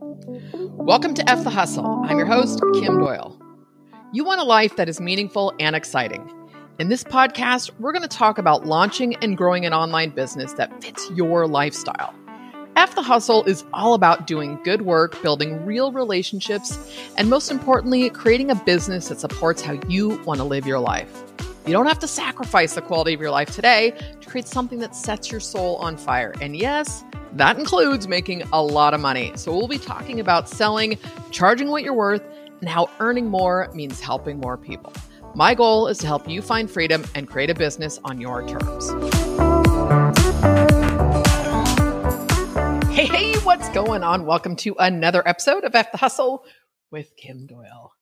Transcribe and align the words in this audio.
Welcome 0.00 1.14
to 1.14 1.28
F 1.28 1.42
the 1.42 1.50
Hustle. 1.50 2.04
I'm 2.04 2.18
your 2.18 2.26
host, 2.26 2.62
Kim 2.74 3.00
Doyle. 3.00 3.36
You 4.12 4.22
want 4.22 4.40
a 4.40 4.44
life 4.44 4.76
that 4.76 4.88
is 4.88 5.00
meaningful 5.00 5.52
and 5.58 5.74
exciting. 5.74 6.32
In 6.78 6.88
this 6.88 7.02
podcast, 7.02 7.72
we're 7.80 7.90
going 7.90 8.02
to 8.02 8.08
talk 8.08 8.38
about 8.38 8.64
launching 8.64 9.16
and 9.16 9.36
growing 9.36 9.66
an 9.66 9.72
online 9.72 10.10
business 10.10 10.52
that 10.52 10.84
fits 10.84 11.10
your 11.10 11.48
lifestyle. 11.48 12.14
F 12.76 12.94
the 12.94 13.02
Hustle 13.02 13.42
is 13.46 13.64
all 13.72 13.94
about 13.94 14.28
doing 14.28 14.60
good 14.62 14.82
work, 14.82 15.20
building 15.20 15.66
real 15.66 15.90
relationships, 15.90 16.78
and 17.16 17.28
most 17.28 17.50
importantly, 17.50 18.08
creating 18.10 18.52
a 18.52 18.54
business 18.54 19.08
that 19.08 19.18
supports 19.18 19.62
how 19.62 19.80
you 19.88 20.22
want 20.22 20.38
to 20.38 20.44
live 20.44 20.64
your 20.64 20.78
life. 20.78 21.24
You 21.66 21.72
don't 21.72 21.86
have 21.86 21.98
to 21.98 22.08
sacrifice 22.08 22.74
the 22.74 22.82
quality 22.82 23.14
of 23.14 23.20
your 23.20 23.32
life 23.32 23.50
today 23.50 23.90
to 24.20 24.28
create 24.28 24.46
something 24.46 24.78
that 24.78 24.94
sets 24.94 25.32
your 25.32 25.40
soul 25.40 25.74
on 25.78 25.96
fire. 25.96 26.34
And 26.40 26.56
yes, 26.56 27.02
that 27.32 27.58
includes 27.58 28.08
making 28.08 28.42
a 28.52 28.62
lot 28.62 28.94
of 28.94 29.00
money. 29.00 29.32
So, 29.36 29.52
we'll 29.54 29.68
be 29.68 29.78
talking 29.78 30.20
about 30.20 30.48
selling, 30.48 30.98
charging 31.30 31.68
what 31.68 31.82
you're 31.82 31.94
worth, 31.94 32.22
and 32.60 32.68
how 32.68 32.90
earning 33.00 33.26
more 33.26 33.70
means 33.74 34.00
helping 34.00 34.38
more 34.38 34.56
people. 34.56 34.92
My 35.34 35.54
goal 35.54 35.88
is 35.88 35.98
to 35.98 36.06
help 36.06 36.28
you 36.28 36.40
find 36.40 36.70
freedom 36.70 37.04
and 37.14 37.28
create 37.28 37.50
a 37.50 37.54
business 37.54 38.00
on 38.02 38.20
your 38.20 38.46
terms. 38.48 38.90
Hey, 42.90 43.06
hey, 43.06 43.34
what's 43.40 43.68
going 43.70 44.02
on? 44.02 44.24
Welcome 44.26 44.56
to 44.56 44.74
another 44.78 45.26
episode 45.26 45.64
of 45.64 45.74
F 45.74 45.92
the 45.92 45.98
Hustle 45.98 46.44
with 46.90 47.14
Kim 47.16 47.46
Doyle. 47.46 47.92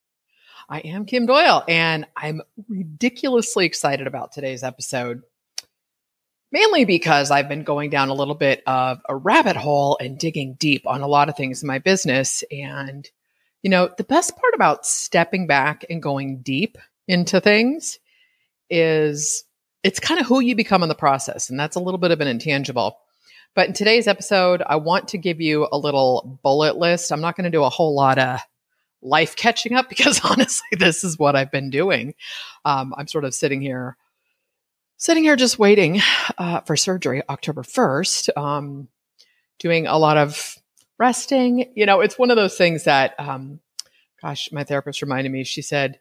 I 0.69 0.81
am 0.81 1.05
Kim 1.05 1.27
Doyle, 1.27 1.65
and 1.69 2.07
I'm 2.17 2.43
ridiculously 2.69 3.67
excited 3.67 4.07
about 4.07 4.33
today's 4.33 4.63
episode 4.63 5.23
mainly 6.53 6.85
because 6.85 7.31
I've 7.31 7.49
been 7.49 7.65
going 7.65 7.91
down 7.91 8.09
a 8.09 8.15
little 8.15 8.35
bit 8.35 8.63
of 8.67 9.01
a 9.09 9.17
rabbit 9.17 9.57
hole 9.57 9.99
and 10.01 10.19
digging 10.19 10.55
deep 10.55 10.87
on 10.87 11.01
a 11.01 11.09
lot 11.09 11.29
of 11.29 11.37
things 11.37 11.63
in 11.63 11.67
my 11.67 11.79
business. 11.79 12.45
And, 12.51 13.09
you 13.63 13.71
know, 13.71 13.91
the 13.97 14.05
best 14.05 14.37
part 14.37 14.55
about 14.55 14.87
stepping 14.87 15.47
back 15.47 15.85
and 15.91 16.03
going 16.03 16.39
deep 16.39 16.79
into 17.09 17.41
things 17.41 17.99
is 18.71 19.45
it's 19.83 20.01
kind 20.01 20.21
of 20.21 20.27
who 20.27 20.41
you 20.41 20.57
become 20.57 20.83
in 20.83 20.89
the 20.89 20.95
process. 20.95 21.51
And 21.51 21.59
that's 21.59 21.77
a 21.77 21.81
little 21.81 21.99
bit 21.99 22.11
of 22.11 22.21
an 22.21 22.29
intangible. 22.29 22.99
But 23.55 23.69
in 23.69 23.73
today's 23.73 24.07
episode, 24.07 24.63
I 24.67 24.77
want 24.77 25.09
to 25.09 25.19
give 25.19 25.41
you 25.41 25.69
a 25.73 25.79
little 25.79 26.39
bullet 26.43 26.77
list. 26.77 27.11
I'm 27.11 27.21
not 27.21 27.37
going 27.37 27.45
to 27.45 27.57
do 27.57 27.65
a 27.65 27.71
whole 27.71 27.95
lot 27.95 28.19
of 28.19 28.41
life 29.03 29.37
catching 29.37 29.75
up 29.75 29.89
because 29.91 30.21
honestly, 30.25 30.77
this 30.79 31.05
is 31.05 31.19
what 31.19 31.37
I've 31.37 31.51
been 31.51 31.71
doing. 31.71 32.15
Um, 32.65 32.95
I'm 32.97 33.09
sort 33.09 33.25
of 33.25 33.35
sitting 33.35 33.61
here 33.61 33.97
sitting 34.97 35.25
here 35.25 35.37
just 35.37 35.59
waiting 35.59 36.01
uh, 36.39 36.61
for 36.61 36.77
surgery 36.77 37.23
October 37.29 37.63
1st, 37.63 38.37
um, 38.37 38.89
doing 39.59 39.87
a 39.87 39.99
lot 39.99 40.17
of 40.17 40.57
resting. 40.99 41.73
You 41.75 41.87
know, 41.87 42.01
it's 42.01 42.19
one 42.19 42.31
of 42.31 42.37
those 42.37 42.57
things 42.57 42.85
that, 42.85 43.15
um, 43.19 43.61
gosh, 44.23 44.51
my 44.53 44.65
therapist 44.65 45.03
reminded 45.03 45.31
me, 45.31 45.45
she 45.45 45.63
said, 45.63 45.99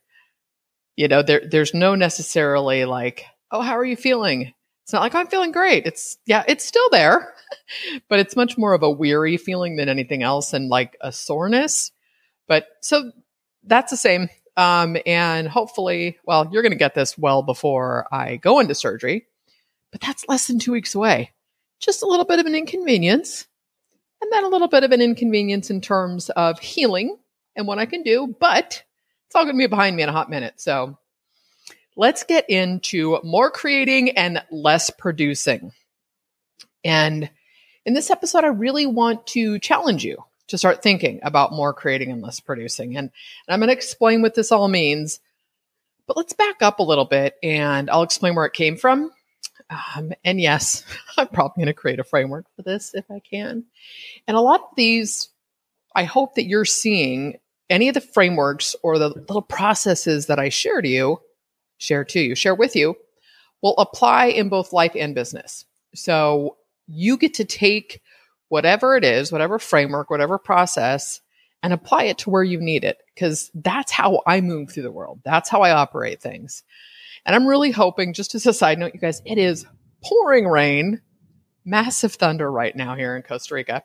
you 0.95 1.07
know, 1.07 1.21
there, 1.21 1.41
there's 1.49 1.73
no 1.73 1.95
necessarily 1.95 2.85
like, 2.85 3.25
oh, 3.51 3.61
how 3.61 3.77
are 3.77 3.85
you 3.85 3.97
feeling? 3.97 4.53
It's 4.83 4.93
not 4.93 5.01
like 5.01 5.15
I'm 5.15 5.27
feeling 5.27 5.51
great. 5.51 5.85
It's, 5.85 6.17
yeah, 6.25 6.43
it's 6.47 6.63
still 6.63 6.89
there, 6.91 7.33
but 8.09 8.19
it's 8.19 8.35
much 8.35 8.57
more 8.57 8.73
of 8.73 8.83
a 8.83 8.89
weary 8.89 9.37
feeling 9.37 9.75
than 9.75 9.89
anything 9.89 10.23
else 10.23 10.53
and 10.53 10.69
like 10.69 10.95
a 11.01 11.11
soreness. 11.11 11.91
But 12.47 12.67
so 12.81 13.11
that's 13.63 13.91
the 13.91 13.97
same 13.97 14.29
um, 14.57 14.97
and 15.05 15.47
hopefully, 15.47 16.17
well, 16.25 16.49
you're 16.51 16.61
going 16.61 16.71
to 16.71 16.77
get 16.77 16.95
this 16.95 17.17
well 17.17 17.43
before 17.43 18.07
I 18.11 18.37
go 18.37 18.59
into 18.59 18.75
surgery, 18.75 19.27
but 19.91 20.01
that's 20.01 20.27
less 20.27 20.47
than 20.47 20.59
two 20.59 20.71
weeks 20.71 20.95
away. 20.95 21.31
Just 21.79 22.03
a 22.03 22.07
little 22.07 22.25
bit 22.25 22.39
of 22.39 22.45
an 22.45 22.55
inconvenience, 22.55 23.47
and 24.21 24.31
then 24.31 24.43
a 24.43 24.49
little 24.49 24.67
bit 24.67 24.83
of 24.83 24.91
an 24.91 25.01
inconvenience 25.01 25.69
in 25.69 25.81
terms 25.81 26.29
of 26.29 26.59
healing 26.59 27.17
and 27.55 27.67
what 27.67 27.79
I 27.79 27.85
can 27.85 28.03
do, 28.03 28.35
but 28.39 28.83
it's 29.27 29.35
all 29.35 29.43
going 29.43 29.55
to 29.55 29.59
be 29.59 29.67
behind 29.67 29.95
me 29.95 30.03
in 30.03 30.09
a 30.09 30.13
hot 30.13 30.29
minute. 30.29 30.55
So 30.57 30.97
let's 31.95 32.23
get 32.23 32.49
into 32.49 33.19
more 33.23 33.51
creating 33.51 34.11
and 34.17 34.43
less 34.51 34.89
producing. 34.89 35.71
And 36.83 37.29
in 37.85 37.93
this 37.93 38.09
episode, 38.09 38.43
I 38.43 38.47
really 38.47 38.85
want 38.85 39.27
to 39.27 39.59
challenge 39.59 40.03
you 40.03 40.23
to 40.47 40.57
start 40.57 40.83
thinking 40.83 41.19
about 41.23 41.51
more 41.51 41.73
creating 41.73 42.11
and 42.11 42.21
less 42.21 42.39
producing. 42.39 42.97
And, 42.97 43.09
and 43.47 43.53
I'm 43.53 43.59
going 43.59 43.69
to 43.69 43.73
explain 43.73 44.21
what 44.21 44.35
this 44.35 44.51
all 44.51 44.67
means. 44.67 45.19
But 46.07 46.17
let's 46.17 46.33
back 46.33 46.61
up 46.61 46.79
a 46.79 46.83
little 46.83 47.05
bit 47.05 47.35
and 47.41 47.89
I'll 47.89 48.03
explain 48.03 48.35
where 48.35 48.45
it 48.45 48.53
came 48.53 48.77
from. 48.77 49.11
Um, 49.69 50.11
and 50.23 50.39
yes, 50.39 50.83
I'm 51.17 51.27
probably 51.27 51.63
going 51.63 51.73
to 51.73 51.79
create 51.79 51.99
a 51.99 52.03
framework 52.03 52.45
for 52.55 52.61
this 52.61 52.93
if 52.93 53.05
I 53.09 53.19
can. 53.19 53.65
And 54.27 54.37
a 54.37 54.41
lot 54.41 54.61
of 54.61 54.75
these, 54.75 55.29
I 55.95 56.03
hope 56.03 56.35
that 56.35 56.45
you're 56.45 56.65
seeing 56.65 57.39
any 57.69 57.87
of 57.87 57.95
the 57.95 58.01
frameworks 58.01 58.75
or 58.83 58.99
the 58.99 59.09
little 59.09 59.41
processes 59.41 60.27
that 60.27 60.39
I 60.39 60.49
share 60.49 60.81
to 60.81 60.87
you, 60.87 61.19
share 61.79 62.03
to 62.05 62.19
you, 62.19 62.35
share 62.35 62.53
with 62.53 62.75
you, 62.75 62.95
will 63.61 63.75
apply 63.77 64.27
in 64.27 64.49
both 64.49 64.73
life 64.73 64.91
and 64.95 65.15
business. 65.15 65.65
So 65.95 66.57
you 66.87 67.17
get 67.17 67.33
to 67.35 67.45
take 67.45 68.01
whatever 68.49 68.95
it 68.95 69.03
is, 69.03 69.31
whatever 69.31 69.59
framework, 69.59 70.09
whatever 70.09 70.37
process, 70.37 71.21
and 71.63 71.73
apply 71.73 72.03
it 72.03 72.19
to 72.19 72.29
where 72.29 72.43
you 72.43 72.59
need 72.59 72.83
it. 72.83 72.99
Because 73.13 73.51
that's 73.53 73.91
how 73.91 74.21
I 74.25 74.41
move 74.41 74.71
through 74.71 74.83
the 74.83 74.91
world. 74.91 75.21
That's 75.23 75.49
how 75.49 75.61
I 75.61 75.71
operate 75.71 76.21
things. 76.21 76.63
And 77.25 77.35
I'm 77.35 77.47
really 77.47 77.71
hoping, 77.71 78.13
just 78.13 78.35
as 78.35 78.45
a 78.45 78.53
side 78.53 78.77
note, 78.77 78.93
you 78.93 78.99
guys, 78.99 79.21
it 79.25 79.37
is 79.37 79.65
pouring 80.03 80.47
rain, 80.47 81.01
massive 81.63 82.13
thunder 82.13 82.49
right 82.49 82.75
now 82.75 82.95
here 82.95 83.15
in 83.15 83.23
Costa 83.23 83.55
Rica. 83.55 83.83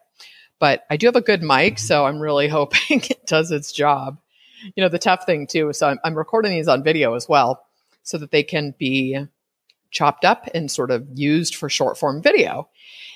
But 0.58 0.84
I 0.90 0.98
do 0.98 1.06
have 1.06 1.16
a 1.16 1.22
good 1.22 1.42
mic, 1.42 1.78
so 1.78 2.04
I'm 2.04 2.20
really 2.20 2.48
hoping 2.48 3.00
it 3.00 3.26
does 3.26 3.50
its 3.50 3.72
job. 3.72 4.20
You 4.76 4.82
know, 4.82 4.90
the 4.90 4.98
tough 4.98 5.24
thing 5.24 5.46
too, 5.46 5.72
so 5.72 5.88
I'm, 5.88 5.98
I'm 6.04 6.14
recording 6.14 6.52
these 6.52 6.68
on 6.68 6.84
video 6.84 7.14
as 7.14 7.26
well 7.26 7.64
so 8.02 8.18
that 8.18 8.30
they 8.30 8.42
can 8.42 8.74
be 8.78 9.18
chopped 9.90 10.24
up 10.24 10.48
and 10.54 10.70
sort 10.70 10.90
of 10.90 11.06
used 11.14 11.54
for 11.54 11.70
short 11.70 11.96
form 11.98 12.22
video. 12.22 12.68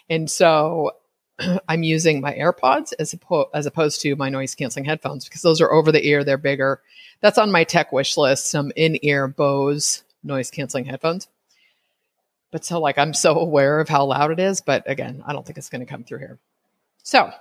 And 0.09 0.31
so 0.31 0.93
I'm 1.69 1.83
using 1.83 2.21
my 2.21 2.34
AirPods 2.34 2.93
as, 2.99 3.15
oppo- 3.15 3.49
as 3.55 3.67
opposed 3.67 4.00
to 4.03 4.17
my 4.17 4.28
noise 4.28 4.55
canceling 4.55 4.84
headphones 4.84 5.25
because 5.25 5.43
those 5.43 5.61
are 5.61 5.72
over 5.72 5.93
the 5.93 6.06
ear, 6.06 6.25
they're 6.25 6.39
bigger. 6.39 6.81
That's 7.21 7.39
on 7.39 7.50
my 7.50 7.65
tech 7.65 7.93
wish 7.93 8.17
list, 8.17 8.47
some 8.47 8.72
in 8.77 8.99
ear 9.03 9.28
Bose 9.28 10.03
noise 10.23 10.50
canceling 10.50 10.84
headphones. 10.84 11.28
But 12.50 12.65
so, 12.65 12.81
like, 12.81 12.99
I'm 12.99 13.15
so 13.15 13.39
aware 13.39 13.81
of 13.81 13.89
how 13.89 14.05
loud 14.05 14.31
it 14.31 14.39
is, 14.39 14.61
but 14.61 14.89
again, 14.89 15.23
I 15.27 15.33
don't 15.33 15.44
think 15.44 15.59
it's 15.59 15.69
going 15.69 15.81
to 15.81 15.91
come 15.91 16.05
through 16.05 16.21
here. 16.21 16.39
So, 17.03 17.33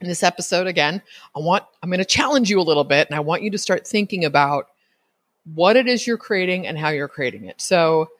in 0.00 0.08
this 0.08 0.22
episode, 0.22 0.66
again, 0.66 1.00
I 1.34 1.40
want, 1.40 1.64
I'm 1.82 1.88
going 1.88 2.00
to 2.00 2.04
challenge 2.04 2.50
you 2.50 2.60
a 2.60 2.62
little 2.62 2.84
bit 2.84 3.08
and 3.08 3.16
I 3.16 3.20
want 3.20 3.42
you 3.42 3.50
to 3.52 3.58
start 3.58 3.86
thinking 3.86 4.26
about 4.26 4.68
what 5.54 5.76
it 5.76 5.86
is 5.86 6.06
you're 6.06 6.18
creating 6.18 6.66
and 6.66 6.76
how 6.76 6.90
you're 6.90 7.08
creating 7.08 7.46
it. 7.46 7.60
So, 7.60 8.10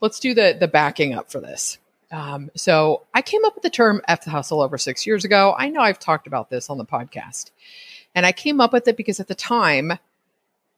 let's 0.00 0.18
do 0.18 0.34
the, 0.34 0.56
the 0.58 0.68
backing 0.68 1.14
up 1.14 1.30
for 1.30 1.40
this. 1.40 1.78
Um, 2.12 2.50
so 2.54 3.06
I 3.14 3.22
came 3.22 3.44
up 3.44 3.54
with 3.54 3.62
the 3.62 3.70
term 3.70 4.02
F 4.06 4.24
the 4.24 4.30
hustle 4.30 4.60
over 4.60 4.76
six 4.76 5.06
years 5.06 5.24
ago. 5.24 5.54
I 5.56 5.70
know 5.70 5.80
I've 5.80 5.98
talked 5.98 6.26
about 6.26 6.50
this 6.50 6.68
on 6.68 6.78
the 6.78 6.84
podcast. 6.84 7.50
And 8.14 8.26
I 8.26 8.32
came 8.32 8.60
up 8.60 8.72
with 8.72 8.86
it 8.86 8.98
because 8.98 9.18
at 9.18 9.28
the 9.28 9.34
time, 9.34 9.92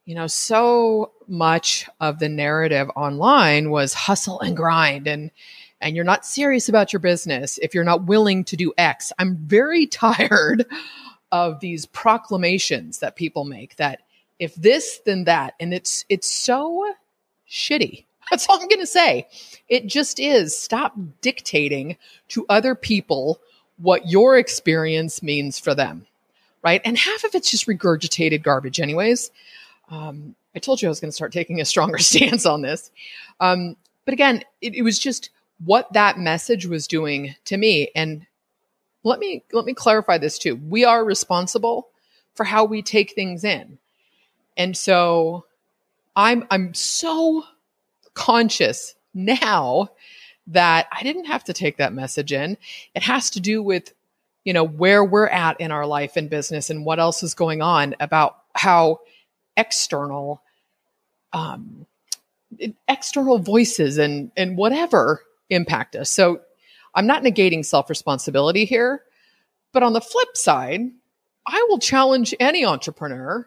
you 0.05 0.15
know, 0.15 0.27
so 0.27 1.11
much 1.27 1.89
of 1.99 2.19
the 2.19 2.29
narrative 2.29 2.89
online 2.95 3.69
was 3.69 3.93
hustle 3.93 4.39
and 4.39 4.55
grind 4.55 5.07
and 5.07 5.31
and 5.81 5.95
you're 5.95 6.05
not 6.05 6.25
serious 6.25 6.69
about 6.69 6.93
your 6.93 7.01
business 7.01 7.59
if 7.61 7.73
you're 7.73 7.83
not 7.83 8.05
willing 8.05 8.45
to 8.45 8.55
do 8.55 8.73
X. 8.77 9.11
I'm 9.19 9.35
very 9.35 9.85
tired 9.87 10.65
of 11.31 11.59
these 11.59 11.85
proclamations 11.87 12.99
that 12.99 13.17
people 13.17 13.43
make 13.43 13.75
that 13.75 14.01
if 14.39 14.55
this 14.55 15.01
then 15.05 15.25
that 15.25 15.55
and 15.59 15.73
it's 15.73 16.05
it's 16.07 16.31
so 16.31 16.93
shitty 17.49 18.05
that's 18.29 18.47
all 18.49 18.59
I'm 18.59 18.67
going 18.67 18.79
to 18.79 18.87
say. 18.87 19.27
It 19.67 19.87
just 19.87 20.19
is. 20.19 20.57
Stop 20.57 20.95
dictating 21.21 21.97
to 22.29 22.45
other 22.49 22.75
people 22.75 23.39
what 23.77 24.09
your 24.09 24.37
experience 24.37 25.21
means 25.21 25.59
for 25.59 25.75
them. 25.75 26.07
Right. 26.63 26.81
And 26.83 26.97
half 26.97 27.23
of 27.23 27.35
it's 27.35 27.51
just 27.51 27.67
regurgitated 27.67 28.41
garbage, 28.41 28.79
anyways. 28.79 29.29
Um, 29.89 30.35
I 30.55 30.59
told 30.59 30.81
you 30.81 30.87
I 30.87 30.89
was 30.89 30.99
going 30.99 31.09
to 31.09 31.15
start 31.15 31.31
taking 31.31 31.61
a 31.61 31.65
stronger 31.65 31.97
stance 31.99 32.45
on 32.45 32.61
this. 32.61 32.91
Um, 33.39 33.75
but 34.05 34.13
again, 34.13 34.43
it, 34.61 34.75
it 34.75 34.81
was 34.81 34.97
just 34.97 35.29
what 35.63 35.91
that 35.93 36.17
message 36.17 36.65
was 36.65 36.87
doing 36.87 37.35
to 37.45 37.57
me. 37.57 37.89
And 37.95 38.25
let 39.03 39.19
me 39.19 39.43
let 39.51 39.65
me 39.65 39.73
clarify 39.73 40.17
this 40.17 40.39
too. 40.39 40.55
We 40.55 40.83
are 40.85 41.05
responsible 41.05 41.89
for 42.33 42.43
how 42.43 42.65
we 42.65 42.81
take 42.81 43.13
things 43.13 43.43
in. 43.43 43.77
And 44.57 44.75
so 44.75 45.45
I'm 46.15 46.45
I'm 46.49 46.73
so 46.73 47.43
conscious 48.15 48.95
now 49.13 49.89
that 50.47 50.87
I 50.91 51.03
didn't 51.03 51.25
have 51.25 51.43
to 51.45 51.53
take 51.53 51.77
that 51.77 51.93
message 51.93 52.31
in. 52.33 52.57
It 52.93 53.03
has 53.03 53.29
to 53.31 53.39
do 53.39 53.61
with, 53.61 53.93
you 54.43 54.53
know, 54.53 54.63
where 54.63 55.03
we're 55.03 55.27
at 55.27 55.59
in 55.59 55.71
our 55.71 55.85
life 55.85 56.17
and 56.17 56.29
business 56.29 56.69
and 56.69 56.85
what 56.85 56.99
else 56.99 57.23
is 57.23 57.33
going 57.33 57.61
on 57.61 57.95
about 57.99 58.37
how 58.53 59.01
external, 59.57 60.41
um, 61.33 61.85
external 62.87 63.39
voices 63.39 63.97
and, 63.97 64.31
and 64.37 64.57
whatever 64.57 65.21
impact 65.49 65.95
us. 65.95 66.09
So 66.09 66.41
I'm 66.93 67.07
not 67.07 67.23
negating 67.23 67.65
self 67.65 67.89
responsibility 67.89 68.65
here. 68.65 69.01
But 69.73 69.83
on 69.83 69.93
the 69.93 70.01
flip 70.01 70.37
side, 70.37 70.81
I 71.45 71.65
will 71.69 71.79
challenge 71.79 72.33
any 72.39 72.65
entrepreneur 72.65 73.45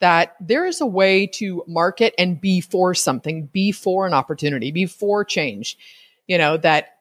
that 0.00 0.34
there 0.40 0.66
is 0.66 0.80
a 0.80 0.86
way 0.86 1.26
to 1.26 1.62
market 1.66 2.14
and 2.18 2.40
be 2.40 2.60
for 2.60 2.94
something, 2.94 3.46
be 3.46 3.70
for 3.70 4.06
an 4.06 4.14
opportunity, 4.14 4.72
be 4.72 4.86
for 4.86 5.24
change. 5.24 5.78
You 6.26 6.38
know, 6.38 6.56
that 6.58 6.98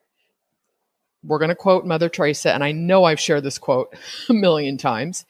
we're 1.23 1.39
going 1.39 1.49
to 1.49 1.55
quote 1.55 1.85
Mother 1.85 2.09
Teresa, 2.09 2.53
and 2.53 2.63
I 2.63 2.71
know 2.71 3.03
I've 3.03 3.19
shared 3.19 3.43
this 3.43 3.57
quote 3.57 3.95
a 4.29 4.33
million 4.33 4.77
times, 4.77 5.25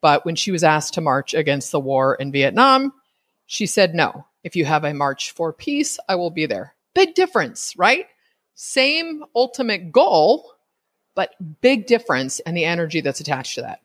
but 0.00 0.24
when 0.24 0.36
she 0.36 0.50
was 0.50 0.64
asked 0.64 0.94
to 0.94 1.00
march 1.00 1.34
against 1.34 1.72
the 1.72 1.80
war 1.80 2.14
in 2.14 2.32
Vietnam, 2.32 2.92
she 3.46 3.66
said, 3.66 3.94
No, 3.94 4.26
if 4.44 4.56
you 4.56 4.64
have 4.64 4.84
a 4.84 4.94
march 4.94 5.30
for 5.32 5.52
peace, 5.52 5.98
I 6.08 6.16
will 6.16 6.30
be 6.30 6.46
there. 6.46 6.74
Big 6.94 7.14
difference, 7.14 7.74
right? 7.76 8.06
Same 8.54 9.24
ultimate 9.34 9.92
goal, 9.92 10.54
but 11.14 11.34
big 11.60 11.86
difference 11.86 12.40
and 12.40 12.56
the 12.56 12.64
energy 12.64 13.00
that's 13.00 13.20
attached 13.20 13.54
to 13.56 13.62
that. 13.62 13.80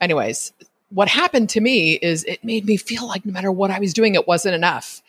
Anyways, 0.00 0.52
what 0.90 1.08
happened 1.08 1.48
to 1.50 1.60
me 1.60 1.94
is 1.94 2.24
it 2.24 2.44
made 2.44 2.66
me 2.66 2.76
feel 2.76 3.06
like 3.06 3.24
no 3.24 3.32
matter 3.32 3.50
what 3.50 3.70
I 3.70 3.78
was 3.78 3.94
doing, 3.94 4.14
it 4.14 4.26
wasn't 4.28 4.54
enough. 4.54 5.02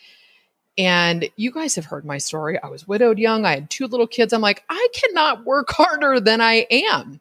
And 0.78 1.30
you 1.36 1.51
guys 1.51 1.75
have 1.75 1.86
heard 1.86 2.06
my 2.06 2.18
story. 2.18 2.57
I 2.62 2.68
was 2.68 2.88
widowed 2.88 3.19
young. 3.19 3.45
I 3.45 3.56
had 3.56 3.69
two 3.69 3.88
little 3.88 4.07
kids. 4.07 4.31
I'm 4.31 4.42
like, 4.42 4.63
I 4.69 4.88
cannot 4.94 5.45
work 5.45 5.68
harder 5.72 6.19
than 6.19 6.39
I 6.39 6.66
am. 6.72 7.19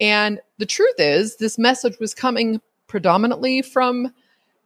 And 0.00 0.40
the 0.58 0.66
truth 0.66 0.96
is, 0.98 1.36
this 1.36 1.56
message 1.56 1.98
was 1.98 2.14
coming 2.14 2.60
predominantly 2.88 3.62
from 3.62 4.12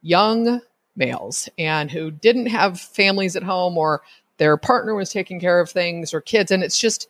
young 0.01 0.61
males 0.95 1.47
and 1.57 1.89
who 1.89 2.11
didn't 2.11 2.47
have 2.47 2.79
families 2.79 3.35
at 3.35 3.43
home 3.43 3.77
or 3.77 4.01
their 4.37 4.57
partner 4.57 4.95
was 4.95 5.11
taking 5.11 5.39
care 5.39 5.59
of 5.59 5.69
things 5.69 6.13
or 6.13 6.21
kids. 6.21 6.51
And 6.51 6.63
it's 6.63 6.79
just, 6.79 7.07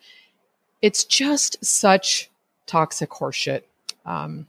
it's 0.81 1.05
just 1.05 1.63
such 1.63 2.29
toxic 2.65 3.09
horseshit. 3.09 3.63
Um, 4.05 4.47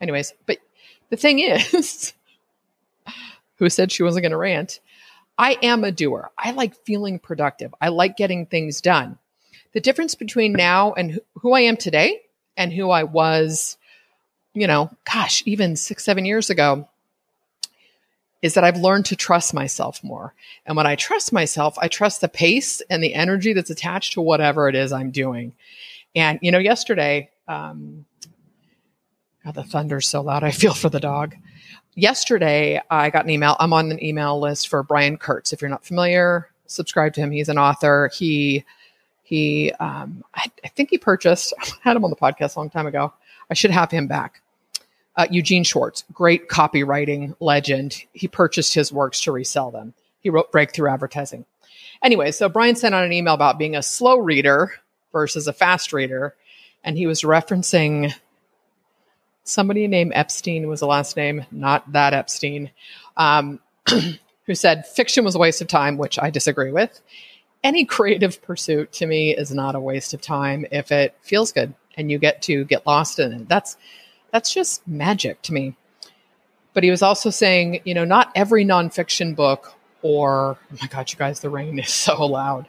anyways, 0.00 0.34
but 0.46 0.58
the 1.10 1.16
thing 1.16 1.38
is, 1.38 2.12
who 3.56 3.68
said 3.68 3.92
she 3.92 4.02
wasn't 4.02 4.22
going 4.22 4.30
to 4.32 4.36
rant? 4.36 4.80
I 5.38 5.58
am 5.62 5.84
a 5.84 5.92
doer. 5.92 6.30
I 6.38 6.52
like 6.52 6.74
feeling 6.84 7.18
productive. 7.18 7.74
I 7.80 7.88
like 7.88 8.16
getting 8.16 8.46
things 8.46 8.80
done. 8.80 9.18
The 9.72 9.80
difference 9.80 10.14
between 10.14 10.52
now 10.52 10.94
and 10.94 11.20
who 11.34 11.52
I 11.52 11.60
am 11.60 11.76
today 11.76 12.22
and 12.56 12.72
who 12.72 12.90
I 12.90 13.02
was, 13.02 13.76
you 14.54 14.66
know, 14.66 14.90
gosh, 15.04 15.42
even 15.44 15.76
six, 15.76 16.04
seven 16.04 16.24
years 16.24 16.48
ago 16.48 16.88
is 18.42 18.54
that 18.54 18.64
I've 18.64 18.78
learned 18.78 19.06
to 19.06 19.16
trust 19.16 19.52
myself 19.52 20.02
more. 20.02 20.34
And 20.64 20.76
when 20.76 20.86
I 20.86 20.94
trust 20.94 21.32
myself, 21.32 21.76
I 21.78 21.88
trust 21.88 22.20
the 22.20 22.28
pace 22.28 22.80
and 22.88 23.02
the 23.02 23.14
energy 23.14 23.52
that's 23.52 23.70
attached 23.70 24.14
to 24.14 24.20
whatever 24.20 24.68
it 24.68 24.74
is 24.74 24.92
I'm 24.92 25.10
doing. 25.10 25.54
And, 26.14 26.38
you 26.42 26.52
know, 26.52 26.58
yesterday, 26.58 27.30
um, 27.48 28.06
God, 29.46 29.54
the 29.54 29.62
thunder's 29.62 30.08
so 30.08 30.22
loud. 30.22 30.42
I 30.42 30.50
feel 30.50 30.74
for 30.74 30.88
the 30.88 30.98
dog. 30.98 31.36
Yesterday, 31.94 32.82
I 32.90 33.10
got 33.10 33.24
an 33.24 33.30
email. 33.30 33.56
I'm 33.60 33.72
on 33.72 33.92
an 33.92 34.02
email 34.02 34.40
list 34.40 34.66
for 34.66 34.82
Brian 34.82 35.16
Kurtz. 35.16 35.52
If 35.52 35.62
you're 35.62 35.70
not 35.70 35.84
familiar, 35.84 36.50
subscribe 36.66 37.14
to 37.14 37.20
him. 37.20 37.30
He's 37.30 37.48
an 37.48 37.56
author. 37.56 38.10
He, 38.12 38.64
he, 39.22 39.70
um, 39.78 40.24
I, 40.34 40.50
I 40.64 40.68
think 40.68 40.90
he 40.90 40.98
purchased. 40.98 41.54
I 41.62 41.68
had 41.82 41.96
him 41.96 42.04
on 42.04 42.10
the 42.10 42.16
podcast 42.16 42.56
a 42.56 42.58
long 42.58 42.70
time 42.70 42.88
ago. 42.88 43.12
I 43.48 43.54
should 43.54 43.70
have 43.70 43.92
him 43.92 44.08
back. 44.08 44.42
Uh, 45.14 45.28
Eugene 45.30 45.62
Schwartz, 45.62 46.02
great 46.12 46.48
copywriting 46.48 47.36
legend. 47.38 48.02
He 48.14 48.26
purchased 48.26 48.74
his 48.74 48.92
works 48.92 49.20
to 49.22 49.32
resell 49.32 49.70
them. 49.70 49.94
He 50.20 50.28
wrote 50.28 50.50
Breakthrough 50.50 50.90
Advertising. 50.90 51.44
Anyway, 52.02 52.32
so 52.32 52.48
Brian 52.48 52.74
sent 52.74 52.96
out 52.96 53.04
an 53.04 53.12
email 53.12 53.34
about 53.34 53.60
being 53.60 53.76
a 53.76 53.82
slow 53.82 54.18
reader 54.18 54.72
versus 55.12 55.46
a 55.46 55.52
fast 55.52 55.92
reader. 55.92 56.34
And 56.82 56.98
he 56.98 57.06
was 57.06 57.22
referencing 57.22 58.12
somebody 59.46 59.86
named 59.86 60.12
Epstein 60.14 60.68
was 60.68 60.80
the 60.80 60.86
last 60.86 61.16
name, 61.16 61.46
not 61.50 61.90
that 61.92 62.12
Epstein, 62.12 62.70
um, 63.16 63.60
who 64.46 64.54
said 64.54 64.86
fiction 64.86 65.24
was 65.24 65.34
a 65.34 65.38
waste 65.38 65.62
of 65.62 65.68
time, 65.68 65.96
which 65.96 66.18
I 66.18 66.30
disagree 66.30 66.72
with. 66.72 67.00
Any 67.64 67.84
creative 67.84 68.42
pursuit 68.42 68.92
to 68.94 69.06
me 69.06 69.34
is 69.34 69.52
not 69.52 69.74
a 69.74 69.80
waste 69.80 70.12
of 70.14 70.20
time 70.20 70.66
if 70.70 70.92
it 70.92 71.16
feels 71.22 71.52
good 71.52 71.74
and 71.96 72.10
you 72.10 72.18
get 72.18 72.42
to 72.42 72.64
get 72.64 72.86
lost 72.86 73.18
in 73.18 73.32
it. 73.32 73.48
That's 73.48 73.76
that's 74.30 74.52
just 74.52 74.86
magic 74.86 75.40
to 75.42 75.52
me. 75.52 75.76
But 76.74 76.84
he 76.84 76.90
was 76.90 77.02
also 77.02 77.30
saying, 77.30 77.80
you 77.84 77.94
know, 77.94 78.04
not 78.04 78.30
every 78.34 78.64
nonfiction 78.64 79.34
book 79.34 79.74
or 80.02 80.58
oh 80.72 80.76
my 80.80 80.88
god, 80.88 81.10
you 81.10 81.18
guys, 81.18 81.40
the 81.40 81.50
rain 81.50 81.78
is 81.78 81.92
so 81.94 82.26
loud. 82.26 82.68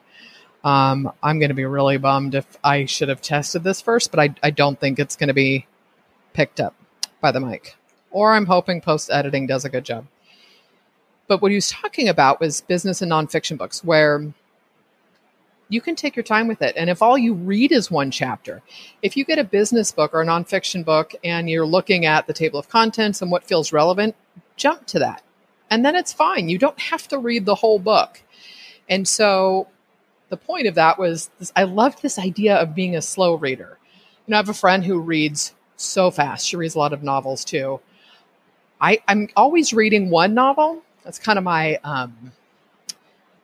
Um, 0.64 1.12
I'm 1.22 1.40
going 1.40 1.50
to 1.50 1.56
be 1.56 1.66
really 1.66 1.98
bummed 1.98 2.36
if 2.36 2.46
I 2.64 2.86
should 2.86 3.10
have 3.10 3.22
tested 3.22 3.64
this 3.64 3.82
first, 3.82 4.12
but 4.12 4.20
I, 4.20 4.36
I 4.44 4.50
don't 4.52 4.80
think 4.80 5.00
it's 5.00 5.16
going 5.16 5.28
to 5.28 5.34
be 5.34 5.66
picked 6.38 6.60
up 6.60 6.76
by 7.20 7.32
the 7.32 7.40
mic. 7.40 7.76
Or 8.12 8.34
I'm 8.34 8.46
hoping 8.46 8.80
post 8.80 9.10
editing 9.12 9.48
does 9.48 9.66
a 9.66 9.70
good 9.70 9.84
job. 9.84 10.06
But 11.28 11.42
what 11.42 11.50
he 11.50 11.58
was 11.58 11.72
talking 11.72 12.08
about 12.08 12.40
was 12.40 12.62
business 12.62 13.02
and 13.02 13.12
nonfiction 13.12 13.58
books, 13.58 13.84
where 13.84 14.32
you 15.68 15.82
can 15.82 15.96
take 15.96 16.16
your 16.16 16.22
time 16.22 16.48
with 16.48 16.62
it. 16.62 16.76
And 16.78 16.92
if 16.92 17.02
all 17.02 17.18
you 17.18 17.34
read 17.34 17.72
is 17.72 17.90
one 17.90 18.12
chapter, 18.12 18.62
if 19.02 19.18
you 19.18 19.26
get 19.26 19.40
a 19.40 19.44
business 19.44 19.92
book 19.92 20.14
or 20.14 20.22
a 20.22 20.26
nonfiction 20.28 20.86
book 20.86 21.16
and 21.24 21.50
you're 21.50 21.66
looking 21.66 22.06
at 22.06 22.28
the 22.28 22.34
table 22.34 22.60
of 22.60 22.70
contents 22.70 23.20
and 23.20 23.32
what 23.32 23.44
feels 23.44 23.74
relevant, 23.74 24.16
jump 24.56 24.86
to 24.88 25.00
that. 25.00 25.24
And 25.72 25.84
then 25.84 25.96
it's 25.96 26.14
fine. 26.14 26.50
You 26.50 26.60
don't 26.60 26.80
have 26.80 27.08
to 27.08 27.18
read 27.18 27.46
the 27.46 27.56
whole 27.56 27.80
book. 27.80 28.22
And 28.88 29.08
so 29.08 29.68
the 30.30 30.38
point 30.38 30.68
of 30.68 30.76
that 30.76 31.00
was 31.00 31.32
this, 31.40 31.52
I 31.56 31.64
loved 31.64 32.04
this 32.04 32.20
idea 32.20 32.56
of 32.58 32.76
being 32.76 32.96
a 32.96 33.02
slow 33.02 33.34
reader. 33.34 33.80
You 34.28 34.32
know, 34.32 34.38
I 34.38 34.40
have 34.40 34.50
a 34.50 34.54
friend 34.54 34.86
who 34.86 35.00
reads 35.00 35.56
so 35.78 36.12
fast. 36.12 36.46
She 36.46 36.58
reads 36.58 36.76
a 36.76 36.80
lot 36.80 36.92
of 36.92 37.04
novels 37.04 37.46
too. 37.46 37.80
I, 38.82 39.00
I'm 39.08 39.30
always 39.36 39.74
reading 39.74 40.10
one 40.10 40.34
novel. 40.34 40.82
That's 41.04 41.20
kind 41.20 41.38
of 41.38 41.44
my 41.44 41.80
um, 41.84 42.32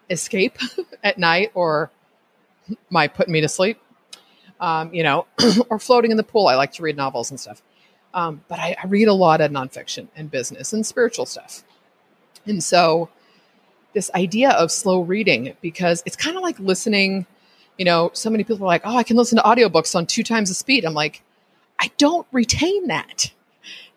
escape 0.09 0.57
at 1.03 1.17
night 1.17 1.51
or 1.53 1.91
my 2.89 3.07
putting 3.07 3.33
me 3.33 3.41
to 3.41 3.49
sleep. 3.49 3.79
Um, 4.59 4.93
you 4.93 5.03
know, 5.03 5.25
or 5.69 5.79
floating 5.79 6.11
in 6.11 6.17
the 6.17 6.23
pool. 6.23 6.47
I 6.47 6.55
like 6.55 6.73
to 6.73 6.83
read 6.83 6.95
novels 6.95 7.31
and 7.31 7.39
stuff. 7.39 7.61
Um, 8.13 8.43
but 8.47 8.59
I, 8.59 8.75
I 8.81 8.87
read 8.87 9.07
a 9.07 9.13
lot 9.13 9.41
of 9.41 9.51
nonfiction 9.51 10.07
and 10.15 10.29
business 10.29 10.71
and 10.71 10.85
spiritual 10.85 11.25
stuff. 11.25 11.63
And 12.45 12.63
so, 12.63 13.09
this 13.93 14.09
idea 14.15 14.51
of 14.51 14.71
slow 14.71 15.01
reading, 15.01 15.55
because 15.61 16.03
it's 16.05 16.15
kind 16.15 16.37
of 16.37 16.43
like 16.43 16.59
listening. 16.59 17.25
You 17.77 17.85
know, 17.85 18.11
so 18.13 18.29
many 18.29 18.43
people 18.43 18.65
are 18.65 18.67
like, 18.67 18.83
oh, 18.85 18.95
I 18.95 19.03
can 19.03 19.17
listen 19.17 19.37
to 19.37 19.43
audiobooks 19.43 19.95
on 19.95 20.05
two 20.05 20.21
times 20.23 20.49
the 20.49 20.55
speed. 20.55 20.85
I'm 20.85 20.93
like, 20.93 21.23
I 21.79 21.91
don't 21.97 22.27
retain 22.31 22.87
that. 22.87 23.31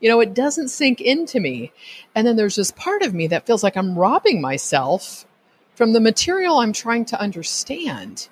You 0.01 0.09
know, 0.09 0.21
it 0.21 0.35
doesn't 0.35 0.69
sink 0.69 1.01
into 1.01 1.41
me. 1.41 1.73
And 2.15 2.27
then 2.27 2.37
there's 2.37 2.57
this 2.57 2.71
part 2.73 3.03
of 3.03 3.15
me 3.15 3.27
that 3.29 3.47
feels 3.47 3.63
like 3.63 3.77
I'm 3.77 3.99
robbing 3.99 4.41
myself 4.41 5.27
from 5.75 5.93
the 5.93 6.01
material 6.01 6.59
I'm 6.59 6.73
trying 6.73 7.05
to 7.07 7.21
understand. 7.21 8.29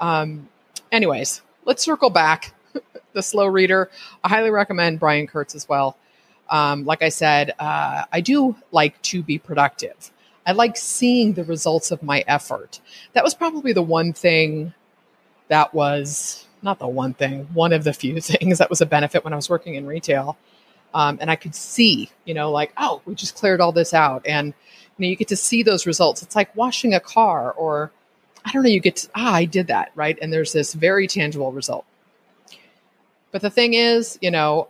Um, 0.00 0.48
anyways, 0.92 1.42
let's 1.64 1.82
circle 1.82 2.10
back. 2.10 2.54
the 3.12 3.22
slow 3.22 3.46
reader. 3.46 3.90
I 4.22 4.28
highly 4.28 4.50
recommend 4.50 5.00
Brian 5.00 5.26
Kurtz 5.26 5.54
as 5.54 5.68
well. 5.68 5.96
Um, 6.50 6.84
like 6.84 7.02
I 7.02 7.10
said, 7.10 7.54
uh, 7.58 8.04
I 8.12 8.20
do 8.20 8.56
like 8.72 9.00
to 9.02 9.22
be 9.22 9.38
productive. 9.38 10.10
I 10.46 10.52
like 10.52 10.76
seeing 10.76 11.34
the 11.34 11.44
results 11.44 11.90
of 11.90 12.02
my 12.02 12.24
effort. 12.26 12.80
That 13.12 13.24
was 13.24 13.34
probably 13.34 13.74
the 13.74 13.82
one 13.82 14.14
thing 14.14 14.72
that 15.48 15.74
was 15.74 16.46
not 16.62 16.78
the 16.78 16.88
one 16.88 17.14
thing, 17.14 17.48
one 17.52 17.72
of 17.72 17.84
the 17.84 17.92
few 17.92 18.20
things 18.20 18.58
that 18.58 18.70
was 18.70 18.80
a 18.80 18.86
benefit 18.86 19.24
when 19.24 19.32
I 19.32 19.36
was 19.36 19.50
working 19.50 19.74
in 19.74 19.86
retail. 19.86 20.36
Um, 20.94 21.18
and 21.20 21.30
I 21.30 21.36
could 21.36 21.54
see, 21.54 22.10
you 22.24 22.34
know, 22.34 22.50
like, 22.50 22.72
oh, 22.76 23.02
we 23.04 23.14
just 23.14 23.34
cleared 23.34 23.60
all 23.60 23.72
this 23.72 23.92
out. 23.92 24.26
And, 24.26 24.48
you 24.48 25.04
know, 25.04 25.08
you 25.08 25.16
get 25.16 25.28
to 25.28 25.36
see 25.36 25.62
those 25.62 25.86
results. 25.86 26.22
It's 26.22 26.34
like 26.34 26.54
washing 26.56 26.94
a 26.94 27.00
car 27.00 27.52
or, 27.52 27.92
I 28.44 28.52
don't 28.52 28.62
know, 28.62 28.70
you 28.70 28.80
get 28.80 28.96
to, 28.96 29.08
ah, 29.14 29.34
I 29.34 29.44
did 29.44 29.66
that, 29.66 29.92
right? 29.94 30.18
And 30.20 30.32
there's 30.32 30.52
this 30.52 30.72
very 30.72 31.06
tangible 31.06 31.52
result. 31.52 31.84
But 33.30 33.42
the 33.42 33.50
thing 33.50 33.74
is, 33.74 34.18
you 34.22 34.30
know, 34.30 34.68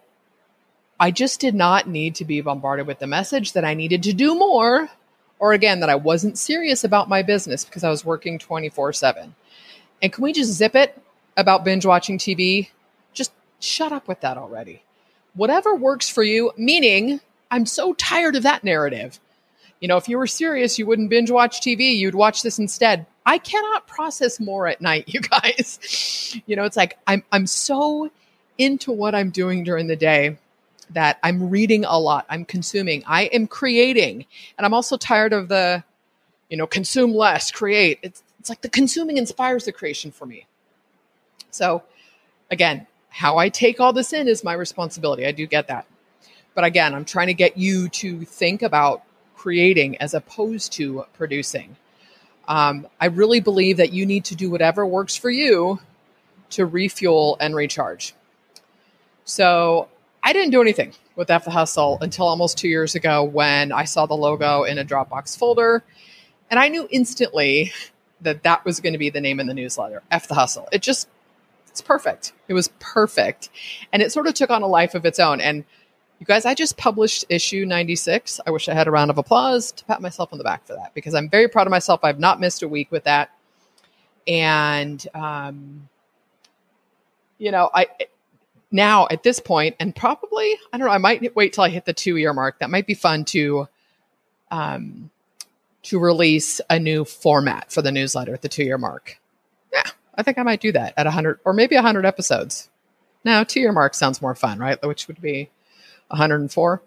I 0.99 1.12
just 1.12 1.40
did 1.40 1.54
not 1.54 1.88
need 1.88 2.16
to 2.16 2.25
be 2.25 2.40
bombarded 2.40 2.87
with 2.87 2.99
the 2.99 3.07
message 3.07 3.52
that 3.52 3.64
I 3.64 3.75
needed 3.75 4.02
to 4.04 4.12
do 4.12 4.35
more, 4.35 4.88
or 5.38 5.52
again, 5.52 5.80
that 5.80 5.90
I 5.90 5.95
wasn't 5.95 6.37
serious 6.37 6.83
about 6.83 7.09
my 7.09 7.23
business 7.23 7.64
because 7.64 7.85
I 7.85 7.90
was 7.90 8.04
working 8.04 8.38
24 8.38 8.92
7. 8.92 9.35
And 10.02 10.12
can 10.12 10.25
we 10.25 10.33
just 10.33 10.52
zip 10.52 10.75
it? 10.75 11.00
About 11.38 11.64
binge 11.64 11.87
watching 11.87 12.18
TV, 12.18 12.68
just 13.14 13.33
shut 13.61 13.92
up 13.92 14.09
with 14.09 14.21
that 14.21 14.37
already. 14.37 14.83
Whatever 15.35 15.75
works 15.75 16.09
for 16.09 16.23
you, 16.23 16.52
meaning 16.59 17.21
I'm 17.50 17.64
so 17.64 17.95
tired 17.95 18.37
of 18.37 18.42
that 18.42 18.64
narrative. 18.64 19.18
You 19.80 19.88
know, 19.88 19.97
if 19.97 20.09
you 20.09 20.18
were 20.18 20.26
serious, 20.26 20.78
you 20.78 20.87
wouldn't 20.87 21.09
binge 21.09 21.30
watch 21.30 21.61
TV, 21.61 21.97
you'd 21.97 22.16
watch 22.16 22.42
this 22.42 22.59
instead. 22.59 23.07
I 23.25 23.38
cannot 23.38 23.87
process 23.87 24.40
more 24.40 24.66
at 24.66 24.80
night, 24.80 25.04
you 25.09 25.21
guys. 25.21 26.37
you 26.47 26.57
know, 26.57 26.64
it's 26.64 26.76
like 26.76 26.99
I'm 27.07 27.23
I'm 27.33 27.47
so 27.47 28.11
into 28.59 28.90
what 28.90 29.14
I'm 29.14 29.30
doing 29.30 29.62
during 29.62 29.87
the 29.87 29.97
day 29.97 30.37
that 30.90 31.18
I'm 31.23 31.50
reading 31.50 31.85
a 31.85 31.99
lot, 31.99 32.26
I'm 32.28 32.45
consuming, 32.45 33.04
I 33.07 33.25
am 33.25 33.47
creating. 33.47 34.25
And 34.57 34.64
I'm 34.64 34.75
also 34.75 34.97
tired 34.97 35.33
of 35.33 35.49
the, 35.49 35.85
you 36.49 36.57
know, 36.57 36.66
consume 36.66 37.14
less, 37.14 37.50
create. 37.52 37.99
It's 38.02 38.23
it's 38.40 38.49
like 38.49 38.62
the 38.62 38.68
consuming 38.68 39.18
inspires 39.18 39.64
the 39.64 39.73
creation 39.73 40.11
for 40.11 40.26
me. 40.26 40.47
So, 41.50 41.83
again, 42.50 42.87
how 43.11 43.38
I 43.38 43.49
take 43.49 43.81
all 43.81 43.93
this 43.93 44.12
in 44.12 44.28
is 44.28 44.45
my 44.45 44.52
responsibility. 44.52 45.26
I 45.26 45.33
do 45.33 45.47
get 45.47 45.69
that. 45.69 45.87
But 46.55 46.64
again, 46.64 46.95
I'm 46.95 47.05
trying 47.05 47.28
to 47.28 47.35
get 47.35 47.57
you 47.57 47.88
to 47.90 48.25
think 48.25 48.62
about 48.62 49.02
creating 49.37 49.97
as 49.99 50.14
opposed 50.14 50.73
to 50.75 51.05
producing. 51.14 51.76
Um, 52.49 52.87
I 53.00 53.07
really 53.07 53.40
believe 53.40 53.76
that 53.76 53.93
you 53.93 54.07
need 54.07 54.25
to 54.26 54.35
do 54.35 54.50
whatever 54.50 54.85
works 54.85 55.14
for 55.17 55.31
you 55.31 55.81
to 56.50 56.67
refuel 56.67 57.37
and 57.40 57.55
recharge. 57.55 58.14
So 59.25 59.88
I 60.23 60.33
didn't 60.33 60.50
do 60.50 60.62
anything 60.62 60.95
with 61.14 61.31
F 61.31 61.45
the 61.45 61.50
Hustle 61.50 61.99
until 62.00 62.26
almost 62.26 62.59
two 62.59 62.69
years 62.69 62.95
ago 62.95 63.23
when 63.23 63.71
I 63.71 63.85
saw 63.85 64.07
the 64.07 64.14
logo 64.14 64.64
in 64.64 64.78
a 64.78 64.85
Dropbox 64.85 65.37
folder. 65.37 65.85
And 66.50 66.59
I 66.59 66.69
knew 66.69 66.88
instantly 66.90 67.73
that 68.23 68.43
that 68.45 68.64
was 68.64 68.81
going 68.81 68.95
to 68.95 68.99
be 68.99 69.11
the 69.11 69.21
name 69.21 69.38
in 69.38 69.47
the 69.47 69.55
newsletter 69.55 70.02
F 70.11 70.26
the 70.26 70.35
Hustle. 70.35 70.69
It 70.73 70.83
just, 70.83 71.09
it's 71.78 71.87
perfect. 71.87 72.32
It 72.49 72.54
was 72.54 72.70
perfect. 72.80 73.50
And 73.92 74.02
it 74.02 74.11
sort 74.11 74.26
of 74.26 74.35
took 74.35 74.50
on 74.50 74.62
a 74.62 74.66
life 74.66 74.97
of 74.97 75.06
its 75.06 75.20
own. 75.20 75.40
And 75.40 75.64
you 76.18 76.26
guys, 76.26 76.44
I 76.44 76.54
just 76.54 76.76
published 76.76 77.25
issue 77.28 77.64
96. 77.64 78.40
I 78.44 78.50
wish 78.50 78.68
I 78.68 78.75
had 78.75 78.88
a 78.88 78.90
round 78.90 79.11
of 79.11 79.18
applause 79.18 79.70
to 79.73 79.85
pat 79.85 80.02
myself 80.02 80.32
on 80.32 80.38
the 80.38 80.44
back 80.44 80.66
for 80.66 80.75
that 80.75 80.92
because 80.92 81.14
I'm 81.14 81.30
very 81.30 81.47
proud 81.47 81.68
of 81.68 81.70
myself. 81.70 82.00
I've 82.02 82.18
not 82.18 82.40
missed 82.40 82.64
a 82.64 82.68
week 82.68 82.90
with 82.90 83.04
that. 83.04 83.30
And, 84.26 85.06
um, 85.14 85.88
you 87.38 87.52
know, 87.52 87.70
I, 87.73 87.87
now 88.73 89.06
at 89.08 89.23
this 89.23 89.38
point, 89.38 89.76
and 89.78 89.94
probably, 89.94 90.56
I 90.73 90.78
don't 90.78 90.88
know, 90.88 90.92
I 90.92 90.99
might 90.99 91.37
wait 91.37 91.52
till 91.52 91.62
I 91.62 91.68
hit 91.68 91.85
the 91.85 91.92
two 91.92 92.16
year 92.16 92.32
mark. 92.32 92.58
That 92.58 92.70
might 92.70 92.88
be 92.88 92.94
fun 92.94 93.25
to, 93.26 93.68
um, 94.50 95.11
to 95.85 96.00
release 96.00 96.61
a 96.68 96.80
new 96.80 97.04
format 97.04 97.70
for 97.70 97.82
the 97.82 97.92
newsletter 97.92 98.35
at 98.35 98.42
the 98.42 98.49
two 98.49 98.64
year 98.64 98.78
mark. 98.78 99.20
Yeah, 99.73 99.88
I 100.18 100.22
think 100.25 100.37
I 100.37 100.42
might 100.42 100.60
do 100.60 100.72
that 100.72 100.94
at 100.96 101.06
100 101.06 101.38
or 101.44 101.52
maybe 101.52 101.76
100 101.76 102.04
episodes. 102.04 102.68
Now, 103.25 103.44
two 103.44 103.60
year 103.60 103.72
mark 103.72 103.94
sounds 103.94 104.20
more 104.20 104.34
fun, 104.34 104.58
right? 104.58 104.84
Which 104.84 105.06
would 105.06 105.20
be 105.20 105.48
104. 106.08 106.82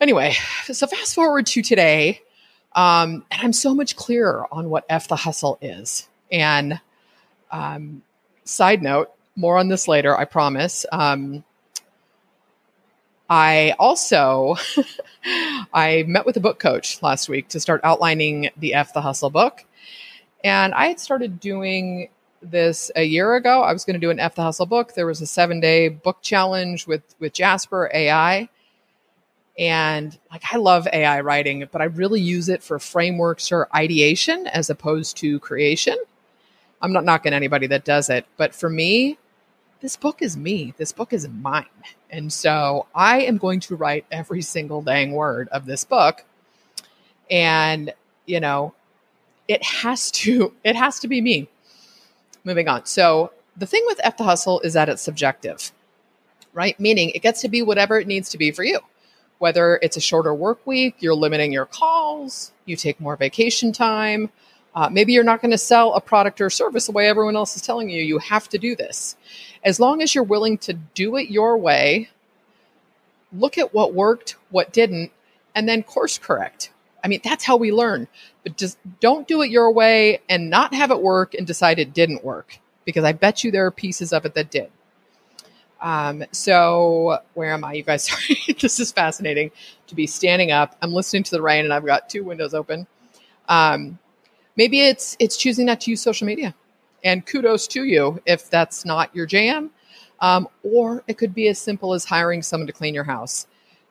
Anyway, 0.00 0.34
so 0.64 0.86
fast 0.86 1.14
forward 1.14 1.46
to 1.46 1.62
today, 1.62 2.20
um, 2.74 3.24
and 3.30 3.40
I'm 3.42 3.52
so 3.52 3.74
much 3.74 3.96
clearer 3.96 4.46
on 4.52 4.70
what 4.70 4.84
F 4.88 5.08
the 5.08 5.16
hustle 5.16 5.58
is. 5.60 6.08
And 6.30 6.80
um, 7.50 8.02
side 8.44 8.82
note, 8.82 9.10
more 9.34 9.56
on 9.56 9.68
this 9.68 9.88
later, 9.88 10.16
I 10.16 10.24
promise. 10.24 10.86
Um, 10.92 11.42
I 13.30 13.74
also 13.78 14.56
I 15.72 16.04
met 16.06 16.26
with 16.26 16.36
a 16.36 16.40
book 16.40 16.58
coach 16.58 17.02
last 17.02 17.28
week 17.28 17.48
to 17.48 17.60
start 17.60 17.80
outlining 17.84 18.50
the 18.56 18.74
F 18.74 18.92
the 18.92 19.00
Hustle 19.00 19.30
book. 19.30 19.64
And 20.44 20.72
I 20.74 20.86
had 20.86 21.00
started 21.00 21.40
doing 21.40 22.10
this 22.42 22.90
a 22.96 23.04
year 23.04 23.34
ago. 23.34 23.62
I 23.62 23.72
was 23.72 23.84
going 23.84 23.94
to 23.94 24.00
do 24.00 24.10
an 24.10 24.20
F 24.20 24.34
the 24.34 24.42
Hustle 24.42 24.66
book. 24.66 24.94
There 24.94 25.06
was 25.06 25.20
a 25.20 25.24
7-day 25.24 25.88
book 25.88 26.18
challenge 26.22 26.86
with 26.86 27.02
with 27.18 27.32
Jasper 27.32 27.90
AI. 27.92 28.48
And 29.58 30.16
like 30.30 30.42
I 30.52 30.56
love 30.56 30.86
AI 30.92 31.20
writing, 31.20 31.68
but 31.72 31.82
I 31.82 31.86
really 31.86 32.20
use 32.20 32.48
it 32.48 32.62
for 32.62 32.78
frameworks 32.78 33.50
or 33.50 33.68
ideation 33.74 34.46
as 34.46 34.70
opposed 34.70 35.16
to 35.18 35.40
creation. 35.40 35.96
I'm 36.80 36.92
not 36.92 37.04
knocking 37.04 37.32
anybody 37.32 37.66
that 37.68 37.84
does 37.84 38.08
it, 38.08 38.24
but 38.36 38.54
for 38.54 38.70
me, 38.70 39.18
this 39.80 39.96
book 39.96 40.22
is 40.22 40.36
me. 40.36 40.74
This 40.76 40.92
book 40.92 41.12
is 41.12 41.28
mine. 41.28 41.66
And 42.10 42.32
so 42.32 42.86
I 42.94 43.22
am 43.22 43.36
going 43.36 43.60
to 43.60 43.76
write 43.76 44.06
every 44.10 44.42
single 44.42 44.82
dang 44.82 45.12
word 45.12 45.48
of 45.48 45.66
this 45.66 45.84
book. 45.84 46.24
And, 47.30 47.92
you 48.26 48.40
know, 48.40 48.74
it 49.46 49.62
has 49.62 50.10
to, 50.12 50.52
it 50.64 50.76
has 50.76 51.00
to 51.00 51.08
be 51.08 51.20
me. 51.20 51.48
Moving 52.48 52.66
on. 52.66 52.86
So 52.86 53.30
the 53.58 53.66
thing 53.66 53.82
with 53.84 54.00
F 54.02 54.16
the 54.16 54.24
Hustle 54.24 54.60
is 54.60 54.72
that 54.72 54.88
it's 54.88 55.02
subjective, 55.02 55.70
right? 56.54 56.80
Meaning 56.80 57.10
it 57.10 57.20
gets 57.20 57.42
to 57.42 57.48
be 57.50 57.60
whatever 57.60 58.00
it 58.00 58.06
needs 58.06 58.30
to 58.30 58.38
be 58.38 58.52
for 58.52 58.64
you. 58.64 58.80
Whether 59.36 59.78
it's 59.82 59.98
a 59.98 60.00
shorter 60.00 60.32
work 60.32 60.66
week, 60.66 60.96
you're 60.98 61.14
limiting 61.14 61.52
your 61.52 61.66
calls, 61.66 62.52
you 62.64 62.74
take 62.74 63.02
more 63.02 63.16
vacation 63.16 63.70
time, 63.70 64.30
uh, 64.74 64.88
maybe 64.88 65.12
you're 65.12 65.24
not 65.24 65.42
going 65.42 65.50
to 65.50 65.58
sell 65.58 65.92
a 65.92 66.00
product 66.00 66.40
or 66.40 66.48
service 66.48 66.86
the 66.86 66.92
way 66.92 67.06
everyone 67.06 67.36
else 67.36 67.54
is 67.54 67.60
telling 67.60 67.90
you. 67.90 68.02
You 68.02 68.16
have 68.16 68.48
to 68.48 68.56
do 68.56 68.74
this. 68.74 69.14
As 69.62 69.78
long 69.78 70.00
as 70.00 70.14
you're 70.14 70.24
willing 70.24 70.56
to 70.58 70.72
do 70.72 71.16
it 71.16 71.28
your 71.28 71.58
way, 71.58 72.08
look 73.30 73.58
at 73.58 73.74
what 73.74 73.92
worked, 73.92 74.36
what 74.48 74.72
didn't, 74.72 75.12
and 75.54 75.68
then 75.68 75.82
course 75.82 76.16
correct. 76.16 76.72
I 77.02 77.08
mean, 77.08 77.20
that's 77.22 77.44
how 77.44 77.56
we 77.56 77.72
learn. 77.72 78.08
But 78.42 78.56
just 78.56 78.78
don't 79.00 79.26
do 79.28 79.42
it 79.42 79.50
your 79.50 79.70
way 79.70 80.20
and 80.28 80.50
not 80.50 80.74
have 80.74 80.90
it 80.90 81.00
work 81.00 81.34
and 81.34 81.46
decide 81.46 81.78
it 81.78 81.94
didn't 81.94 82.24
work 82.24 82.58
because 82.84 83.04
I 83.04 83.12
bet 83.12 83.44
you 83.44 83.50
there 83.50 83.66
are 83.66 83.70
pieces 83.70 84.12
of 84.12 84.24
it 84.24 84.34
that 84.34 84.50
did. 84.50 84.70
Um, 85.80 86.24
so 86.32 87.18
where 87.34 87.52
am 87.52 87.64
I? 87.64 87.74
You 87.74 87.82
guys, 87.84 88.04
sorry, 88.08 88.56
this 88.60 88.80
is 88.80 88.92
fascinating 88.92 89.50
to 89.86 89.94
be 89.94 90.06
standing 90.06 90.50
up. 90.50 90.76
I'm 90.82 90.92
listening 90.92 91.22
to 91.24 91.30
the 91.30 91.42
rain 91.42 91.64
and 91.64 91.72
I've 91.72 91.86
got 91.86 92.08
two 92.08 92.24
windows 92.24 92.54
open. 92.54 92.86
Um, 93.48 93.98
maybe 94.56 94.80
it's 94.80 95.16
it's 95.18 95.36
choosing 95.38 95.66
not 95.66 95.80
to 95.82 95.90
use 95.90 96.02
social 96.02 96.26
media 96.26 96.54
and 97.02 97.24
kudos 97.24 97.66
to 97.68 97.84
you 97.84 98.20
if 98.26 98.50
that's 98.50 98.84
not 98.84 99.14
your 99.14 99.24
jam 99.24 99.70
um, 100.20 100.48
or 100.62 101.02
it 101.06 101.16
could 101.16 101.34
be 101.34 101.48
as 101.48 101.58
simple 101.58 101.94
as 101.94 102.04
hiring 102.04 102.42
someone 102.42 102.66
to 102.66 102.72
clean 102.72 102.92
your 102.92 103.04
house 103.04 103.46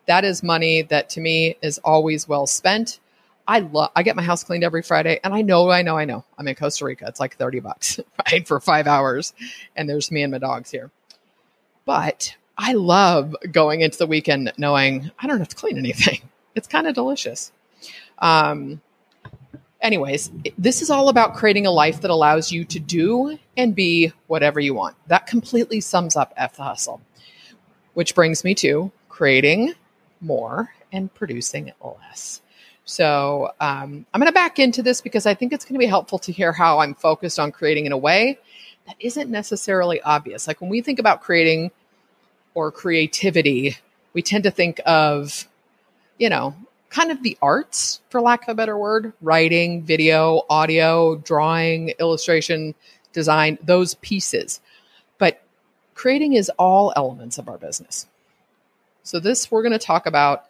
that 0.08 0.26
is 0.26 0.42
money 0.42 0.82
that 0.84 1.10
to 1.12 1.22
me 1.22 1.58
is 1.62 1.78
always 1.80 2.28
well 2.28 2.48
spent. 2.48 3.00
I 3.48 3.60
love 3.60 3.92
i 3.96 4.04
get 4.04 4.18
my 4.18 4.24
house 4.24 4.44
cleaned 4.44 4.66
every 4.66 4.82
friday 4.82 5.22
and 5.24 5.34
i 5.34 5.42
know 5.42 5.70
i 5.70 5.82
know 5.82 5.98
i 5.98 6.04
know. 6.04 6.26
I'm 6.38 6.48
in 6.48 6.56
costa 6.56 6.84
rica. 6.86 7.06
It's 7.08 7.20
like 7.20 7.38
30 7.38 7.62
bucks 7.62 8.00
right 8.32 8.46
for 8.46 8.60
five 8.60 8.88
hours 8.88 9.34
and 9.76 9.90
there's 9.90 10.12
me 10.12 10.24
and 10.24 10.32
my 10.32 10.38
dogs 10.38 10.72
here. 10.72 10.92
But 11.86 12.36
i 12.58 12.74
love 12.74 13.36
going 13.52 13.82
into 13.82 13.98
the 13.98 14.08
weekend 14.08 14.52
knowing 14.58 15.12
i 15.20 15.28
don't 15.28 15.40
have 15.40 15.50
to 15.50 15.56
clean 15.56 15.78
anything. 15.78 16.22
It's 16.56 16.68
kind 16.68 16.88
of 16.88 16.96
delicious. 16.96 17.52
Um, 18.18 18.82
anyways, 19.80 20.32
this 20.58 20.82
is 20.82 20.90
all 20.90 21.10
about 21.10 21.36
creating 21.36 21.68
a 21.68 21.72
life 21.72 22.02
that 22.02 22.10
allows 22.10 22.52
you 22.52 22.66
to 22.66 22.80
do 22.80 23.38
and 23.56 23.76
be 23.76 24.12
whatever 24.26 24.60
you 24.60 24.74
want. 24.74 24.96
That 25.06 25.28
completely 25.28 25.82
sums 25.82 26.16
up 26.16 26.34
F 26.36 26.56
the 26.56 26.64
hustle, 26.64 27.00
which 27.94 28.16
brings 28.16 28.44
me 28.44 28.56
to 28.56 28.92
creating 29.08 29.76
more 30.22 30.74
and 30.92 31.14
producing 31.14 31.72
less. 31.82 32.42
So 32.86 33.52
um, 33.60 34.06
I'm 34.14 34.22
going 34.22 34.28
to 34.28 34.34
back 34.34 34.60
into 34.60 34.82
this 34.82 35.02
because 35.02 35.26
I 35.26 35.34
think 35.34 35.52
it's 35.52 35.66
going 35.66 35.76
to 35.76 35.80
be 35.80 35.86
helpful 35.86 36.20
to 36.20 36.32
hear 36.32 36.54
how 36.54 36.80
I'm 36.80 36.96
focused 36.96 37.40
on 37.40 37.52
creating 37.52 37.86
in 37.86 37.92
a 37.92 37.98
way 37.98 38.40
that 38.88 38.96
isn't 39.00 39.30
necessarily 39.30 40.02
obvious. 40.02 40.48
Like 40.48 40.62
when 40.62 40.70
we 40.70 40.82
think 40.82 40.98
about 40.98 41.22
creating 41.22 41.72
or 42.54 42.72
creativity, 42.72 43.78
we 44.14 44.22
tend 44.22 44.46
to 44.46 44.52
think 44.52 44.80
of, 44.86 45.48
you 46.18 46.30
know, 46.30 46.56
kind 46.90 47.12
of 47.12 47.22
the 47.22 47.38
arts, 47.42 48.02
for 48.10 48.22
lack 48.22 48.44
of 48.44 48.50
a 48.50 48.56
better 48.56 48.78
word 48.78 49.12
writing, 49.22 49.84
video, 49.84 50.44
audio, 50.50 51.18
drawing, 51.18 51.90
illustration, 52.00 52.74
design, 53.12 53.58
those 53.64 53.96
pieces. 53.96 54.62
But 55.18 55.42
creating 55.94 56.34
is 56.34 56.50
all 56.58 56.94
elements 56.96 57.38
of 57.38 57.50
our 57.50 57.58
business. 57.58 58.08
So, 59.08 59.20
this 59.20 59.50
we're 59.50 59.64
going 59.64 59.72
to 59.72 59.80
talk 59.80 60.06
about 60.06 60.46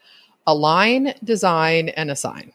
align, 0.46 1.14
design, 1.24 1.90
and 1.90 2.10
assign. 2.10 2.54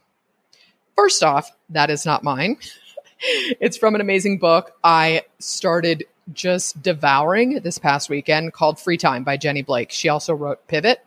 First 0.97 1.23
off, 1.23 1.51
that 1.71 1.91
is 1.91 2.05
not 2.05 2.25
mine. 2.25 2.57
it's 3.21 3.77
from 3.77 3.95
an 3.95 4.01
amazing 4.01 4.39
book 4.39 4.73
I 4.83 5.23
started 5.39 6.05
just 6.33 6.83
devouring 6.83 7.61
this 7.61 7.79
past 7.79 8.11
weekend 8.11 8.53
called 8.53 8.81
Free 8.81 8.97
Time 8.97 9.23
by 9.25 9.37
Jenny 9.37 9.63
Blake. 9.63 9.91
She 9.93 10.09
also 10.09 10.35
wrote 10.35 10.67
Pivot 10.67 11.05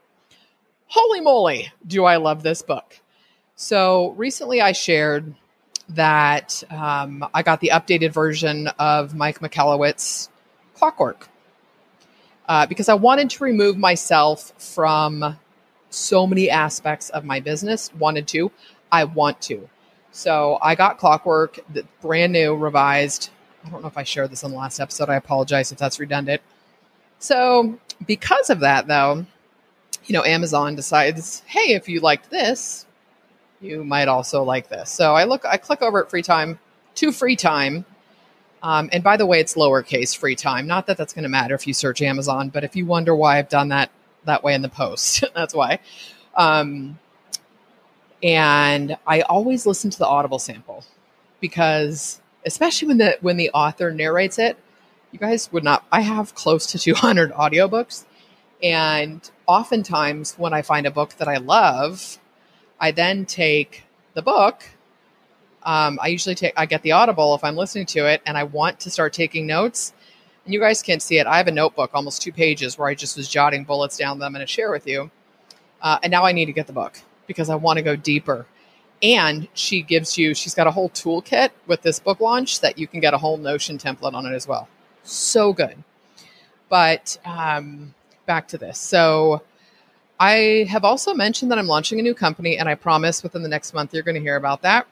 holy 0.88 1.20
moly, 1.20 1.72
do 1.86 2.06
I 2.06 2.18
love 2.18 2.42
this 2.44 2.62
book. 2.62 3.00
So 3.56 4.12
recently 4.12 4.62
I 4.62 4.72
shared 4.72 5.36
that 5.90 6.64
um, 6.70 7.28
I 7.34 7.44
got 7.44 7.60
the 7.60 7.72
updated 7.74 8.14
version 8.14 8.68
of 8.80 9.14
Mike 9.14 9.40
Michalowicz 9.40 10.30
Clockwork 10.74 11.28
uh, 12.48 12.66
because 12.66 12.90
I 12.90 12.94
wanted 12.94 13.30
to 13.32 13.44
remove 13.44 13.78
myself 13.78 14.54
from 14.58 15.38
so 15.90 16.28
many 16.28 16.50
aspects 16.50 17.10
of 17.10 17.26
my 17.26 17.40
business. 17.40 17.94
Wanted 17.96 18.28
to, 18.30 18.52
I 18.92 19.06
want 19.06 19.42
to. 19.44 19.70
So 20.12 20.60
I 20.62 20.76
got 20.76 20.98
Clockwork, 20.98 21.60
the 21.74 21.86
brand 22.02 22.34
new, 22.34 22.56
revised. 22.56 23.30
I 23.66 23.70
don't 23.70 23.82
know 23.82 23.88
if 23.88 23.98
I 23.98 24.04
shared 24.04 24.32
this 24.32 24.44
in 24.44 24.52
the 24.52 24.58
last 24.58 24.80
episode. 24.80 25.10
I 25.10 25.16
apologize 25.16 25.72
if 25.72 25.78
that's 25.78 26.00
redundant. 26.00 26.42
So 27.20 27.80
because 28.06 28.50
of 28.50 28.60
that, 28.62 28.88
though, 28.88 29.26
you 30.06 30.14
know, 30.14 30.24
Amazon 30.24 30.76
decides, 30.76 31.42
hey, 31.48 31.74
if 31.74 31.90
you 31.90 32.00
liked 32.00 32.30
this, 32.30 32.86
you 33.60 33.84
might 33.84 34.08
also 34.08 34.44
like 34.44 34.70
this. 34.70 34.92
So 34.92 35.16
I 35.16 35.24
look, 35.24 35.46
I 35.46 35.58
click 35.58 35.82
over 35.82 36.04
at 36.04 36.10
free 36.10 36.22
time 36.22 36.60
to 36.96 37.12
free 37.12 37.36
time. 37.36 37.86
Um, 38.66 38.90
and 38.94 39.04
by 39.04 39.18
the 39.18 39.28
way, 39.28 39.42
it's 39.42 39.56
lowercase 39.56 40.18
free 40.18 40.36
time. 40.36 40.68
Not 40.68 40.88
that 40.88 40.98
that's 40.98 41.14
going 41.14 41.24
to 41.24 41.30
matter 41.30 41.56
if 41.56 41.68
you 41.68 41.76
search 41.76 42.02
Amazon, 42.02 42.50
but 42.50 42.66
if 42.66 42.76
you 42.76 42.88
wonder 42.88 43.16
why 43.16 43.40
I've 43.40 43.50
done 43.50 43.70
that 43.70 43.92
that 44.26 44.44
way 44.44 44.56
in 44.56 44.64
the 44.64 44.70
post, 44.70 45.26
that's 45.36 45.56
why. 45.56 45.80
Um, 46.36 47.00
and 48.24 48.98
I 49.08 49.22
always 49.22 49.66
listen 49.68 49.92
to 49.92 50.00
the 50.00 50.08
Audible 50.08 50.40
sample 50.40 50.86
because, 51.42 52.22
especially 52.46 52.90
when 52.90 53.00
the 53.00 53.18
when 53.22 53.38
the 53.38 53.52
author 53.52 53.92
narrates 53.92 54.40
it, 54.40 54.58
you 55.12 55.20
guys 55.20 55.52
would 55.54 55.64
not. 55.66 55.86
I 55.92 56.02
have 56.02 56.36
close 56.36 56.68
to 56.68 56.80
200 56.80 57.34
audiobooks 57.34 58.04
And 58.64 59.30
oftentimes, 59.48 60.36
when 60.38 60.54
I 60.54 60.64
find 60.64 60.88
a 60.88 60.92
book 60.92 61.16
that 61.18 61.28
I 61.28 61.38
love, 61.38 62.20
I 62.80 62.92
then 62.92 63.26
take 63.26 63.86
the 64.16 64.22
book. 64.24 64.70
Um, 65.66 66.00
I 66.02 66.08
usually 66.08 66.36
take, 66.36 66.54
I 66.56 66.66
get 66.68 66.84
the 66.84 66.92
Audible 66.92 67.34
if 67.34 67.44
I'm 67.44 67.56
listening 67.56 67.88
to 67.88 68.06
it 68.06 68.22
and 68.26 68.38
I 68.38 68.44
want 68.44 68.80
to 68.82 68.92
start 68.92 69.14
taking 69.14 69.48
notes. 69.48 69.94
And 70.46 70.54
you 70.54 70.60
guys 70.60 70.84
can't 70.84 71.02
see 71.02 71.18
it. 71.18 71.26
I 71.26 71.38
have 71.38 71.48
a 71.48 71.52
notebook, 71.52 71.90
almost 71.94 72.22
two 72.22 72.32
pages, 72.32 72.78
where 72.78 72.88
I 72.88 72.94
just 72.94 73.18
was 73.18 73.28
jotting 73.28 73.64
bullets 73.64 73.98
down 73.98 74.20
that 74.20 74.26
I'm 74.26 74.34
going 74.34 74.46
to 74.46 74.52
share 74.52 74.72
with 74.72 74.88
you. 74.88 75.10
Uh, 75.82 75.98
and 76.04 76.12
now 76.12 76.24
I 76.24 76.32
need 76.34 76.46
to 76.46 76.54
get 76.54 76.68
the 76.68 76.74
book 76.74 77.02
because 77.26 77.50
I 77.50 77.56
want 77.56 77.78
to 77.78 77.84
go 77.84 77.96
deeper. 77.96 78.46
And 79.02 79.48
she 79.54 79.82
gives 79.82 80.18
you, 80.18 80.34
she's 80.36 80.54
got 80.54 80.68
a 80.68 80.72
whole 80.72 80.90
toolkit 80.90 81.50
with 81.66 81.82
this 81.82 82.00
book 82.00 82.20
launch 82.20 82.62
that 82.62 82.78
you 82.78 82.88
can 82.88 83.00
get 83.00 83.14
a 83.14 83.18
whole 83.18 83.38
Notion 83.38 83.78
template 83.78 84.14
on 84.14 84.26
it 84.26 84.34
as 84.34 84.48
well. 84.48 84.70
So 85.04 85.52
good. 85.52 85.84
But 86.70 87.18
um, 87.26 87.94
back 88.26 88.48
to 88.50 88.58
this. 88.58 88.80
So 88.80 89.42
I 90.20 90.68
have 90.70 90.86
also 90.86 91.14
mentioned 91.14 91.52
that 91.52 91.60
I'm 91.60 91.68
launching 91.68 92.00
a 92.00 92.04
new 92.04 92.14
company, 92.14 92.58
and 92.58 92.70
I 92.70 92.76
promise 92.76 93.22
within 93.22 93.44
the 93.44 93.50
next 93.50 93.74
month 93.74 93.94
you're 93.94 94.04
going 94.04 94.16
to 94.16 94.22
hear 94.22 94.38
about 94.38 94.62
that. 94.62 94.88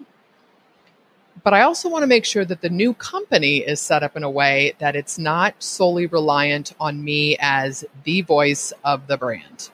But 1.41 1.53
I 1.53 1.61
also 1.61 1.89
want 1.89 2.03
to 2.03 2.07
make 2.07 2.25
sure 2.25 2.45
that 2.45 2.61
the 2.61 2.69
new 2.69 2.93
company 2.93 3.57
is 3.57 3.81
set 3.81 4.03
up 4.03 4.15
in 4.15 4.23
a 4.23 4.29
way 4.29 4.75
that 4.79 4.95
it's 4.95 5.17
not 5.17 5.61
solely 5.63 6.05
reliant 6.05 6.73
on 6.79 7.03
me 7.03 7.37
as 7.39 7.83
the 8.03 8.21
voice 8.21 8.71
of 8.83 9.07
the 9.07 9.17
brand. 9.17 9.71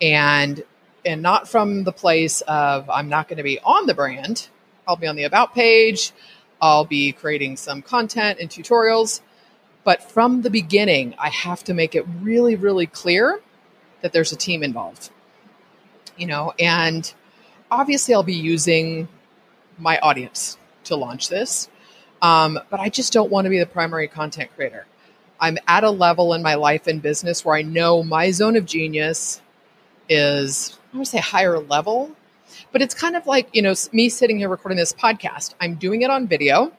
And 0.00 0.62
and 1.04 1.22
not 1.22 1.48
from 1.48 1.84
the 1.84 1.92
place 1.92 2.42
of 2.42 2.88
I'm 2.90 3.08
not 3.08 3.28
going 3.28 3.38
to 3.38 3.42
be 3.42 3.58
on 3.60 3.86
the 3.86 3.94
brand. 3.94 4.48
I'll 4.86 4.96
be 4.96 5.06
on 5.06 5.16
the 5.16 5.24
about 5.24 5.54
page. 5.54 6.12
I'll 6.60 6.84
be 6.84 7.12
creating 7.12 7.56
some 7.56 7.82
content 7.82 8.38
and 8.40 8.48
tutorials. 8.48 9.20
But 9.84 10.02
from 10.02 10.42
the 10.42 10.50
beginning, 10.50 11.14
I 11.18 11.28
have 11.30 11.64
to 11.64 11.74
make 11.74 11.94
it 11.94 12.04
really, 12.20 12.56
really 12.56 12.86
clear 12.86 13.40
that 14.00 14.12
there's 14.12 14.32
a 14.32 14.36
team 14.36 14.62
involved. 14.62 15.10
You 16.16 16.26
know, 16.26 16.52
and 16.58 17.12
obviously 17.70 18.14
I'll 18.14 18.22
be 18.22 18.34
using 18.34 19.08
my 19.78 19.98
audience 19.98 20.56
to 20.88 20.96
launch 20.96 21.28
this. 21.28 21.68
Um, 22.20 22.58
but 22.70 22.80
I 22.80 22.88
just 22.88 23.12
don't 23.12 23.30
want 23.30 23.44
to 23.44 23.50
be 23.50 23.58
the 23.58 23.66
primary 23.66 24.08
content 24.08 24.50
creator. 24.54 24.86
I'm 25.40 25.58
at 25.68 25.84
a 25.84 25.90
level 25.90 26.34
in 26.34 26.42
my 26.42 26.54
life 26.54 26.86
and 26.86 27.00
business 27.00 27.44
where 27.44 27.56
I 27.56 27.62
know 27.62 28.02
my 28.02 28.32
zone 28.32 28.56
of 28.56 28.66
genius 28.66 29.40
is, 30.08 30.78
I 30.92 30.98
would 30.98 31.06
say, 31.06 31.18
higher 31.18 31.58
level. 31.60 32.10
But 32.72 32.82
it's 32.82 32.94
kind 32.94 33.14
of 33.14 33.26
like, 33.26 33.54
you 33.54 33.62
know, 33.62 33.74
me 33.92 34.08
sitting 34.08 34.38
here 34.38 34.48
recording 34.48 34.78
this 34.78 34.92
podcast. 34.92 35.54
I'm 35.60 35.76
doing 35.76 36.02
it 36.02 36.10
on 36.10 36.26
video 36.26 36.72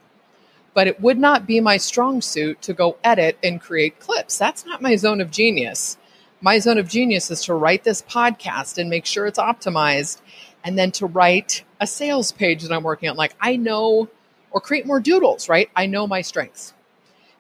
but 0.74 0.88
it 0.88 1.02
would 1.02 1.18
not 1.18 1.46
be 1.46 1.60
my 1.60 1.78
strong 1.78 2.22
suit 2.22 2.62
to 2.62 2.74
go 2.74 2.98
edit 3.04 3.38
and 3.44 3.62
create 3.62 4.00
clips. 4.00 4.38
That's 4.38 4.66
not 4.66 4.82
my 4.82 4.96
zone 4.96 5.22
of 5.22 5.32
genius. 5.32 5.98
My 6.42 6.60
zone 6.60 6.78
of 6.78 6.88
genius 6.88 7.30
is 7.32 7.44
to 7.46 7.54
write 7.54 7.84
this 7.84 8.02
podcast 8.02 8.78
and 8.78 8.90
make 8.90 9.06
sure 9.06 9.26
it's 9.26 9.40
optimized 9.40 10.22
and 10.64 10.78
then 10.78 10.92
to 10.94 11.06
write 11.06 11.64
a 11.80 11.88
sales 11.88 12.32
page 12.32 12.64
that 12.64 12.74
I'm 12.74 12.84
working 12.84 13.10
on. 13.10 13.16
Like 13.16 13.36
I 13.40 13.56
know, 13.56 14.10
or 14.52 14.62
create 14.62 14.86
more 14.86 15.00
doodles, 15.00 15.50
right? 15.50 15.70
I 15.76 15.86
know 15.86 16.08
my 16.08 16.22
strengths. 16.22 16.74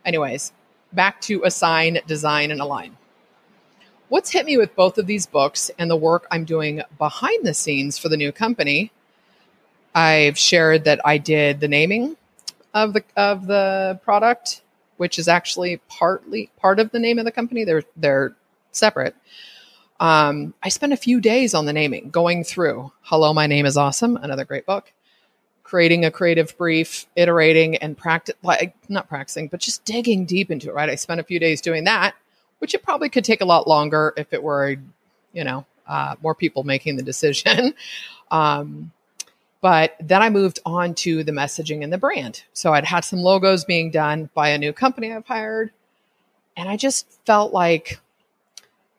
Anyways, 0.05 0.53
back 0.93 1.21
to 1.21 1.43
assign, 1.43 1.99
design, 2.07 2.51
and 2.51 2.61
align. 2.61 2.97
What's 4.09 4.31
hit 4.31 4.45
me 4.45 4.57
with 4.57 4.75
both 4.75 4.97
of 4.97 5.05
these 5.05 5.27
books 5.27 5.69
and 5.77 5.89
the 5.89 5.95
work 5.95 6.27
I'm 6.31 6.43
doing 6.43 6.81
behind 6.97 7.45
the 7.45 7.53
scenes 7.53 7.97
for 7.97 8.09
the 8.09 8.17
new 8.17 8.31
company? 8.31 8.91
I've 9.93 10.37
shared 10.37 10.83
that 10.85 10.99
I 11.05 11.17
did 11.17 11.59
the 11.59 11.67
naming 11.67 12.15
of 12.73 12.93
the 12.93 13.03
of 13.15 13.47
the 13.47 13.99
product, 14.03 14.61
which 14.97 15.19
is 15.19 15.27
actually 15.27 15.77
partly 15.87 16.49
part 16.57 16.79
of 16.79 16.91
the 16.91 16.99
name 16.99 17.19
of 17.19 17.25
the 17.25 17.31
company. 17.31 17.63
They're 17.63 17.83
they're 17.95 18.35
separate. 18.71 19.15
Um, 19.99 20.53
I 20.63 20.69
spent 20.69 20.93
a 20.93 20.97
few 20.97 21.19
days 21.19 21.53
on 21.53 21.65
the 21.65 21.73
naming, 21.73 22.09
going 22.09 22.43
through 22.43 22.91
"Hello, 23.01 23.33
my 23.33 23.47
name 23.47 23.65
is 23.65 23.77
awesome," 23.77 24.17
another 24.17 24.45
great 24.45 24.65
book, 24.65 24.91
creating 25.63 26.05
a 26.05 26.11
creative 26.11 26.57
brief, 26.57 27.05
iterating, 27.15 27.75
and 27.77 27.97
practice 27.97 28.35
like 28.43 28.75
not 28.89 29.09
practicing, 29.09 29.47
but 29.47 29.59
just 29.59 29.83
digging 29.85 30.25
deep 30.25 30.51
into 30.51 30.69
it. 30.69 30.73
Right, 30.73 30.89
I 30.89 30.95
spent 30.95 31.19
a 31.19 31.23
few 31.23 31.39
days 31.39 31.61
doing 31.61 31.83
that, 31.85 32.15
which 32.59 32.73
it 32.73 32.83
probably 32.83 33.09
could 33.09 33.25
take 33.25 33.41
a 33.41 33.45
lot 33.45 33.67
longer 33.67 34.13
if 34.15 34.31
it 34.33 34.41
were, 34.41 34.77
you 35.33 35.43
know, 35.43 35.65
uh, 35.87 36.15
more 36.21 36.35
people 36.35 36.63
making 36.63 36.95
the 36.95 37.03
decision. 37.03 37.73
um, 38.31 38.91
but 39.61 39.95
then 39.99 40.21
I 40.21 40.29
moved 40.29 40.59
on 40.65 40.93
to 40.95 41.23
the 41.23 41.33
messaging 41.33 41.83
and 41.83 41.91
the 41.91 41.97
brand. 41.97 42.43
So 42.53 42.73
I'd 42.73 42.85
had 42.85 43.01
some 43.01 43.19
logos 43.19 43.65
being 43.65 43.91
done 43.91 44.29
by 44.33 44.49
a 44.49 44.57
new 44.57 44.71
company 44.71 45.11
I've 45.11 45.25
hired. 45.25 45.71
And 46.55 46.69
I 46.69 46.77
just 46.77 47.19
felt 47.25 47.51
like 47.51 47.99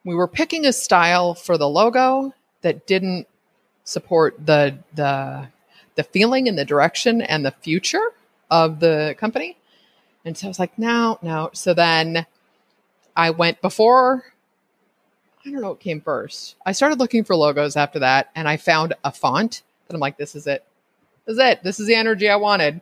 we 0.05 0.15
were 0.15 0.29
picking 0.29 0.67
a 0.67 0.73
style 0.73 1.35
for 1.35 1.59
the 1.59 1.69
logo 1.69 2.35
that 2.63 2.87
didn't 2.87 3.27
support 3.85 4.35
the 4.45 4.79
the 4.95 5.49
the 5.97 6.03
feeling 6.05 6.49
and 6.49 6.59
the 6.59 6.65
direction 6.65 7.21
and 7.23 7.45
the 7.45 7.51
future 7.51 8.13
of 8.51 8.81
the 8.81 9.15
company. 9.19 9.57
And 10.25 10.37
so 10.37 10.47
I 10.47 10.49
was 10.49 10.59
like, 10.59 10.79
no, 10.79 11.19
no. 11.23 11.51
So 11.53 11.75
then 11.75 12.27
I 13.17 13.31
went 13.31 13.61
before 13.61 14.25
I 15.45 15.51
don't 15.51 15.63
know 15.63 15.71
what 15.71 15.81
came 15.81 16.01
first. 16.01 16.57
I 16.67 16.73
started 16.73 16.99
looking 16.99 17.25
for 17.25 17.35
logos 17.35 17.77
after 17.77 17.99
that 18.01 18.31
and 18.35 18.47
I 18.47 18.57
found 18.59 18.95
a 19.05 19.11
font 19.11 19.63
that 19.87 19.95
I'm 19.95 20.01
like, 20.01 20.19
this 20.19 20.35
is 20.35 20.47
it. 20.47 20.65
This 21.25 21.35
is 21.35 21.39
it. 21.39 21.63
This 21.63 21.81
is 21.81 21.87
the 21.87 21.95
energy 21.95 22.29
I 22.29 22.37
wanted. 22.37 22.81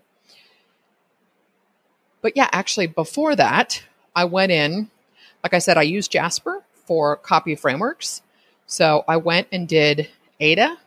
But 2.21 2.37
yeah, 2.37 2.49
actually, 2.51 2.89
before 2.89 3.37
that, 3.37 3.83
I 4.15 4.25
went 4.25 4.51
in, 4.51 4.91
like 5.45 5.55
I 5.55 5.61
said, 5.61 5.79
I 5.79 5.83
used 5.83 6.11
Jasper 6.11 6.65
for 6.89 7.17
copy 7.17 7.55
frameworks. 7.55 8.23
So 8.67 9.05
I 9.07 9.19
went 9.19 9.49
and 9.53 9.69
did 9.69 10.09
AIDA, 10.41 10.79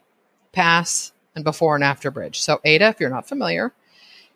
PAS, 0.52 1.14
and 1.36 1.44
before 1.44 1.76
and 1.76 1.84
after 1.84 2.12
bridge. 2.12 2.42
So 2.42 2.60
AIDA, 2.66 2.88
if 2.88 3.00
you're 3.00 3.10
not 3.10 3.28
familiar, 3.28 3.72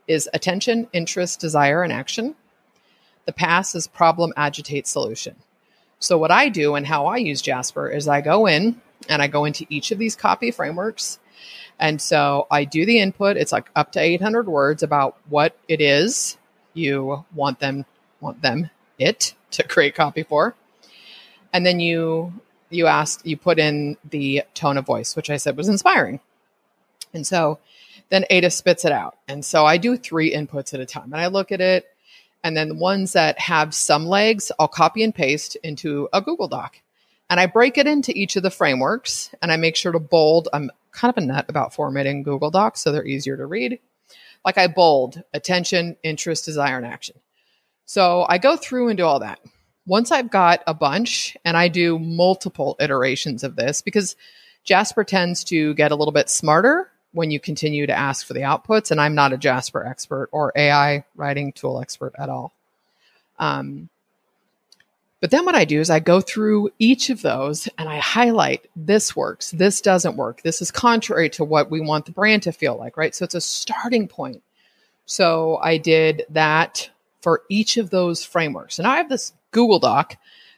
is 0.07 0.29
attention, 0.33 0.87
interest, 0.93 1.39
desire, 1.39 1.83
and 1.83 1.91
action. 1.91 2.35
The 3.25 3.33
PAS 3.33 3.75
is 3.75 3.87
problem, 3.87 4.31
agitate, 4.37 4.85
solution. 4.85 5.35
So 5.99 6.17
what 6.17 6.31
I 6.31 6.49
do 6.49 6.75
and 6.75 6.85
how 6.85 7.07
I 7.07 7.17
use 7.17 7.41
Jasper 7.41 7.89
is 7.89 8.07
I 8.07 8.21
go 8.21 8.45
in 8.45 8.79
and 9.09 9.21
I 9.21 9.27
go 9.27 9.45
into 9.45 9.65
each 9.67 9.89
of 9.89 9.97
these 9.97 10.15
copy 10.15 10.51
frameworks 10.51 11.19
and 11.79 12.01
so 12.01 12.47
I 12.49 12.63
do 12.63 12.85
the 12.85 12.99
input. 12.99 13.37
It's 13.37 13.51
like 13.51 13.69
up 13.75 13.91
to 13.93 13.99
800 13.99 14.47
words 14.47 14.83
about 14.83 15.17
what 15.27 15.57
it 15.67 15.81
is 15.81 16.37
you 16.73 17.25
want 17.33 17.59
them 17.59 17.85
want 18.21 18.41
them 18.41 18.69
it 18.97 19.33
to 19.51 19.63
create 19.67 19.95
copy 19.95 20.23
for. 20.23 20.55
And 21.55 21.65
then 21.65 21.79
you 21.79 22.33
you 22.69 22.87
ask 22.87 23.25
you 23.25 23.37
put 23.37 23.59
in 23.59 23.95
the 24.03 24.43
tone 24.55 24.77
of 24.77 24.85
voice, 24.85 25.15
which 25.15 25.29
I 25.29 25.37
said 25.37 25.55
was 25.55 25.69
inspiring. 25.69 26.19
And 27.13 27.25
so 27.25 27.59
then 28.09 28.25
AIDA 28.29 28.49
spits 28.49 28.83
it 28.83 28.91
out. 28.91 29.15
And 29.29 29.45
so 29.45 29.65
I 29.65 29.77
do 29.77 29.95
three 29.95 30.33
inputs 30.33 30.73
at 30.73 30.81
a 30.81 30.85
time. 30.85 31.13
And 31.13 31.21
I 31.21 31.27
look 31.27 31.53
at 31.53 31.61
it 31.61 31.85
and 32.43 32.57
then 32.57 32.67
the 32.67 32.75
ones 32.75 33.13
that 33.13 33.39
have 33.39 33.73
some 33.73 34.05
legs, 34.05 34.51
I'll 34.59 34.67
copy 34.67 35.01
and 35.01 35.15
paste 35.15 35.55
into 35.63 36.09
a 36.11 36.21
Google 36.21 36.49
Doc. 36.49 36.75
And 37.29 37.39
I 37.39 37.45
break 37.45 37.77
it 37.77 37.87
into 37.87 38.11
each 38.11 38.35
of 38.35 38.43
the 38.43 38.51
frameworks 38.51 39.33
and 39.41 39.49
I 39.49 39.55
make 39.55 39.77
sure 39.77 39.93
to 39.93 39.99
bold. 39.99 40.49
I'm 40.51 40.69
kind 40.91 41.09
of 41.09 41.23
a 41.23 41.25
nut 41.25 41.45
about 41.47 41.73
formatting 41.73 42.23
Google 42.23 42.51
Docs 42.51 42.81
so 42.81 42.91
they're 42.91 43.05
easier 43.05 43.37
to 43.37 43.45
read. 43.45 43.79
Like 44.43 44.57
I 44.57 44.67
bold 44.67 45.23
attention, 45.33 45.95
interest, 46.03 46.43
desire, 46.43 46.75
and 46.75 46.85
action. 46.85 47.15
So 47.85 48.25
I 48.27 48.39
go 48.39 48.57
through 48.57 48.89
and 48.89 48.97
do 48.97 49.05
all 49.05 49.21
that. 49.21 49.39
Once 49.87 50.11
I've 50.11 50.31
got 50.31 50.63
a 50.65 50.73
bunch 50.73 51.37
and 51.45 51.55
I 51.55 51.67
do 51.67 51.99
multiple 51.99 52.75
iterations 52.79 53.43
of 53.43 53.55
this 53.55 53.81
because 53.81 54.15
Jasper 54.63 55.03
tends 55.03 55.43
to 55.45 55.73
get 55.75 55.91
a 55.91 55.95
little 55.95 56.11
bit 56.11 56.29
smarter 56.29 56.89
when 57.11 57.31
you 57.31 57.39
continue 57.39 57.85
to 57.87 57.97
ask 57.97 58.25
for 58.25 58.33
the 58.33 58.41
outputs. 58.41 58.91
And 58.91 58.99
I'm 58.99 59.15
not 59.15 59.31
a 59.31 59.37
Jasper 59.37 59.85
expert 59.85 60.29
or 60.31 60.51
AI 60.55 61.05
writing 61.15 61.53
tool 61.53 61.79
expert 61.79 62.13
at 62.17 62.29
all. 62.29 62.51
Um, 63.37 63.89
but 65.21 65.31
then 65.31 65.45
what 65.45 65.55
I 65.55 65.65
do 65.65 65.79
is 65.79 65.89
I 65.89 65.99
go 65.99 66.21
through 66.21 66.69
each 66.77 67.09
of 67.09 67.21
those 67.21 67.67
and 67.77 67.87
I 67.87 67.97
highlight 67.97 68.69
this 68.75 69.15
works, 69.15 69.51
this 69.51 69.81
doesn't 69.81 70.17
work, 70.17 70.41
this 70.41 70.61
is 70.61 70.71
contrary 70.71 71.29
to 71.31 71.43
what 71.43 71.71
we 71.71 71.79
want 71.79 72.05
the 72.05 72.11
brand 72.11 72.43
to 72.43 72.51
feel 72.51 72.75
like, 72.75 72.97
right? 72.97 73.15
So 73.15 73.23
it's 73.23 73.33
a 73.33 73.41
starting 73.41 74.07
point. 74.07 74.43
So 75.05 75.57
I 75.57 75.77
did 75.77 76.25
that 76.29 76.89
for 77.21 77.43
each 77.49 77.77
of 77.77 77.89
those 77.89 78.23
frameworks. 78.23 78.77
And 78.77 78.87
I 78.87 78.97
have 78.97 79.09
this 79.09 79.33
Google 79.55 79.79
Doc 79.79 80.17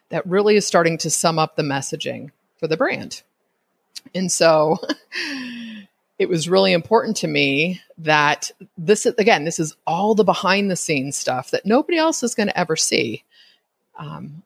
that 0.10 0.26
really 0.26 0.56
is 0.56 0.66
starting 0.66 0.98
to 0.98 1.10
sum 1.12 1.38
up 1.38 1.56
the 1.56 1.62
messaging 1.62 2.32
for 2.60 2.68
the 2.68 2.76
brand. 2.76 3.22
And 4.16 4.32
so 4.32 4.80
it 6.20 6.28
was 6.28 6.50
really 6.50 6.74
important 6.74 7.16
to 7.18 7.28
me 7.28 7.80
that 8.00 8.50
this 8.76 9.06
again, 9.06 9.46
this 9.46 9.60
is 9.60 9.76
all 9.86 10.16
the 10.16 10.24
behind 10.24 10.72
the 10.72 10.76
scenes 10.76 11.16
stuff 11.16 11.52
that 11.52 11.66
nobody 11.66 12.00
else 12.00 12.24
is 12.24 12.34
going 12.34 12.48
to 12.48 12.60
ever 12.60 12.76
see. 12.76 13.24
Um, 14.00 14.42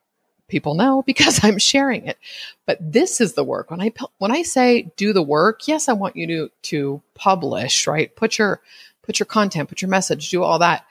people 0.49 0.75
know 0.75 1.01
because 1.05 1.43
I'm 1.43 1.57
sharing 1.57 2.05
it. 2.05 2.17
But 2.65 2.77
this 2.81 3.21
is 3.21 3.33
the 3.33 3.45
work. 3.45 3.71
When 3.71 3.81
I 3.81 3.93
when 4.17 4.31
I 4.31 4.41
say 4.41 4.91
do 4.97 5.13
the 5.13 5.23
work, 5.23 5.65
yes, 5.65 5.87
I 5.87 5.93
want 5.93 6.17
you 6.17 6.27
to 6.27 6.51
to 6.63 7.01
publish, 7.15 7.87
right? 7.87 8.13
Put 8.17 8.37
your 8.37 8.59
put 9.01 9.17
your 9.17 9.27
content, 9.27 9.69
put 9.69 9.81
your 9.81 9.89
message, 9.89 10.29
do 10.29 10.43
all 10.43 10.59
that. 10.59 10.85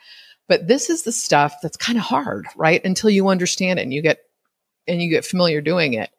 But 0.47 0.67
this 0.67 0.89
is 0.89 1.03
the 1.03 1.11
stuff 1.11 1.55
that's 1.61 1.77
kind 1.77 1.97
of 1.97 2.03
hard, 2.03 2.45
right? 2.55 2.83
Until 2.83 3.09
you 3.09 3.29
understand 3.29 3.79
it 3.79 3.83
and 3.83 3.93
you 3.93 4.01
get 4.01 4.19
and 4.87 5.01
you 5.01 5.09
get 5.09 5.25
familiar 5.25 5.61
doing 5.61 5.93
it. 5.93 6.09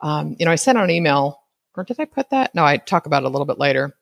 Um, 0.00 0.36
you 0.38 0.46
know, 0.46 0.52
I 0.52 0.56
sent 0.56 0.78
out 0.78 0.84
an 0.84 0.90
email, 0.90 1.40
or 1.74 1.84
did 1.84 2.00
I 2.00 2.04
put 2.04 2.30
that? 2.30 2.54
No, 2.54 2.64
I 2.64 2.78
talk 2.78 3.06
about 3.06 3.22
it 3.22 3.26
a 3.26 3.28
little 3.28 3.46
bit 3.46 3.58
later. 3.58 3.94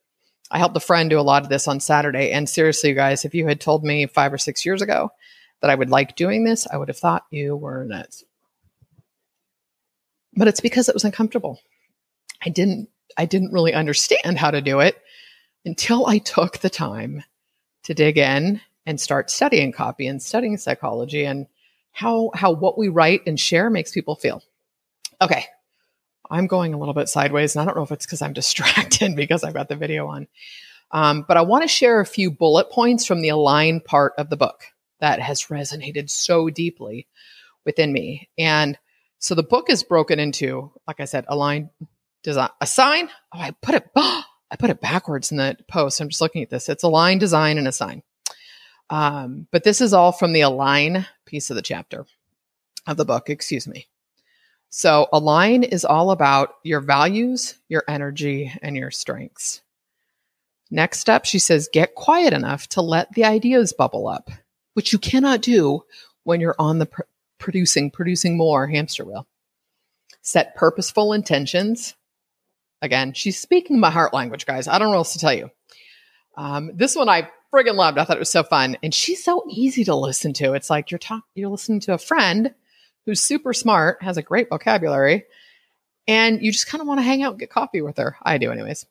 I 0.50 0.58
helped 0.58 0.76
a 0.76 0.80
friend 0.80 1.10
do 1.10 1.18
a 1.18 1.22
lot 1.22 1.42
of 1.42 1.48
this 1.48 1.66
on 1.68 1.80
Saturday. 1.80 2.30
And 2.30 2.48
seriously, 2.48 2.90
you 2.90 2.94
guys, 2.94 3.24
if 3.24 3.34
you 3.34 3.46
had 3.46 3.60
told 3.60 3.84
me 3.84 4.06
five 4.06 4.32
or 4.32 4.38
six 4.38 4.64
years 4.64 4.82
ago 4.82 5.10
that 5.60 5.70
I 5.70 5.74
would 5.74 5.90
like 5.90 6.16
doing 6.16 6.44
this, 6.44 6.66
I 6.66 6.76
would 6.76 6.88
have 6.88 6.98
thought 6.98 7.26
you 7.30 7.56
were 7.56 7.84
nuts. 7.84 8.24
But 10.34 10.48
it's 10.48 10.60
because 10.60 10.88
it 10.88 10.94
was 10.94 11.04
uncomfortable. 11.04 11.60
I 12.44 12.50
didn't 12.50 12.88
I 13.16 13.26
didn't 13.26 13.52
really 13.52 13.72
understand 13.74 14.38
how 14.38 14.50
to 14.50 14.60
do 14.60 14.80
it 14.80 15.00
until 15.64 16.06
I 16.06 16.18
took 16.18 16.58
the 16.58 16.70
time 16.70 17.22
to 17.84 17.94
dig 17.94 18.18
in 18.18 18.60
and 18.86 19.00
start 19.00 19.30
studying 19.30 19.72
copy 19.72 20.06
and 20.06 20.22
studying 20.22 20.56
psychology 20.56 21.24
and 21.24 21.46
how 21.92 22.30
how 22.34 22.52
what 22.52 22.76
we 22.76 22.88
write 22.88 23.22
and 23.26 23.38
share 23.38 23.70
makes 23.70 23.92
people 23.92 24.16
feel. 24.16 24.42
Okay. 25.20 25.46
I'm 26.30 26.46
going 26.46 26.72
a 26.72 26.78
little 26.78 26.94
bit 26.94 27.08
sideways, 27.08 27.54
and 27.54 27.62
I 27.62 27.66
don't 27.66 27.76
know 27.76 27.82
if 27.82 27.92
it's 27.92 28.06
because 28.06 28.22
I'm 28.22 28.32
distracted 28.32 29.14
because 29.16 29.44
I've 29.44 29.54
got 29.54 29.68
the 29.68 29.76
video 29.76 30.06
on. 30.06 30.26
Um, 30.90 31.24
but 31.26 31.36
I 31.36 31.42
want 31.42 31.62
to 31.62 31.68
share 31.68 32.00
a 32.00 32.06
few 32.06 32.30
bullet 32.30 32.70
points 32.70 33.04
from 33.04 33.20
the 33.20 33.28
align 33.28 33.80
part 33.80 34.14
of 34.16 34.30
the 34.30 34.36
book 34.36 34.64
that 35.00 35.20
has 35.20 35.44
resonated 35.44 36.08
so 36.08 36.50
deeply 36.50 37.06
within 37.64 37.92
me. 37.92 38.28
And 38.38 38.78
so 39.18 39.34
the 39.34 39.42
book 39.42 39.70
is 39.70 39.82
broken 39.82 40.18
into, 40.18 40.72
like 40.86 41.00
I 41.00 41.04
said, 41.04 41.24
align 41.28 41.70
design, 42.22 42.50
assign. 42.60 43.08
Oh, 43.34 43.40
I 43.40 43.50
put 43.62 43.74
it, 43.74 43.90
I 43.96 44.56
put 44.58 44.70
it 44.70 44.80
backwards 44.80 45.30
in 45.30 45.36
the 45.36 45.56
post. 45.68 46.00
I'm 46.00 46.08
just 46.08 46.20
looking 46.20 46.42
at 46.42 46.50
this. 46.50 46.68
It's 46.68 46.84
align, 46.84 47.18
design, 47.18 47.58
and 47.58 47.68
assign. 47.68 48.02
Um, 48.90 49.46
but 49.50 49.64
this 49.64 49.80
is 49.80 49.92
all 49.92 50.12
from 50.12 50.32
the 50.32 50.42
align 50.42 51.06
piece 51.24 51.50
of 51.50 51.56
the 51.56 51.62
chapter 51.62 52.06
of 52.86 52.96
the 52.96 53.04
book, 53.04 53.30
excuse 53.30 53.66
me. 53.66 53.88
So, 54.68 55.06
align 55.12 55.62
is 55.62 55.84
all 55.84 56.10
about 56.10 56.56
your 56.64 56.80
values, 56.80 57.54
your 57.68 57.84
energy, 57.86 58.52
and 58.60 58.76
your 58.76 58.90
strengths. 58.90 59.62
Next 60.70 61.08
up, 61.08 61.24
she 61.24 61.38
says, 61.38 61.68
get 61.72 61.94
quiet 61.94 62.32
enough 62.32 62.68
to 62.70 62.82
let 62.82 63.12
the 63.12 63.24
ideas 63.24 63.72
bubble 63.72 64.08
up, 64.08 64.30
which 64.72 64.92
you 64.92 64.98
cannot 64.98 65.42
do 65.42 65.84
when 66.24 66.40
you're 66.40 66.56
on 66.58 66.80
the 66.80 66.86
pr- 66.86 67.02
producing, 67.38 67.90
producing 67.90 68.36
more 68.36 68.66
hamster 68.66 69.04
wheel. 69.04 69.28
Set 70.22 70.56
purposeful 70.56 71.12
intentions. 71.12 71.94
Again, 72.82 73.12
she's 73.12 73.40
speaking 73.40 73.78
my 73.78 73.90
heart 73.90 74.12
language, 74.12 74.46
guys. 74.46 74.66
I 74.66 74.78
don't 74.78 74.86
know 74.86 74.92
what 74.92 74.96
else 74.98 75.12
to 75.12 75.18
tell 75.20 75.34
you. 75.34 75.50
Um, 76.36 76.72
this 76.74 76.96
one 76.96 77.08
I 77.08 77.30
friggin' 77.54 77.76
loved. 77.76 77.98
I 77.98 78.04
thought 78.04 78.16
it 78.16 78.20
was 78.20 78.30
so 78.30 78.42
fun. 78.42 78.76
And 78.82 78.92
she's 78.92 79.22
so 79.22 79.44
easy 79.48 79.84
to 79.84 79.94
listen 79.94 80.32
to. 80.34 80.54
It's 80.54 80.70
like 80.70 80.90
you're 80.90 80.98
talking, 80.98 81.22
you're 81.34 81.50
listening 81.50 81.80
to 81.80 81.94
a 81.94 81.98
friend 81.98 82.54
who's 83.06 83.20
super 83.20 83.52
smart, 83.52 84.02
has 84.02 84.16
a 84.16 84.22
great 84.22 84.48
vocabulary, 84.48 85.24
and 86.08 86.42
you 86.42 86.50
just 86.50 86.66
kind 86.66 86.80
of 86.80 86.88
want 86.88 86.98
to 86.98 87.04
hang 87.04 87.22
out 87.22 87.32
and 87.32 87.40
get 87.40 87.50
coffee 87.50 87.82
with 87.82 87.98
her. 87.98 88.16
I 88.22 88.38
do, 88.38 88.50
anyways. 88.50 88.86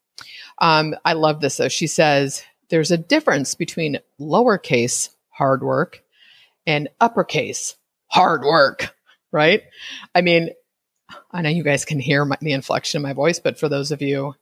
Um, 0.60 0.96
I 1.04 1.14
love 1.14 1.42
this 1.42 1.58
though. 1.58 1.70
She 1.70 1.88
says 1.88 2.44
there's 2.70 2.92
a 2.92 2.98
difference 2.98 3.56
between 3.56 4.00
lowercase 4.20 5.10
hard 5.30 5.64
work 5.64 6.04
and 6.66 6.90
uppercase 7.02 7.76
hard 8.08 8.44
work, 8.44 8.96
right? 9.32 9.64
I 10.14 10.22
mean, 10.22 10.52
I 11.32 11.42
know 11.42 11.50
you 11.50 11.64
guys 11.64 11.86
can 11.86 12.00
hear 12.00 12.24
my, 12.26 12.38
the 12.40 12.54
inflection 12.54 13.00
in 13.00 13.04
my 13.04 13.14
voice, 13.14 13.40
but 13.40 13.60
for 13.60 13.70
those 13.70 13.92
of 13.92 14.02
you, 14.02 14.36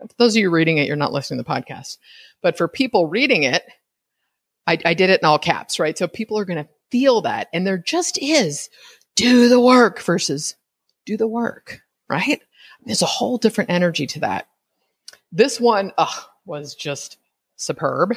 for 0.00 0.14
those 0.18 0.36
of 0.36 0.40
you 0.40 0.50
reading 0.50 0.78
it, 0.78 0.86
you're 0.86 0.96
not 0.96 1.12
listening 1.12 1.38
to 1.38 1.44
the 1.44 1.50
podcast. 1.50 1.98
But 2.42 2.56
for 2.56 2.68
people 2.68 3.06
reading 3.06 3.42
it, 3.42 3.64
I, 4.66 4.78
I 4.84 4.94
did 4.94 5.10
it 5.10 5.20
in 5.20 5.26
all 5.26 5.38
caps, 5.38 5.78
right? 5.78 5.96
So 5.96 6.06
people 6.06 6.38
are 6.38 6.44
going 6.44 6.62
to 6.62 6.70
feel 6.90 7.22
that. 7.22 7.48
And 7.52 7.66
there 7.66 7.78
just 7.78 8.18
is 8.18 8.68
do 9.14 9.48
the 9.48 9.60
work 9.60 10.00
versus 10.00 10.54
do 11.06 11.16
the 11.16 11.26
work, 11.26 11.80
right? 12.08 12.40
There's 12.84 13.02
a 13.02 13.06
whole 13.06 13.38
different 13.38 13.70
energy 13.70 14.06
to 14.08 14.20
that. 14.20 14.48
This 15.32 15.60
one 15.60 15.92
was 16.46 16.74
just 16.74 17.18
superb. 17.56 18.14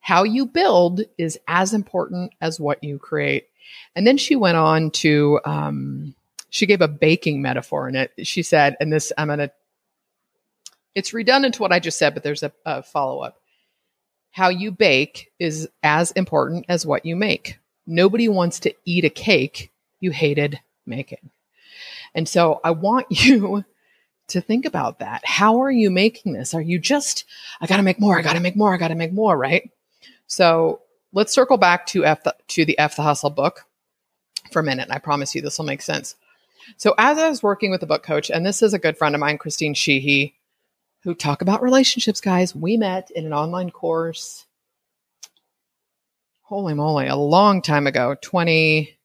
How 0.00 0.22
you 0.22 0.46
build 0.46 1.00
is 1.18 1.38
as 1.48 1.72
important 1.72 2.32
as 2.40 2.60
what 2.60 2.84
you 2.84 2.98
create. 2.98 3.48
And 3.96 4.06
then 4.06 4.18
she 4.18 4.36
went 4.36 4.56
on 4.56 4.90
to, 4.92 5.40
um, 5.44 6.14
she 6.50 6.66
gave 6.66 6.80
a 6.80 6.88
baking 6.88 7.42
metaphor 7.42 7.88
in 7.88 7.96
it. 7.96 8.12
She 8.22 8.42
said, 8.42 8.76
and 8.78 8.92
this, 8.92 9.12
I'm 9.18 9.28
going 9.28 9.40
to, 9.40 9.50
it's 10.96 11.14
redundant 11.14 11.54
to 11.54 11.62
what 11.62 11.72
I 11.72 11.78
just 11.78 11.98
said, 11.98 12.14
but 12.14 12.24
there's 12.24 12.42
a, 12.42 12.50
a 12.64 12.82
follow 12.82 13.20
up 13.20 13.38
how 14.36 14.50
you 14.50 14.70
bake 14.70 15.32
is 15.38 15.66
as 15.82 16.10
important 16.10 16.66
as 16.68 16.84
what 16.84 17.06
you 17.06 17.16
make. 17.16 17.58
Nobody 17.86 18.28
wants 18.28 18.60
to 18.60 18.74
eat 18.84 19.06
a 19.06 19.08
cake 19.08 19.72
you 19.98 20.10
hated 20.10 20.60
making. 20.84 21.30
And 22.14 22.28
so 22.28 22.60
I 22.62 22.72
want 22.72 23.06
you 23.24 23.64
to 24.28 24.42
think 24.42 24.66
about 24.66 24.98
that. 24.98 25.24
How 25.24 25.62
are 25.62 25.70
you 25.70 25.90
making 25.90 26.34
this? 26.34 26.52
Are 26.52 26.60
you 26.60 26.78
just, 26.78 27.24
I 27.62 27.66
got 27.66 27.78
to 27.78 27.82
make 27.82 27.98
more, 27.98 28.18
I 28.18 28.20
got 28.20 28.34
to 28.34 28.40
make 28.40 28.56
more, 28.56 28.74
I 28.74 28.76
got 28.76 28.88
to 28.88 28.94
make 28.94 29.14
more, 29.14 29.38
right? 29.38 29.70
So 30.26 30.82
let's 31.14 31.32
circle 31.32 31.56
back 31.56 31.86
to 31.86 32.04
F 32.04 32.22
the, 32.24 32.36
to 32.48 32.66
the 32.66 32.78
F 32.78 32.96
the 32.96 33.02
Hustle 33.02 33.30
book 33.30 33.64
for 34.52 34.60
a 34.60 34.64
minute. 34.64 34.88
I 34.90 34.98
promise 34.98 35.34
you 35.34 35.40
this 35.40 35.56
will 35.56 35.64
make 35.64 35.80
sense. 35.80 36.14
So 36.76 36.94
as 36.98 37.16
I 37.16 37.30
was 37.30 37.42
working 37.42 37.70
with 37.70 37.80
the 37.80 37.86
book 37.86 38.02
coach, 38.02 38.30
and 38.30 38.44
this 38.44 38.60
is 38.60 38.74
a 38.74 38.78
good 38.78 38.98
friend 38.98 39.14
of 39.14 39.20
mine, 39.20 39.38
Christine 39.38 39.72
Sheehy, 39.72 40.34
who 41.06 41.14
talk 41.14 41.40
about 41.40 41.62
relationships, 41.62 42.20
guys. 42.20 42.52
We 42.52 42.76
met 42.76 43.12
in 43.12 43.26
an 43.26 43.32
online 43.32 43.70
course. 43.70 44.44
Holy 46.42 46.74
moly, 46.74 47.06
a 47.06 47.14
long 47.14 47.62
time 47.62 47.86
ago, 47.86 48.16
20 48.20 48.98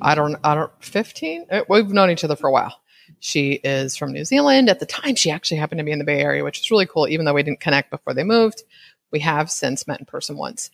I 0.00 0.14
don't 0.14 0.36
I 0.44 0.54
don't 0.54 0.70
15. 0.78 1.46
Uh, 1.50 1.62
we've 1.68 1.88
known 1.88 2.10
each 2.10 2.22
other 2.22 2.36
for 2.36 2.46
a 2.46 2.52
while. 2.52 2.80
She 3.18 3.54
is 3.64 3.96
from 3.96 4.12
New 4.12 4.24
Zealand. 4.24 4.68
At 4.68 4.78
the 4.78 4.86
time, 4.86 5.16
she 5.16 5.32
actually 5.32 5.56
happened 5.56 5.80
to 5.80 5.84
be 5.84 5.90
in 5.90 5.98
the 5.98 6.04
Bay 6.04 6.20
Area, 6.20 6.44
which 6.44 6.60
is 6.60 6.70
really 6.70 6.86
cool. 6.86 7.08
Even 7.08 7.26
though 7.26 7.34
we 7.34 7.42
didn't 7.42 7.60
connect 7.60 7.90
before 7.90 8.14
they 8.14 8.22
moved, 8.22 8.62
we 9.10 9.18
have 9.18 9.50
since 9.50 9.88
met 9.88 9.98
in 9.98 10.06
person 10.06 10.36
once. 10.36 10.70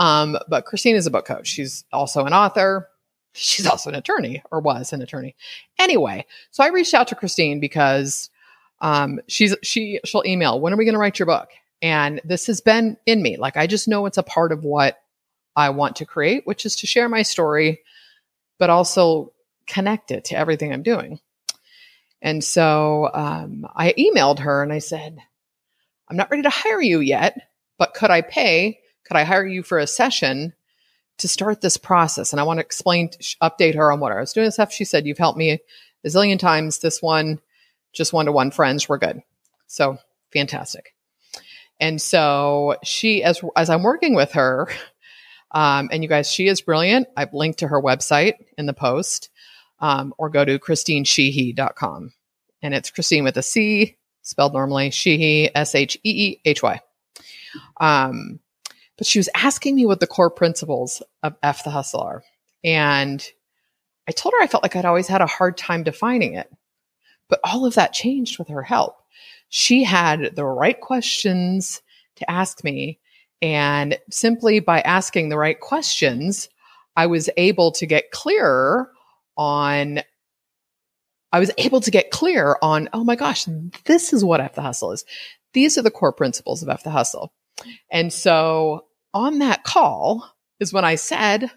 Um, 0.00 0.36
but 0.48 0.64
Christine 0.64 0.96
is 0.96 1.06
a 1.06 1.10
book 1.10 1.26
coach. 1.26 1.46
She's 1.46 1.84
also 1.92 2.24
an 2.24 2.32
author. 2.32 2.88
She's 3.32 3.66
also 3.66 3.90
an 3.90 3.96
attorney, 3.96 4.42
or 4.50 4.60
was 4.60 4.92
an 4.92 5.02
attorney. 5.02 5.36
Anyway, 5.78 6.26
so 6.50 6.64
I 6.64 6.68
reached 6.68 6.94
out 6.94 7.06
to 7.08 7.14
Christine 7.14 7.60
because 7.60 8.28
um, 8.82 9.20
she's 9.28 9.56
she 9.62 10.00
she'll 10.04 10.24
email 10.26 10.60
when 10.60 10.72
are 10.72 10.76
we 10.76 10.84
going 10.84 10.94
to 10.94 10.98
write 10.98 11.18
your 11.18 11.26
book? 11.26 11.48
And 11.80 12.20
this 12.24 12.46
has 12.48 12.60
been 12.60 12.98
in 13.06 13.22
me. 13.22 13.38
Like 13.38 13.56
i 13.56 13.66
just 13.66 13.88
know 13.88 14.04
it's 14.06 14.18
a 14.18 14.22
part 14.22 14.52
of 14.52 14.64
what 14.64 15.00
i 15.54 15.70
want 15.70 15.96
to 15.96 16.06
create 16.06 16.46
which 16.46 16.66
is 16.66 16.76
to 16.76 16.86
share 16.86 17.08
my 17.08 17.22
story 17.22 17.80
but 18.58 18.70
also 18.70 19.32
connect 19.66 20.10
it 20.10 20.24
to 20.26 20.36
everything 20.36 20.72
i'm 20.72 20.82
doing. 20.82 21.20
And 22.20 22.42
so 22.44 23.08
um, 23.14 23.66
i 23.74 23.94
emailed 23.98 24.40
her 24.40 24.62
and 24.62 24.72
i 24.72 24.78
said 24.78 25.18
i'm 26.08 26.16
not 26.16 26.30
ready 26.30 26.42
to 26.42 26.50
hire 26.50 26.80
you 26.82 27.00
yet 27.00 27.48
but 27.78 27.94
could 27.94 28.10
i 28.10 28.20
pay 28.20 28.80
could 29.04 29.16
i 29.16 29.24
hire 29.24 29.46
you 29.46 29.62
for 29.62 29.78
a 29.78 29.86
session 29.86 30.52
to 31.18 31.28
start 31.28 31.60
this 31.60 31.76
process? 31.76 32.32
And 32.32 32.40
i 32.40 32.44
want 32.44 32.58
to 32.58 32.64
explain 32.64 33.10
update 33.40 33.76
her 33.76 33.92
on 33.92 34.00
what 34.00 34.12
i 34.12 34.18
was 34.20 34.32
doing 34.32 34.46
and 34.46 34.54
stuff. 34.54 34.72
She 34.72 34.84
said 34.84 35.06
you've 35.06 35.18
helped 35.18 35.38
me 35.38 35.50
a 35.52 35.60
zillion 36.08 36.38
times. 36.38 36.78
This 36.78 37.00
one 37.00 37.40
just 37.92 38.12
one 38.12 38.26
to 38.26 38.32
one 38.32 38.50
friends, 38.50 38.88
we're 38.88 38.98
good. 38.98 39.22
So 39.66 39.98
fantastic. 40.32 40.94
And 41.80 42.00
so 42.00 42.76
she, 42.84 43.22
as 43.22 43.40
as 43.56 43.68
I'm 43.70 43.82
working 43.82 44.14
with 44.14 44.32
her, 44.32 44.68
um, 45.50 45.88
and 45.92 46.02
you 46.02 46.08
guys, 46.08 46.30
she 46.30 46.48
is 46.48 46.60
brilliant. 46.60 47.08
I've 47.16 47.34
linked 47.34 47.58
to 47.60 47.68
her 47.68 47.80
website 47.80 48.34
in 48.56 48.66
the 48.66 48.72
post, 48.72 49.30
um, 49.80 50.14
or 50.16 50.30
go 50.30 50.44
to 50.44 50.58
christinesheehy.com. 50.58 52.12
And 52.62 52.74
it's 52.74 52.90
Christine 52.90 53.24
with 53.24 53.36
a 53.36 53.42
C, 53.42 53.96
spelled 54.22 54.52
normally, 54.52 54.90
Sheehy, 54.90 55.54
S 55.54 55.74
H 55.74 55.96
E 56.04 56.10
E 56.10 56.40
H 56.44 56.62
Y. 56.62 56.80
Um, 57.80 58.38
but 58.96 59.06
she 59.06 59.18
was 59.18 59.28
asking 59.34 59.74
me 59.74 59.84
what 59.84 60.00
the 60.00 60.06
core 60.06 60.30
principles 60.30 61.02
of 61.22 61.34
F 61.42 61.64
the 61.64 61.70
Hustle 61.70 62.00
are. 62.00 62.22
And 62.62 63.26
I 64.08 64.12
told 64.12 64.34
her 64.34 64.42
I 64.42 64.46
felt 64.46 64.62
like 64.62 64.76
I'd 64.76 64.84
always 64.84 65.08
had 65.08 65.20
a 65.20 65.26
hard 65.26 65.56
time 65.56 65.82
defining 65.82 66.34
it. 66.34 66.48
But 67.32 67.40
all 67.44 67.64
of 67.64 67.76
that 67.76 67.94
changed 67.94 68.38
with 68.38 68.48
her 68.48 68.60
help. 68.62 68.96
She 69.48 69.84
had 69.84 70.36
the 70.36 70.44
right 70.44 70.78
questions 70.78 71.80
to 72.16 72.30
ask 72.30 72.62
me. 72.62 72.98
And 73.40 73.98
simply 74.10 74.60
by 74.60 74.82
asking 74.82 75.30
the 75.30 75.38
right 75.38 75.58
questions, 75.58 76.50
I 76.94 77.06
was 77.06 77.30
able 77.38 77.72
to 77.72 77.86
get 77.86 78.10
clearer 78.10 78.90
on 79.34 80.02
I 81.32 81.40
was 81.40 81.50
able 81.56 81.80
to 81.80 81.90
get 81.90 82.10
clear 82.10 82.58
on, 82.60 82.90
oh 82.92 83.02
my 83.02 83.16
gosh, 83.16 83.46
this 83.86 84.12
is 84.12 84.22
what 84.22 84.42
F 84.42 84.54
the 84.54 84.60
Hustle 84.60 84.92
is. 84.92 85.06
These 85.54 85.78
are 85.78 85.82
the 85.82 85.90
core 85.90 86.12
principles 86.12 86.62
of 86.62 86.68
F 86.68 86.82
the 86.82 86.90
Hustle. 86.90 87.32
And 87.90 88.12
so 88.12 88.84
on 89.14 89.38
that 89.38 89.64
call 89.64 90.30
is 90.60 90.74
when 90.74 90.84
I 90.84 90.96
said, 90.96 91.50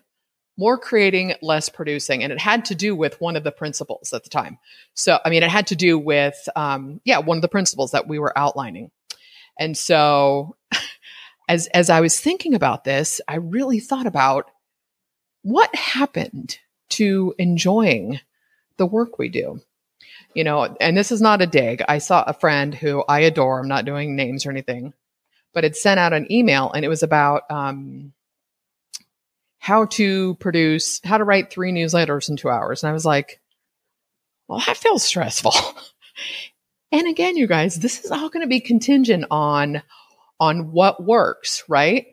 more 0.57 0.77
creating, 0.77 1.35
less 1.41 1.69
producing. 1.69 2.23
And 2.23 2.31
it 2.31 2.39
had 2.39 2.65
to 2.65 2.75
do 2.75 2.95
with 2.95 3.19
one 3.19 3.35
of 3.35 3.43
the 3.43 3.51
principles 3.51 4.13
at 4.13 4.23
the 4.23 4.29
time. 4.29 4.57
So, 4.93 5.19
I 5.25 5.29
mean, 5.29 5.43
it 5.43 5.49
had 5.49 5.67
to 5.67 5.75
do 5.75 5.99
with, 5.99 6.47
um, 6.55 7.01
yeah, 7.03 7.19
one 7.19 7.37
of 7.37 7.41
the 7.41 7.47
principles 7.47 7.91
that 7.91 8.07
we 8.07 8.19
were 8.19 8.37
outlining. 8.37 8.91
And 9.59 9.77
so, 9.77 10.55
as, 11.49 11.67
as 11.67 11.89
I 11.89 12.01
was 12.01 12.19
thinking 12.19 12.53
about 12.53 12.83
this, 12.83 13.19
I 13.27 13.35
really 13.35 13.79
thought 13.79 14.07
about 14.07 14.49
what 15.41 15.73
happened 15.75 16.57
to 16.89 17.35
enjoying 17.37 18.19
the 18.77 18.85
work 18.85 19.19
we 19.19 19.29
do. 19.29 19.61
You 20.33 20.43
know, 20.43 20.75
and 20.81 20.97
this 20.97 21.11
is 21.11 21.21
not 21.21 21.41
a 21.41 21.47
dig. 21.47 21.81
I 21.87 21.99
saw 21.99 22.23
a 22.23 22.33
friend 22.33 22.75
who 22.75 23.03
I 23.07 23.21
adore, 23.21 23.59
I'm 23.59 23.69
not 23.69 23.85
doing 23.85 24.15
names 24.15 24.45
or 24.45 24.51
anything, 24.51 24.93
but 25.53 25.63
had 25.63 25.77
sent 25.77 25.99
out 25.99 26.11
an 26.11 26.29
email 26.29 26.71
and 26.73 26.83
it 26.83 26.89
was 26.89 27.03
about 27.03 27.43
um, 27.49 28.11
how 29.65 29.85
to 29.85 30.35
produce, 30.35 31.01
how 31.03 31.17
to 31.17 31.23
write 31.23 31.49
three 31.49 31.71
newsletters 31.71 32.29
in 32.29 32.37
two 32.37 32.51
hours. 32.51 32.83
And 32.83 32.89
I 32.91 32.93
was 32.93 33.03
like, 33.03 33.41
well, 34.47 34.61
that 34.67 34.77
feels 34.77 35.01
stressful. 35.01 35.55
and 36.91 37.07
again, 37.07 37.35
you 37.35 37.47
guys, 37.47 37.79
this 37.79 38.05
is 38.05 38.11
all 38.11 38.29
going 38.29 38.43
to 38.43 38.47
be 38.47 38.59
contingent 38.59 39.25
on 39.31 39.81
on 40.39 40.71
what 40.71 41.03
works, 41.03 41.63
right? 41.67 42.05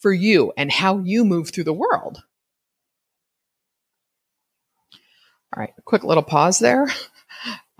For 0.00 0.10
you 0.10 0.54
and 0.56 0.72
how 0.72 1.00
you 1.00 1.26
move 1.26 1.50
through 1.50 1.64
the 1.64 1.74
world. 1.74 2.22
All 5.54 5.60
right, 5.60 5.74
quick 5.84 6.04
little 6.04 6.22
pause 6.22 6.58
there. 6.58 6.88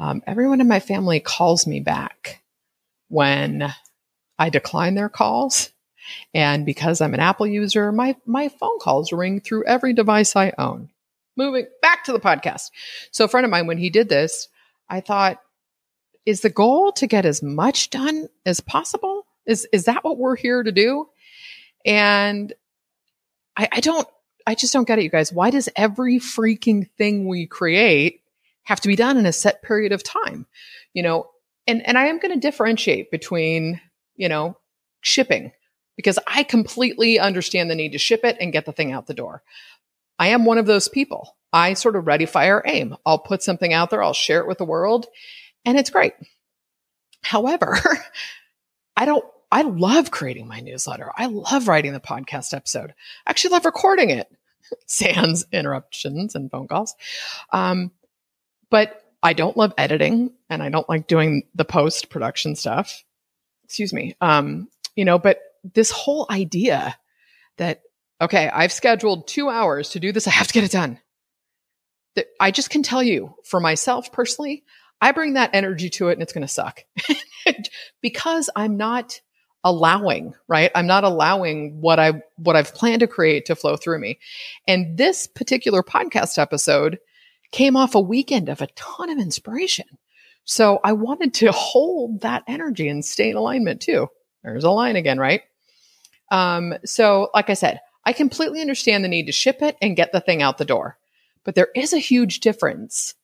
Um, 0.00 0.22
everyone 0.28 0.60
in 0.60 0.68
my 0.68 0.78
family 0.78 1.18
calls 1.18 1.66
me 1.66 1.80
back 1.80 2.40
when 3.08 3.74
I 4.38 4.48
decline 4.48 4.94
their 4.94 5.08
calls. 5.08 5.72
And 6.34 6.66
because 6.66 7.00
I'm 7.00 7.14
an 7.14 7.20
Apple 7.20 7.46
user, 7.46 7.92
my, 7.92 8.16
my 8.26 8.48
phone 8.48 8.78
calls 8.78 9.12
ring 9.12 9.40
through 9.40 9.64
every 9.64 9.92
device 9.92 10.36
I 10.36 10.52
own. 10.58 10.90
Moving 11.36 11.66
back 11.82 12.04
to 12.04 12.12
the 12.12 12.20
podcast. 12.20 12.70
So, 13.12 13.24
a 13.24 13.28
friend 13.28 13.44
of 13.44 13.50
mine, 13.50 13.66
when 13.66 13.78
he 13.78 13.90
did 13.90 14.08
this, 14.08 14.48
I 14.88 15.00
thought, 15.00 15.40
is 16.26 16.40
the 16.40 16.50
goal 16.50 16.92
to 16.92 17.06
get 17.06 17.24
as 17.24 17.42
much 17.42 17.90
done 17.90 18.28
as 18.44 18.60
possible? 18.60 19.24
Is, 19.46 19.66
is 19.72 19.84
that 19.84 20.04
what 20.04 20.18
we're 20.18 20.36
here 20.36 20.62
to 20.62 20.72
do? 20.72 21.08
And 21.86 22.52
I, 23.56 23.68
I 23.72 23.80
don't, 23.80 24.06
I 24.46 24.54
just 24.54 24.72
don't 24.72 24.86
get 24.86 24.98
it, 24.98 25.04
you 25.04 25.10
guys. 25.10 25.32
Why 25.32 25.50
does 25.50 25.68
every 25.76 26.18
freaking 26.18 26.90
thing 26.98 27.26
we 27.26 27.46
create 27.46 28.22
have 28.64 28.80
to 28.80 28.88
be 28.88 28.96
done 28.96 29.16
in 29.16 29.26
a 29.26 29.32
set 29.32 29.62
period 29.62 29.92
of 29.92 30.02
time? 30.02 30.46
You 30.92 31.02
know, 31.02 31.30
and, 31.66 31.86
and 31.86 31.96
I 31.96 32.06
am 32.06 32.18
going 32.18 32.34
to 32.34 32.40
differentiate 32.40 33.10
between, 33.10 33.80
you 34.16 34.28
know, 34.28 34.56
shipping 35.02 35.52
because 35.98 36.16
I 36.28 36.44
completely 36.44 37.18
understand 37.18 37.68
the 37.68 37.74
need 37.74 37.90
to 37.90 37.98
ship 37.98 38.20
it 38.22 38.36
and 38.40 38.52
get 38.52 38.66
the 38.66 38.72
thing 38.72 38.92
out 38.92 39.08
the 39.08 39.14
door. 39.14 39.42
I 40.16 40.28
am 40.28 40.44
one 40.44 40.58
of 40.58 40.66
those 40.66 40.88
people. 40.88 41.36
I 41.52 41.74
sort 41.74 41.96
of 41.96 42.06
ready, 42.06 42.24
fire, 42.24 42.62
aim. 42.64 42.96
I'll 43.04 43.18
put 43.18 43.42
something 43.42 43.72
out 43.72 43.90
there, 43.90 44.02
I'll 44.02 44.12
share 44.12 44.40
it 44.40 44.46
with 44.46 44.58
the 44.58 44.64
world, 44.64 45.06
and 45.64 45.76
it's 45.76 45.90
great. 45.90 46.12
However, 47.22 47.76
I 48.96 49.06
don't 49.06 49.24
I 49.50 49.62
love 49.62 50.12
creating 50.12 50.46
my 50.46 50.60
newsletter. 50.60 51.10
I 51.16 51.26
love 51.26 51.66
writing 51.66 51.94
the 51.94 52.00
podcast 52.00 52.54
episode. 52.54 52.94
I 53.26 53.30
actually 53.30 53.54
love 53.54 53.64
recording 53.64 54.10
it. 54.10 54.28
sans 54.86 55.46
interruptions 55.52 56.36
and 56.36 56.50
phone 56.50 56.68
calls. 56.68 56.94
Um, 57.52 57.90
but 58.70 59.02
I 59.22 59.32
don't 59.32 59.56
love 59.56 59.74
editing 59.76 60.32
and 60.48 60.62
I 60.62 60.68
don't 60.68 60.88
like 60.88 61.08
doing 61.08 61.44
the 61.54 61.64
post 61.64 62.08
production 62.08 62.54
stuff. 62.54 63.02
Excuse 63.64 63.92
me. 63.92 64.14
Um, 64.20 64.68
you 64.94 65.04
know, 65.04 65.18
but 65.18 65.40
this 65.74 65.90
whole 65.90 66.26
idea 66.30 66.96
that, 67.56 67.82
okay, 68.20 68.48
I've 68.48 68.72
scheduled 68.72 69.28
two 69.28 69.48
hours 69.48 69.90
to 69.90 70.00
do 70.00 70.12
this, 70.12 70.26
I 70.26 70.30
have 70.30 70.46
to 70.48 70.52
get 70.52 70.64
it 70.64 70.70
done. 70.70 70.98
That 72.16 72.26
I 72.40 72.50
just 72.50 72.70
can 72.70 72.82
tell 72.82 73.02
you 73.02 73.34
for 73.44 73.60
myself 73.60 74.12
personally, 74.12 74.64
I 75.00 75.12
bring 75.12 75.34
that 75.34 75.50
energy 75.52 75.90
to 75.90 76.08
it 76.08 76.14
and 76.14 76.22
it's 76.22 76.32
going 76.32 76.46
to 76.46 76.52
suck 76.52 76.84
because 78.02 78.50
I'm 78.56 78.76
not 78.76 79.20
allowing, 79.64 80.34
right? 80.48 80.70
I'm 80.74 80.86
not 80.86 81.04
allowing 81.04 81.80
what 81.80 81.98
I 81.98 82.22
what 82.36 82.56
I've 82.56 82.74
planned 82.74 83.00
to 83.00 83.06
create 83.06 83.46
to 83.46 83.56
flow 83.56 83.76
through 83.76 84.00
me. 84.00 84.18
And 84.66 84.96
this 84.96 85.26
particular 85.26 85.82
podcast 85.82 86.38
episode 86.38 86.98
came 87.50 87.76
off 87.76 87.94
a 87.94 88.00
weekend 88.00 88.48
of 88.48 88.60
a 88.60 88.68
ton 88.68 89.10
of 89.10 89.18
inspiration. 89.18 89.86
So 90.44 90.80
I 90.82 90.92
wanted 90.92 91.34
to 91.34 91.52
hold 91.52 92.22
that 92.22 92.44
energy 92.46 92.88
and 92.88 93.04
stay 93.04 93.30
in 93.30 93.36
alignment 93.36 93.80
too. 93.80 94.08
There's 94.42 94.64
a 94.64 94.70
line 94.70 94.96
again, 94.96 95.18
right? 95.18 95.42
Um, 96.30 96.74
so 96.84 97.30
like 97.34 97.50
I 97.50 97.54
said, 97.54 97.80
I 98.04 98.12
completely 98.12 98.60
understand 98.60 99.04
the 99.04 99.08
need 99.08 99.26
to 99.26 99.32
ship 99.32 99.62
it 99.62 99.76
and 99.82 99.96
get 99.96 100.12
the 100.12 100.20
thing 100.20 100.42
out 100.42 100.58
the 100.58 100.64
door. 100.64 100.98
But 101.44 101.54
there 101.54 101.68
is 101.74 101.92
a 101.92 101.98
huge 101.98 102.40
difference 102.40 103.14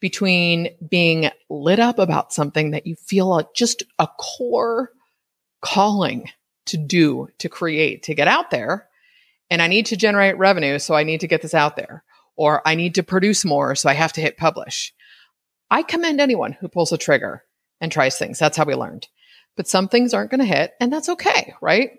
between 0.00 0.68
being 0.88 1.30
lit 1.48 1.80
up 1.80 1.98
about 1.98 2.32
something 2.32 2.72
that 2.72 2.86
you 2.86 2.96
feel 2.96 3.28
like 3.28 3.54
just 3.54 3.82
a 3.98 4.06
core 4.18 4.90
calling 5.62 6.30
to 6.66 6.76
do, 6.76 7.28
to 7.38 7.48
create, 7.48 8.04
to 8.04 8.14
get 8.14 8.28
out 8.28 8.50
there. 8.50 8.88
And 9.50 9.62
I 9.62 9.68
need 9.68 9.86
to 9.86 9.96
generate 9.96 10.38
revenue. 10.38 10.78
So 10.78 10.94
I 10.94 11.04
need 11.04 11.20
to 11.20 11.28
get 11.28 11.42
this 11.42 11.54
out 11.54 11.76
there. 11.76 12.04
Or 12.36 12.60
I 12.66 12.74
need 12.74 12.96
to 12.96 13.02
produce 13.02 13.44
more. 13.44 13.74
So 13.74 13.88
I 13.88 13.94
have 13.94 14.12
to 14.14 14.20
hit 14.20 14.36
publish. 14.36 14.92
I 15.70 15.82
commend 15.82 16.20
anyone 16.20 16.52
who 16.52 16.68
pulls 16.68 16.92
a 16.92 16.98
trigger 16.98 17.42
and 17.80 17.90
tries 17.90 18.18
things. 18.18 18.38
That's 18.38 18.56
how 18.56 18.64
we 18.64 18.74
learned. 18.74 19.08
But 19.56 19.68
some 19.68 19.88
things 19.88 20.12
aren't 20.12 20.30
going 20.30 20.40
to 20.40 20.44
hit, 20.44 20.72
and 20.80 20.92
that's 20.92 21.08
okay, 21.08 21.54
right? 21.60 21.90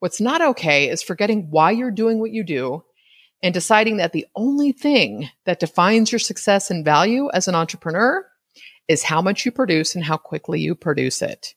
What's 0.00 0.20
not 0.20 0.40
okay 0.40 0.88
is 0.88 1.02
forgetting 1.02 1.48
why 1.50 1.70
you're 1.70 1.90
doing 1.90 2.18
what 2.18 2.30
you 2.30 2.44
do 2.44 2.82
and 3.42 3.52
deciding 3.52 3.98
that 3.98 4.12
the 4.12 4.26
only 4.34 4.72
thing 4.72 5.28
that 5.44 5.60
defines 5.60 6.10
your 6.10 6.18
success 6.18 6.70
and 6.70 6.84
value 6.84 7.30
as 7.32 7.46
an 7.46 7.54
entrepreneur 7.54 8.26
is 8.88 9.02
how 9.02 9.22
much 9.22 9.44
you 9.44 9.52
produce 9.52 9.94
and 9.94 10.04
how 10.04 10.16
quickly 10.16 10.60
you 10.60 10.74
produce 10.74 11.22
it. 11.22 11.54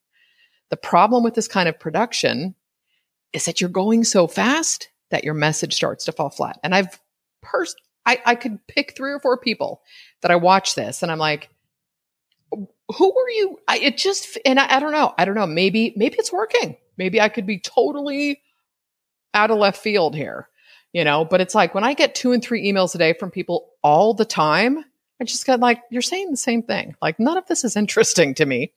The 0.70 0.78
problem 0.78 1.24
with 1.24 1.34
this 1.34 1.48
kind 1.48 1.70
of 1.70 1.80
production 1.80 2.56
is 3.34 3.46
that 3.46 3.62
you're 3.62 3.70
going 3.70 4.04
so 4.04 4.28
fast 4.28 4.90
that 5.12 5.24
your 5.24 5.34
message 5.34 5.74
starts 5.74 6.06
to 6.06 6.12
fall 6.12 6.30
flat. 6.30 6.60
And 6.64 6.76
I've 6.76 7.00
pers- 7.42 7.76
I, 8.06 8.22
I 8.26 8.36
could 8.36 8.66
pick 8.68 8.96
three 8.96 9.12
or 9.12 9.20
four 9.20 9.38
people 9.38 9.82
that 10.22 10.32
I 10.32 10.36
watch 10.36 10.76
this 10.76 11.04
and 11.04 11.12
I'm 11.12 11.20
like, 11.20 11.50
who 12.96 13.14
were 13.14 13.30
you? 13.30 13.60
I, 13.68 13.80
it 13.80 13.98
just, 13.98 14.38
and 14.46 14.60
I, 14.60 14.78
I 14.78 14.80
don't 14.80 14.92
know. 14.92 15.14
I 15.18 15.26
don't 15.26 15.36
know. 15.36 15.48
Maybe, 15.48 15.94
maybe 15.96 16.16
it's 16.18 16.32
working. 16.32 16.78
Maybe 16.98 17.20
I 17.22 17.30
could 17.30 17.46
be 17.46 17.60
totally 17.60 18.42
out 19.34 19.52
of 19.52 19.58
left 19.58 19.82
field 19.82 20.16
here, 20.16 20.48
you 20.94 21.04
know, 21.04 21.26
but 21.26 21.42
it's 21.42 21.54
like 21.54 21.76
when 21.76 21.84
I 21.84 21.94
get 21.94 22.16
two 22.16 22.32
and 22.32 22.44
three 22.44 22.72
emails 22.72 22.96
a 22.96 22.98
day 22.98 23.14
from 23.14 23.30
people 23.30 23.70
all 23.84 24.14
the 24.14 24.26
time, 24.26 24.84
I 25.20 25.26
just 25.26 25.46
got 25.46 25.60
like, 25.60 25.82
you're 25.90 26.02
saying 26.02 26.32
the 26.32 26.38
same 26.38 26.64
thing. 26.64 26.96
Like 27.02 27.20
none 27.20 27.38
of 27.38 27.46
this 27.48 27.64
is 27.64 27.76
interesting 27.76 28.34
to 28.36 28.46
me. 28.46 28.74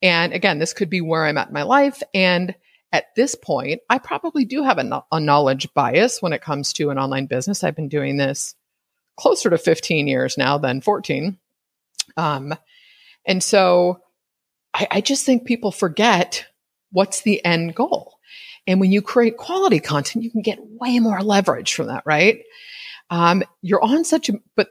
And 0.00 0.32
again, 0.32 0.58
this 0.58 0.72
could 0.72 0.90
be 0.90 1.00
where 1.00 1.26
I'm 1.26 1.38
at 1.38 1.48
in 1.48 1.54
my 1.54 1.64
life. 1.64 2.02
And 2.14 2.54
at 2.92 3.14
this 3.14 3.34
point, 3.34 3.82
I 3.90 3.98
probably 3.98 4.44
do 4.44 4.62
have 4.62 4.78
a, 4.78 5.04
a 5.12 5.20
knowledge 5.20 5.72
bias 5.74 6.22
when 6.22 6.32
it 6.32 6.40
comes 6.40 6.72
to 6.74 6.90
an 6.90 6.98
online 6.98 7.26
business. 7.26 7.62
I've 7.62 7.76
been 7.76 7.88
doing 7.88 8.16
this 8.16 8.54
closer 9.18 9.50
to 9.50 9.58
15 9.58 10.06
years 10.06 10.38
now 10.38 10.58
than 10.58 10.80
14. 10.80 11.36
Um, 12.16 12.54
and 13.28 13.42
so 13.42 14.00
I, 14.74 14.88
I 14.90 15.00
just 15.00 15.24
think 15.24 15.44
people 15.44 15.70
forget 15.70 16.46
what's 16.90 17.20
the 17.20 17.44
end 17.44 17.74
goal. 17.74 18.14
And 18.66 18.80
when 18.80 18.90
you 18.90 19.02
create 19.02 19.36
quality 19.36 19.78
content, 19.80 20.24
you 20.24 20.30
can 20.30 20.42
get 20.42 20.58
way 20.60 20.98
more 20.98 21.22
leverage 21.22 21.74
from 21.74 21.86
that, 21.86 22.02
right? 22.04 22.42
Um, 23.10 23.42
you're 23.62 23.82
on 23.82 24.04
such 24.04 24.28
a, 24.28 24.34
but 24.56 24.68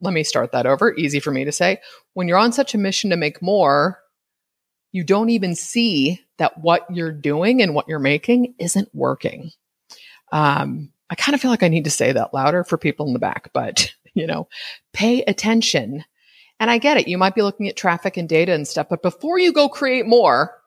let 0.00 0.14
me 0.14 0.24
start 0.24 0.52
that 0.52 0.66
over. 0.66 0.94
Easy 0.94 1.20
for 1.20 1.30
me 1.30 1.44
to 1.44 1.52
say. 1.52 1.80
When 2.14 2.26
you're 2.26 2.38
on 2.38 2.52
such 2.52 2.74
a 2.74 2.78
mission 2.78 3.10
to 3.10 3.16
make 3.16 3.42
more, 3.42 3.98
you 4.92 5.04
don't 5.04 5.30
even 5.30 5.54
see 5.54 6.20
that 6.38 6.58
what 6.58 6.86
you're 6.90 7.12
doing 7.12 7.62
and 7.62 7.74
what 7.74 7.88
you're 7.88 7.98
making 7.98 8.54
isn't 8.58 8.88
working. 8.92 9.50
Um, 10.32 10.92
I 11.10 11.14
kind 11.14 11.34
of 11.34 11.40
feel 11.40 11.50
like 11.50 11.62
I 11.62 11.68
need 11.68 11.84
to 11.84 11.90
say 11.90 12.12
that 12.12 12.34
louder 12.34 12.64
for 12.64 12.78
people 12.78 13.06
in 13.06 13.12
the 13.12 13.18
back, 13.18 13.50
but 13.52 13.92
you 14.14 14.26
know, 14.26 14.48
pay 14.92 15.22
attention. 15.22 16.04
And 16.60 16.70
I 16.70 16.78
get 16.78 16.98
it. 16.98 17.08
You 17.08 17.18
might 17.18 17.34
be 17.34 17.42
looking 17.42 17.68
at 17.68 17.76
traffic 17.76 18.16
and 18.16 18.28
data 18.28 18.52
and 18.52 18.68
stuff, 18.68 18.86
but 18.90 19.02
before 19.02 19.38
you 19.38 19.52
go 19.52 19.68
create 19.68 20.06
more, 20.06 20.60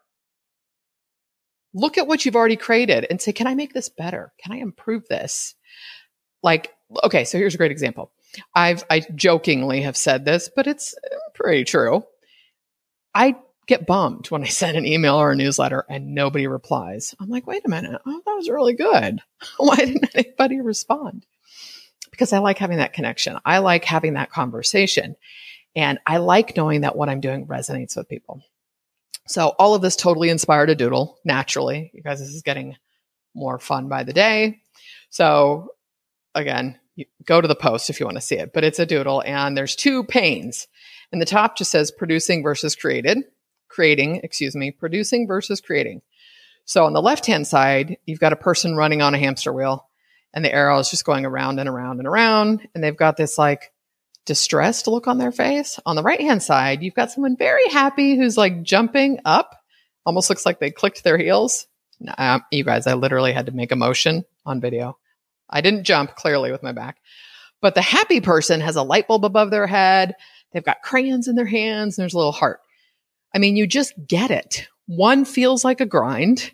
look 1.73 1.97
at 1.97 2.07
what 2.07 2.25
you've 2.25 2.35
already 2.35 2.55
created 2.55 3.05
and 3.09 3.21
say, 3.21 3.31
can 3.31 3.47
I 3.47 3.55
make 3.55 3.73
this 3.73 3.89
better? 3.89 4.33
Can 4.43 4.51
I 4.53 4.57
improve 4.57 5.07
this? 5.07 5.55
Like, 6.41 6.73
okay, 7.03 7.23
so 7.23 7.37
here's 7.37 7.55
a 7.55 7.57
great 7.57 7.71
example. 7.71 8.11
I've, 8.55 8.83
I 8.89 9.01
jokingly 9.15 9.81
have 9.81 9.95
said 9.95 10.25
this, 10.25 10.49
but 10.53 10.67
it's 10.67 10.95
uh, 10.95 11.15
pretty 11.35 11.63
true. 11.63 12.03
I 13.13 13.35
get 13.67 13.85
bummed 13.85 14.27
when 14.27 14.43
I 14.43 14.47
send 14.47 14.77
an 14.77 14.85
email 14.85 15.15
or 15.15 15.31
a 15.31 15.35
newsletter 15.35 15.85
and 15.89 16.15
nobody 16.15 16.47
replies. 16.47 17.15
I'm 17.19 17.29
like, 17.29 17.47
wait 17.47 17.65
a 17.65 17.69
minute. 17.69 18.01
Oh, 18.05 18.21
that 18.25 18.33
was 18.33 18.49
really 18.49 18.73
good. 18.73 19.21
Why 19.57 19.75
didn't 19.75 20.09
anybody 20.15 20.61
respond? 20.61 21.25
Because 22.11 22.33
I 22.33 22.39
like 22.39 22.57
having 22.57 22.77
that 22.77 22.93
connection. 22.93 23.37
I 23.45 23.59
like 23.59 23.85
having 23.85 24.13
that 24.13 24.31
conversation. 24.31 25.15
And 25.75 25.99
I 26.05 26.17
like 26.17 26.55
knowing 26.55 26.81
that 26.81 26.95
what 26.95 27.09
I'm 27.09 27.21
doing 27.21 27.47
resonates 27.47 27.97
with 27.97 28.09
people. 28.09 28.41
So 29.27 29.49
all 29.57 29.73
of 29.73 29.81
this 29.81 29.95
totally 29.95 30.29
inspired 30.29 30.69
a 30.69 30.75
doodle 30.75 31.17
naturally. 31.25 31.91
because 31.95 32.19
this 32.19 32.29
is 32.29 32.41
getting 32.41 32.75
more 33.33 33.57
fun 33.57 33.87
by 33.87 34.03
the 34.03 34.13
day. 34.13 34.61
So 35.09 35.69
again, 36.35 36.79
go 37.25 37.41
to 37.41 37.47
the 37.47 37.55
post 37.55 37.89
if 37.89 37.99
you 37.99 38.05
want 38.05 38.17
to 38.17 38.21
see 38.21 38.35
it, 38.35 38.53
but 38.53 38.63
it's 38.63 38.79
a 38.79 38.85
doodle 38.85 39.23
and 39.25 39.57
there's 39.57 39.75
two 39.75 40.03
panes. 40.03 40.67
And 41.11 41.21
the 41.21 41.25
top 41.25 41.57
just 41.57 41.71
says 41.71 41.91
producing 41.91 42.43
versus 42.43 42.75
created 42.75 43.23
creating, 43.73 44.21
excuse 44.23 44.55
me, 44.55 44.69
producing 44.69 45.27
versus 45.27 45.59
creating. 45.59 46.01
So 46.65 46.85
on 46.85 46.93
the 46.93 47.01
left 47.01 47.25
hand 47.25 47.47
side, 47.47 47.97
you've 48.05 48.19
got 48.19 48.31
a 48.31 48.37
person 48.37 48.75
running 48.75 49.01
on 49.01 49.15
a 49.15 49.17
hamster 49.17 49.51
wheel 49.51 49.89
and 50.33 50.45
the 50.45 50.53
arrow 50.53 50.77
is 50.79 50.91
just 50.91 51.05
going 51.05 51.25
around 51.25 51.59
and 51.59 51.67
around 51.67 51.99
and 51.99 52.07
around. 52.07 52.67
And 52.73 52.83
they've 52.83 52.95
got 52.95 53.17
this 53.17 53.37
like 53.37 53.72
distressed 54.25 54.87
look 54.87 55.07
on 55.07 55.17
their 55.17 55.31
face. 55.31 55.79
On 55.85 55.95
the 55.95 56.03
right 56.03 56.21
hand 56.21 56.41
side, 56.41 56.81
you've 56.81 56.93
got 56.93 57.11
someone 57.11 57.35
very 57.37 57.67
happy 57.69 58.15
who's 58.15 58.37
like 58.37 58.63
jumping 58.63 59.19
up, 59.25 59.55
almost 60.05 60.29
looks 60.29 60.45
like 60.45 60.59
they 60.59 60.71
clicked 60.71 61.03
their 61.03 61.17
heels. 61.17 61.67
Nah, 61.99 62.39
you 62.51 62.63
guys, 62.63 62.87
I 62.87 62.93
literally 62.93 63.33
had 63.33 63.45
to 63.45 63.51
make 63.51 63.71
a 63.71 63.77
motion 63.77 64.25
on 64.45 64.61
video. 64.61 64.97
I 65.49 65.61
didn't 65.61 65.83
jump 65.83 66.15
clearly 66.15 66.51
with 66.51 66.63
my 66.63 66.71
back, 66.71 66.97
but 67.61 67.75
the 67.75 67.81
happy 67.81 68.21
person 68.21 68.61
has 68.61 68.75
a 68.75 68.83
light 68.83 69.07
bulb 69.07 69.25
above 69.25 69.51
their 69.51 69.67
head. 69.67 70.15
They've 70.51 70.63
got 70.63 70.81
crayons 70.81 71.27
in 71.27 71.35
their 71.35 71.45
hands. 71.45 71.97
And 71.97 72.03
there's 72.03 72.13
a 72.13 72.17
little 72.17 72.31
heart. 72.31 72.59
I 73.33 73.39
mean, 73.39 73.55
you 73.55 73.67
just 73.67 73.93
get 74.07 74.31
it. 74.31 74.67
One 74.85 75.25
feels 75.25 75.63
like 75.63 75.81
a 75.81 75.85
grind. 75.85 76.51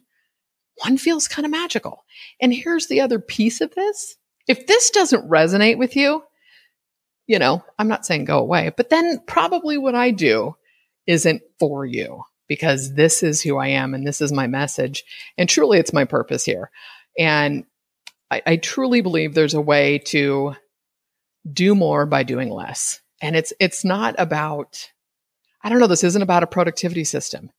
One 0.84 0.98
feels 0.98 1.28
kind 1.28 1.46
of 1.46 1.52
magical. 1.52 2.06
And 2.40 2.54
here's 2.54 2.88
the 2.88 3.02
other 3.02 3.20
piece 3.20 3.60
of 3.60 3.74
this. 3.76 4.16
If 4.48 4.66
this 4.66 4.90
doesn't 4.90 5.30
resonate 5.30 5.78
with 5.78 5.96
you, 5.96 6.24
you 7.30 7.38
know, 7.38 7.64
I'm 7.78 7.88
not 7.88 8.08
saying 8.08 8.26
go 8.26 8.40
away, 8.40 8.72
but 8.76 8.90
then 8.90 9.22
probably 9.28 9.78
what 9.78 9.94
I 9.94 10.10
do 10.10 10.56
isn't 11.06 11.44
for 11.60 11.86
you 11.86 12.24
because 12.48 12.96
this 12.96 13.22
is 13.22 13.40
who 13.40 13.58
I 13.58 13.68
am 13.68 13.94
and 13.94 14.06
this 14.06 14.20
is 14.20 14.32
my 14.32 14.48
message. 14.48 15.04
And 15.38 15.48
truly, 15.48 15.78
it's 15.78 15.94
my 15.94 16.06
purpose 16.06 16.44
here. 16.44 16.72
And 17.20 17.66
I, 18.32 18.42
I 18.48 18.56
truly 18.56 19.02
believe 19.02 19.36
there's 19.36 19.54
a 19.54 19.62
way 19.62 20.00
to 20.08 20.56
do 21.54 21.76
more 21.76 22.08
by 22.08 22.24
doing 22.24 22.50
less. 22.50 23.00
And 23.22 23.36
it's 23.36 23.54
it's 23.60 23.86
not 23.86 24.16
about 24.18 24.90
I 25.64 25.70
don't 25.70 25.80
know, 25.80 25.88
this 25.88 26.04
isn't 26.04 26.24
about 26.24 26.42
a 26.42 26.48
productivity 26.48 27.04
system. 27.04 27.52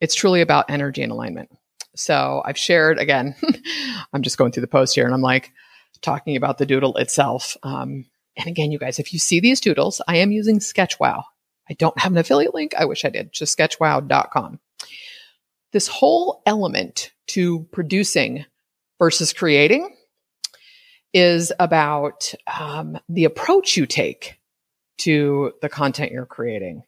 It's 0.00 0.14
truly 0.14 0.40
about 0.40 0.70
energy 0.70 1.02
and 1.02 1.12
alignment. 1.12 1.50
So 1.96 2.40
I've 2.46 2.56
shared 2.56 2.98
again, 2.98 3.34
I'm 4.14 4.22
just 4.22 4.38
going 4.38 4.52
through 4.52 4.62
the 4.62 4.68
post 4.68 4.94
here 4.94 5.04
and 5.04 5.12
I'm 5.12 5.20
like 5.20 5.52
talking 6.00 6.36
about 6.36 6.56
the 6.56 6.66
doodle 6.66 6.96
itself. 6.96 7.58
Um, 7.62 8.06
and 8.38 8.46
again, 8.46 8.70
you 8.70 8.78
guys, 8.78 8.98
if 8.98 9.12
you 9.12 9.18
see 9.18 9.40
these 9.40 9.60
doodles, 9.60 10.00
I 10.06 10.18
am 10.18 10.30
using 10.30 10.60
SketchWow. 10.60 11.22
I 11.68 11.74
don't 11.74 11.98
have 11.98 12.12
an 12.12 12.18
affiliate 12.18 12.54
link. 12.54 12.72
I 12.78 12.84
wish 12.84 13.04
I 13.04 13.10
did. 13.10 13.32
Just 13.32 13.58
sketchwow.com. 13.58 14.60
This 15.72 15.88
whole 15.88 16.42
element 16.46 17.12
to 17.28 17.66
producing 17.72 18.46
versus 18.98 19.32
creating 19.32 19.94
is 21.12 21.52
about 21.58 22.32
um, 22.58 22.98
the 23.08 23.24
approach 23.24 23.76
you 23.76 23.86
take 23.86 24.38
to 24.98 25.52
the 25.60 25.68
content 25.68 26.12
you're 26.12 26.26
creating. 26.26 26.84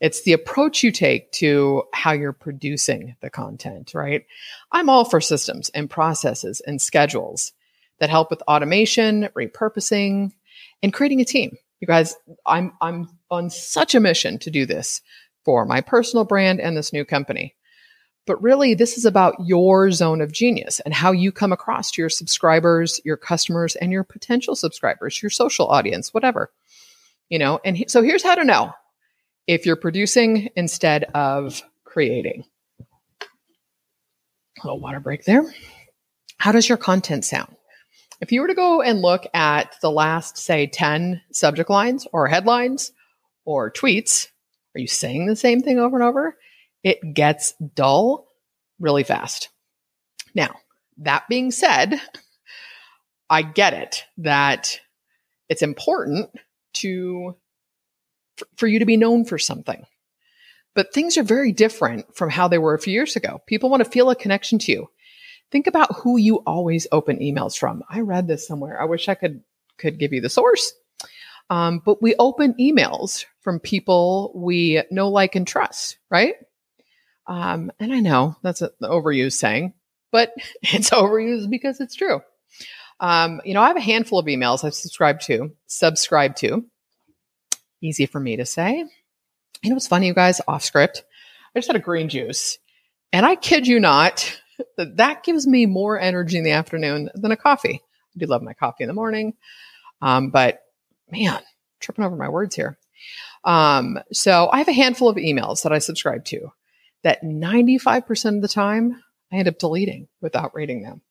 It's 0.00 0.22
the 0.22 0.34
approach 0.34 0.82
you 0.82 0.92
take 0.92 1.32
to 1.32 1.84
how 1.92 2.12
you're 2.12 2.32
producing 2.32 3.16
the 3.20 3.30
content, 3.30 3.92
right? 3.94 4.24
I'm 4.70 4.90
all 4.90 5.04
for 5.04 5.20
systems 5.20 5.70
and 5.70 5.88
processes 5.88 6.60
and 6.60 6.80
schedules 6.80 7.52
that 7.98 8.10
help 8.10 8.30
with 8.30 8.42
automation, 8.42 9.28
repurposing, 9.36 10.32
and 10.82 10.92
creating 10.92 11.20
a 11.20 11.24
team. 11.24 11.56
You 11.80 11.86
guys, 11.86 12.16
I'm 12.46 12.72
I'm 12.80 13.08
on 13.30 13.50
such 13.50 13.94
a 13.94 14.00
mission 14.00 14.38
to 14.40 14.50
do 14.50 14.66
this 14.66 15.02
for 15.44 15.64
my 15.64 15.80
personal 15.80 16.24
brand 16.24 16.60
and 16.60 16.76
this 16.76 16.92
new 16.92 17.04
company. 17.04 17.54
But 18.26 18.42
really, 18.42 18.74
this 18.74 18.98
is 18.98 19.04
about 19.04 19.36
your 19.44 19.90
zone 19.92 20.20
of 20.20 20.32
genius 20.32 20.80
and 20.80 20.92
how 20.92 21.12
you 21.12 21.30
come 21.30 21.52
across 21.52 21.92
to 21.92 22.02
your 22.02 22.08
subscribers, 22.08 23.00
your 23.04 23.16
customers, 23.16 23.76
and 23.76 23.92
your 23.92 24.02
potential 24.02 24.56
subscribers, 24.56 25.22
your 25.22 25.30
social 25.30 25.68
audience, 25.68 26.12
whatever. 26.12 26.50
You 27.28 27.38
know, 27.38 27.60
and 27.64 27.76
he, 27.76 27.86
so 27.88 28.02
here's 28.02 28.24
how 28.24 28.34
to 28.34 28.44
know 28.44 28.72
if 29.46 29.64
you're 29.64 29.76
producing 29.76 30.48
instead 30.56 31.04
of 31.14 31.62
creating. 31.84 32.44
A 33.20 34.66
little 34.66 34.80
water 34.80 35.00
break 35.00 35.24
there. 35.24 35.44
How 36.38 36.52
does 36.52 36.68
your 36.68 36.78
content 36.78 37.24
sound? 37.24 37.55
If 38.20 38.32
you 38.32 38.40
were 38.40 38.48
to 38.48 38.54
go 38.54 38.82
and 38.82 39.02
look 39.02 39.26
at 39.34 39.76
the 39.82 39.90
last, 39.90 40.38
say, 40.38 40.66
10 40.66 41.20
subject 41.32 41.68
lines 41.68 42.06
or 42.12 42.26
headlines 42.26 42.92
or 43.44 43.70
tweets, 43.70 44.28
are 44.74 44.80
you 44.80 44.86
saying 44.86 45.26
the 45.26 45.36
same 45.36 45.60
thing 45.60 45.78
over 45.78 45.96
and 45.96 46.04
over? 46.04 46.36
It 46.82 47.14
gets 47.14 47.52
dull 47.74 48.26
really 48.78 49.04
fast. 49.04 49.50
Now, 50.34 50.54
that 50.98 51.28
being 51.28 51.50
said, 51.50 52.00
I 53.28 53.42
get 53.42 53.74
it 53.74 54.04
that 54.18 54.80
it's 55.48 55.62
important 55.62 56.30
to 56.74 57.36
for 58.56 58.66
you 58.66 58.78
to 58.78 58.84
be 58.84 58.96
known 58.96 59.24
for 59.24 59.38
something. 59.38 59.84
But 60.74 60.92
things 60.92 61.16
are 61.16 61.22
very 61.22 61.52
different 61.52 62.14
from 62.14 62.28
how 62.28 62.48
they 62.48 62.58
were 62.58 62.74
a 62.74 62.78
few 62.78 62.92
years 62.92 63.16
ago. 63.16 63.40
People 63.46 63.70
want 63.70 63.82
to 63.82 63.90
feel 63.90 64.10
a 64.10 64.16
connection 64.16 64.58
to 64.60 64.72
you 64.72 64.90
think 65.50 65.66
about 65.66 65.96
who 65.96 66.16
you 66.16 66.36
always 66.46 66.86
open 66.92 67.18
emails 67.18 67.56
from. 67.58 67.82
I 67.88 68.00
read 68.00 68.26
this 68.26 68.46
somewhere. 68.46 68.80
I 68.80 68.84
wish 68.84 69.08
I 69.08 69.14
could 69.14 69.42
could 69.78 69.98
give 69.98 70.12
you 70.12 70.20
the 70.20 70.28
source. 70.28 70.72
Um, 71.48 71.80
but 71.84 72.02
we 72.02 72.14
open 72.18 72.54
emails 72.54 73.24
from 73.40 73.60
people 73.60 74.32
we 74.34 74.82
know, 74.90 75.08
like, 75.08 75.36
and 75.36 75.46
trust, 75.46 75.98
right? 76.10 76.34
Um, 77.26 77.70
and 77.78 77.92
I 77.92 78.00
know 78.00 78.36
that's 78.42 78.62
an 78.62 78.70
overused 78.82 79.34
saying, 79.34 79.74
but 80.10 80.32
it's 80.62 80.90
overused 80.90 81.50
because 81.50 81.80
it's 81.80 81.94
true. 81.94 82.20
Um, 82.98 83.40
you 83.44 83.54
know, 83.54 83.62
I 83.62 83.68
have 83.68 83.76
a 83.76 83.80
handful 83.80 84.18
of 84.18 84.26
emails 84.26 84.64
I've 84.64 84.74
subscribed 84.74 85.22
to, 85.26 85.52
subscribed 85.66 86.38
to. 86.38 86.64
Easy 87.82 88.06
for 88.06 88.18
me 88.18 88.36
to 88.36 88.46
say. 88.46 88.78
You 89.62 89.70
know 89.70 89.74
what's 89.74 89.86
funny, 89.86 90.06
you 90.06 90.14
guys? 90.14 90.40
Off 90.48 90.64
script. 90.64 91.04
I 91.54 91.58
just 91.58 91.68
had 91.68 91.76
a 91.76 91.80
green 91.80 92.08
juice, 92.08 92.58
and 93.12 93.24
I 93.24 93.36
kid 93.36 93.66
you 93.66 93.80
not, 93.80 94.40
that 94.76 95.22
gives 95.22 95.46
me 95.46 95.66
more 95.66 95.98
energy 95.98 96.38
in 96.38 96.44
the 96.44 96.52
afternoon 96.52 97.10
than 97.14 97.32
a 97.32 97.36
coffee. 97.36 97.82
I 97.82 98.18
do 98.18 98.26
love 98.26 98.42
my 98.42 98.54
coffee 98.54 98.84
in 98.84 98.88
the 98.88 98.94
morning. 98.94 99.34
Um, 100.00 100.30
but 100.30 100.62
man, 101.10 101.40
tripping 101.80 102.04
over 102.04 102.16
my 102.16 102.28
words 102.28 102.54
here. 102.54 102.78
Um, 103.44 103.98
so 104.12 104.48
I 104.50 104.58
have 104.58 104.68
a 104.68 104.72
handful 104.72 105.08
of 105.08 105.16
emails 105.16 105.62
that 105.62 105.72
I 105.72 105.78
subscribe 105.78 106.24
to 106.26 106.52
that 107.02 107.22
95% 107.22 108.36
of 108.36 108.42
the 108.42 108.48
time 108.48 109.02
I 109.32 109.36
end 109.36 109.48
up 109.48 109.58
deleting 109.58 110.08
without 110.20 110.54
reading 110.54 110.82
them. 110.82 111.02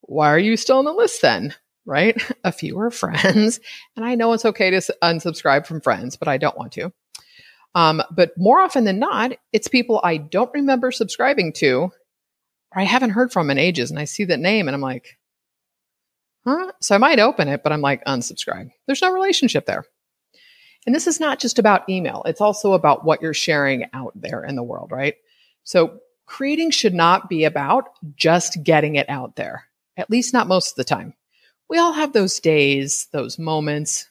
Why 0.00 0.30
are 0.30 0.38
you 0.38 0.56
still 0.56 0.78
on 0.78 0.84
the 0.84 0.92
list 0.92 1.22
then? 1.22 1.54
Right? 1.84 2.20
A 2.44 2.52
few 2.52 2.78
are 2.78 2.90
friends. 2.90 3.60
And 3.96 4.04
I 4.04 4.14
know 4.14 4.32
it's 4.32 4.44
okay 4.44 4.70
to 4.70 4.96
unsubscribe 5.02 5.66
from 5.66 5.80
friends, 5.80 6.16
but 6.16 6.28
I 6.28 6.38
don't 6.38 6.56
want 6.56 6.72
to. 6.72 6.92
Um, 7.74 8.02
but 8.10 8.36
more 8.36 8.60
often 8.60 8.84
than 8.84 8.98
not, 8.98 9.32
it's 9.52 9.68
people 9.68 10.00
I 10.02 10.18
don't 10.18 10.52
remember 10.52 10.92
subscribing 10.92 11.52
to 11.54 11.90
or 12.74 12.80
I 12.80 12.84
haven't 12.84 13.10
heard 13.10 13.32
from 13.32 13.50
in 13.50 13.58
ages 13.58 13.90
and 13.90 13.98
I 13.98 14.04
see 14.04 14.24
that 14.24 14.40
name 14.40 14.68
and 14.68 14.74
I'm 14.74 14.80
like, 14.80 15.18
huh? 16.44 16.72
So 16.80 16.94
I 16.94 16.98
might 16.98 17.20
open 17.20 17.48
it, 17.48 17.62
but 17.62 17.72
I'm 17.72 17.80
like, 17.80 18.04
unsubscribe. 18.04 18.70
There's 18.86 19.02
no 19.02 19.12
relationship 19.12 19.66
there. 19.66 19.84
And 20.86 20.94
this 20.94 21.06
is 21.06 21.20
not 21.20 21.38
just 21.38 21.58
about 21.58 21.88
email, 21.88 22.22
it's 22.26 22.40
also 22.40 22.72
about 22.72 23.04
what 23.04 23.22
you're 23.22 23.34
sharing 23.34 23.86
out 23.92 24.12
there 24.16 24.44
in 24.44 24.56
the 24.56 24.62
world, 24.64 24.90
right? 24.90 25.14
So 25.64 26.00
creating 26.26 26.70
should 26.72 26.94
not 26.94 27.28
be 27.28 27.44
about 27.44 27.90
just 28.16 28.62
getting 28.64 28.96
it 28.96 29.08
out 29.08 29.36
there, 29.36 29.68
at 29.96 30.10
least 30.10 30.32
not 30.32 30.48
most 30.48 30.72
of 30.72 30.76
the 30.76 30.84
time. 30.84 31.14
We 31.68 31.78
all 31.78 31.92
have 31.92 32.12
those 32.12 32.40
days, 32.40 33.06
those 33.12 33.38
moments, 33.38 34.10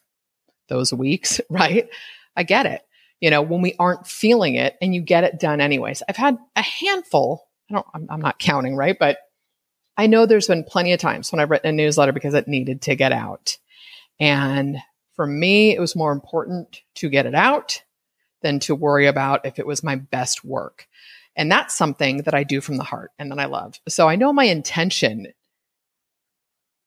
those 0.69 0.93
weeks, 0.93 1.41
right? 1.49 1.89
I 2.35 2.43
get 2.43 2.65
it. 2.65 2.81
You 3.19 3.29
know, 3.29 3.41
when 3.41 3.61
we 3.61 3.75
aren't 3.77 4.07
feeling 4.07 4.55
it 4.55 4.77
and 4.81 4.95
you 4.95 5.01
get 5.01 5.23
it 5.23 5.39
done 5.39 5.61
anyways. 5.61 6.01
I've 6.07 6.15
had 6.15 6.39
a 6.55 6.61
handful 6.61 7.47
I 7.71 7.73
don't, 7.73 7.87
I'm, 7.93 8.07
I'm 8.09 8.21
not 8.21 8.39
counting, 8.39 8.75
right? 8.75 8.97
But 8.97 9.17
I 9.97 10.07
know 10.07 10.25
there's 10.25 10.47
been 10.47 10.63
plenty 10.63 10.93
of 10.93 10.99
times 10.99 11.31
when 11.31 11.39
I've 11.39 11.49
written 11.49 11.69
a 11.69 11.73
newsletter 11.73 12.11
because 12.11 12.33
it 12.33 12.47
needed 12.47 12.81
to 12.83 12.95
get 12.95 13.11
out. 13.11 13.57
And 14.19 14.77
for 15.15 15.25
me, 15.25 15.75
it 15.75 15.79
was 15.79 15.95
more 15.95 16.11
important 16.11 16.81
to 16.95 17.09
get 17.09 17.25
it 17.25 17.35
out 17.35 17.81
than 18.41 18.59
to 18.61 18.75
worry 18.75 19.07
about 19.07 19.45
if 19.45 19.59
it 19.59 19.67
was 19.67 19.83
my 19.83 19.95
best 19.95 20.43
work. 20.43 20.87
And 21.35 21.51
that's 21.51 21.75
something 21.75 22.23
that 22.23 22.33
I 22.33 22.43
do 22.43 22.61
from 22.61 22.77
the 22.77 22.83
heart 22.83 23.11
and 23.17 23.31
that 23.31 23.39
I 23.39 23.45
love. 23.45 23.79
So 23.87 24.09
I 24.09 24.15
know 24.15 24.33
my 24.33 24.45
intention 24.45 25.27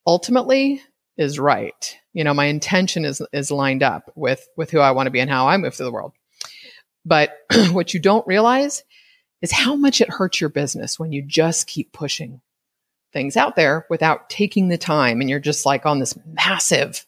ultimately 0.06 0.82
is 1.16 1.38
right. 1.38 1.96
You 2.12 2.24
know, 2.24 2.34
my 2.34 2.46
intention 2.46 3.04
is 3.04 3.22
is 3.32 3.50
lined 3.50 3.82
up 3.82 4.10
with 4.14 4.46
with 4.56 4.70
who 4.70 4.80
I 4.80 4.90
want 4.90 5.06
to 5.06 5.10
be 5.10 5.20
and 5.20 5.30
how 5.30 5.48
I 5.48 5.56
move 5.56 5.74
through 5.74 5.86
the 5.86 5.92
world. 5.92 6.12
But 7.04 7.36
what 7.70 7.94
you 7.94 8.00
don't 8.00 8.26
realize 8.26 8.82
is 9.44 9.52
how 9.52 9.76
much 9.76 10.00
it 10.00 10.08
hurts 10.08 10.40
your 10.40 10.48
business 10.48 10.98
when 10.98 11.12
you 11.12 11.20
just 11.20 11.66
keep 11.66 11.92
pushing 11.92 12.40
things 13.12 13.36
out 13.36 13.56
there 13.56 13.84
without 13.90 14.30
taking 14.30 14.68
the 14.68 14.78
time 14.78 15.20
and 15.20 15.28
you're 15.28 15.38
just 15.38 15.66
like 15.66 15.84
on 15.84 15.98
this 15.98 16.18
massive 16.24 17.04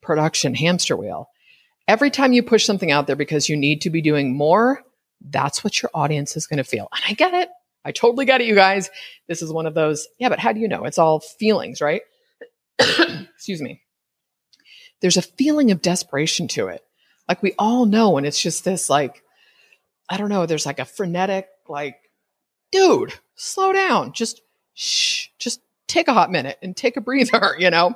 production 0.00 0.54
hamster 0.54 0.96
wheel. 0.96 1.28
Every 1.86 2.10
time 2.10 2.32
you 2.32 2.42
push 2.42 2.64
something 2.64 2.90
out 2.90 3.06
there 3.06 3.14
because 3.14 3.50
you 3.50 3.58
need 3.58 3.82
to 3.82 3.90
be 3.90 4.00
doing 4.00 4.34
more, 4.34 4.82
that's 5.20 5.62
what 5.62 5.82
your 5.82 5.90
audience 5.92 6.34
is 6.34 6.46
going 6.46 6.56
to 6.56 6.64
feel. 6.64 6.88
And 6.94 7.02
I 7.06 7.12
get 7.12 7.34
it. 7.34 7.50
I 7.84 7.92
totally 7.92 8.24
get 8.24 8.40
it, 8.40 8.46
you 8.46 8.54
guys. 8.54 8.88
This 9.28 9.42
is 9.42 9.52
one 9.52 9.66
of 9.66 9.74
those, 9.74 10.08
yeah, 10.18 10.30
but 10.30 10.38
how 10.38 10.54
do 10.54 10.60
you 10.60 10.68
know? 10.68 10.84
It's 10.84 10.98
all 10.98 11.20
feelings, 11.20 11.82
right? 11.82 12.00
Excuse 12.78 13.60
me. 13.60 13.82
There's 15.02 15.18
a 15.18 15.22
feeling 15.22 15.72
of 15.72 15.82
desperation 15.82 16.48
to 16.48 16.68
it. 16.68 16.82
Like 17.28 17.42
we 17.42 17.52
all 17.58 17.84
know, 17.84 18.16
and 18.16 18.26
it's 18.26 18.40
just 18.40 18.64
this 18.64 18.88
like, 18.88 19.22
I 20.08 20.16
don't 20.16 20.30
know, 20.30 20.46
there's 20.46 20.64
like 20.64 20.78
a 20.78 20.86
frenetic 20.86 21.48
like, 21.68 22.10
dude, 22.72 23.14
slow 23.34 23.72
down. 23.72 24.12
Just 24.12 24.42
shh, 24.74 25.28
just 25.38 25.60
take 25.86 26.08
a 26.08 26.14
hot 26.14 26.30
minute 26.30 26.58
and 26.62 26.76
take 26.76 26.96
a 26.96 27.00
breather, 27.00 27.54
you 27.58 27.70
know? 27.70 27.94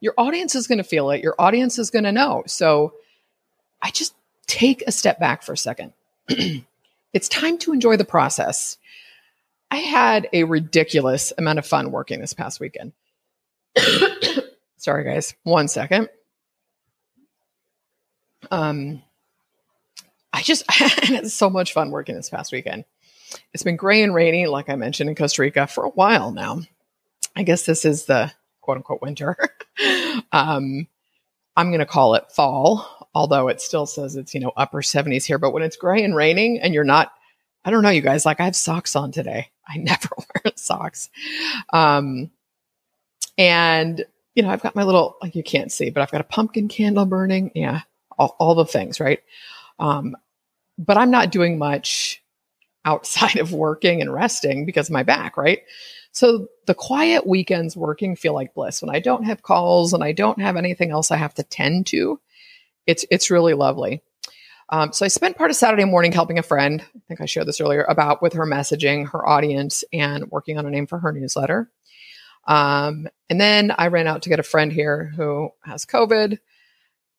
Your 0.00 0.14
audience 0.18 0.54
is 0.54 0.66
going 0.66 0.78
to 0.78 0.84
feel 0.84 1.10
it. 1.10 1.22
Your 1.22 1.34
audience 1.38 1.78
is 1.78 1.90
going 1.90 2.04
to 2.04 2.12
know. 2.12 2.42
So 2.46 2.94
I 3.80 3.90
just 3.90 4.14
take 4.46 4.82
a 4.86 4.92
step 4.92 5.18
back 5.18 5.42
for 5.42 5.52
a 5.52 5.56
second. 5.56 5.92
it's 7.12 7.28
time 7.28 7.58
to 7.58 7.72
enjoy 7.72 7.96
the 7.96 8.04
process. 8.04 8.76
I 9.70 9.76
had 9.76 10.28
a 10.32 10.44
ridiculous 10.44 11.32
amount 11.36 11.58
of 11.58 11.66
fun 11.66 11.90
working 11.90 12.20
this 12.20 12.34
past 12.34 12.60
weekend. 12.60 12.92
Sorry, 14.76 15.04
guys. 15.04 15.34
One 15.42 15.68
second. 15.68 16.10
Um, 18.50 19.02
I 20.32 20.42
just 20.42 20.64
had 20.70 21.30
so 21.30 21.48
much 21.48 21.72
fun 21.72 21.90
working 21.90 22.14
this 22.14 22.30
past 22.30 22.52
weekend. 22.52 22.84
It's 23.52 23.62
been 23.62 23.76
gray 23.76 24.02
and 24.02 24.14
rainy, 24.14 24.46
like 24.46 24.68
I 24.68 24.76
mentioned 24.76 25.08
in 25.08 25.16
Costa 25.16 25.42
Rica, 25.42 25.66
for 25.66 25.84
a 25.84 25.90
while 25.90 26.32
now. 26.32 26.60
I 27.36 27.42
guess 27.42 27.66
this 27.66 27.84
is 27.84 28.04
the 28.04 28.32
quote 28.60 28.78
unquote 28.78 29.02
winter. 29.02 29.36
um, 30.32 30.86
I'm 31.56 31.70
going 31.70 31.80
to 31.80 31.86
call 31.86 32.14
it 32.14 32.30
fall, 32.32 33.08
although 33.14 33.48
it 33.48 33.60
still 33.60 33.86
says 33.86 34.16
it's, 34.16 34.34
you 34.34 34.40
know, 34.40 34.52
upper 34.56 34.82
70s 34.82 35.24
here. 35.24 35.38
But 35.38 35.52
when 35.52 35.62
it's 35.62 35.76
gray 35.76 36.02
and 36.02 36.16
raining 36.16 36.60
and 36.60 36.74
you're 36.74 36.84
not, 36.84 37.12
I 37.64 37.70
don't 37.70 37.82
know, 37.82 37.90
you 37.90 38.00
guys, 38.00 38.26
like 38.26 38.40
I 38.40 38.44
have 38.44 38.56
socks 38.56 38.96
on 38.96 39.12
today. 39.12 39.50
I 39.68 39.78
never 39.78 40.08
wear 40.44 40.52
socks. 40.56 41.10
Um, 41.72 42.30
and, 43.38 44.04
you 44.34 44.42
know, 44.42 44.50
I've 44.50 44.62
got 44.62 44.76
my 44.76 44.82
little, 44.82 45.16
like 45.22 45.34
you 45.34 45.42
can't 45.42 45.72
see, 45.72 45.90
but 45.90 46.02
I've 46.02 46.10
got 46.10 46.20
a 46.20 46.24
pumpkin 46.24 46.68
candle 46.68 47.06
burning. 47.06 47.52
Yeah. 47.54 47.82
All, 48.16 48.36
all 48.38 48.54
the 48.54 48.64
things, 48.64 49.00
right? 49.00 49.20
Um, 49.78 50.16
but 50.78 50.96
I'm 50.96 51.10
not 51.10 51.30
doing 51.30 51.58
much 51.58 52.22
outside 52.84 53.36
of 53.40 53.52
working 53.52 54.00
and 54.00 54.12
resting 54.12 54.66
because 54.66 54.88
of 54.88 54.92
my 54.92 55.02
back, 55.02 55.36
right? 55.36 55.62
So 56.12 56.48
the 56.66 56.74
quiet 56.74 57.26
weekends 57.26 57.76
working 57.76 58.14
feel 58.14 58.34
like 58.34 58.54
bliss 58.54 58.80
when 58.80 58.94
I 58.94 59.00
don't 59.00 59.24
have 59.24 59.42
calls 59.42 59.92
and 59.92 60.04
I 60.04 60.12
don't 60.12 60.40
have 60.40 60.56
anything 60.56 60.90
else 60.90 61.10
I 61.10 61.16
have 61.16 61.34
to 61.34 61.42
tend 61.42 61.86
to. 61.88 62.20
It's 62.86 63.04
it's 63.10 63.30
really 63.30 63.54
lovely. 63.54 64.02
Um, 64.68 64.92
so 64.92 65.04
I 65.04 65.08
spent 65.08 65.36
part 65.36 65.50
of 65.50 65.56
Saturday 65.56 65.84
morning 65.84 66.12
helping 66.12 66.38
a 66.38 66.42
friend. 66.42 66.82
I 66.82 67.00
think 67.08 67.20
I 67.20 67.26
shared 67.26 67.46
this 67.46 67.60
earlier 67.60 67.82
about 67.82 68.22
with 68.22 68.32
her 68.34 68.46
messaging, 68.46 69.08
her 69.10 69.26
audience, 69.26 69.84
and 69.92 70.30
working 70.30 70.56
on 70.56 70.66
a 70.66 70.70
name 70.70 70.86
for 70.86 70.98
her 70.98 71.12
newsletter. 71.12 71.70
Um, 72.46 73.08
and 73.28 73.40
then 73.40 73.72
I 73.76 73.88
ran 73.88 74.06
out 74.06 74.22
to 74.22 74.28
get 74.28 74.40
a 74.40 74.44
friend 74.44 74.72
here 74.72 75.12
who 75.16 75.50
has 75.64 75.84
COVID. 75.84 76.38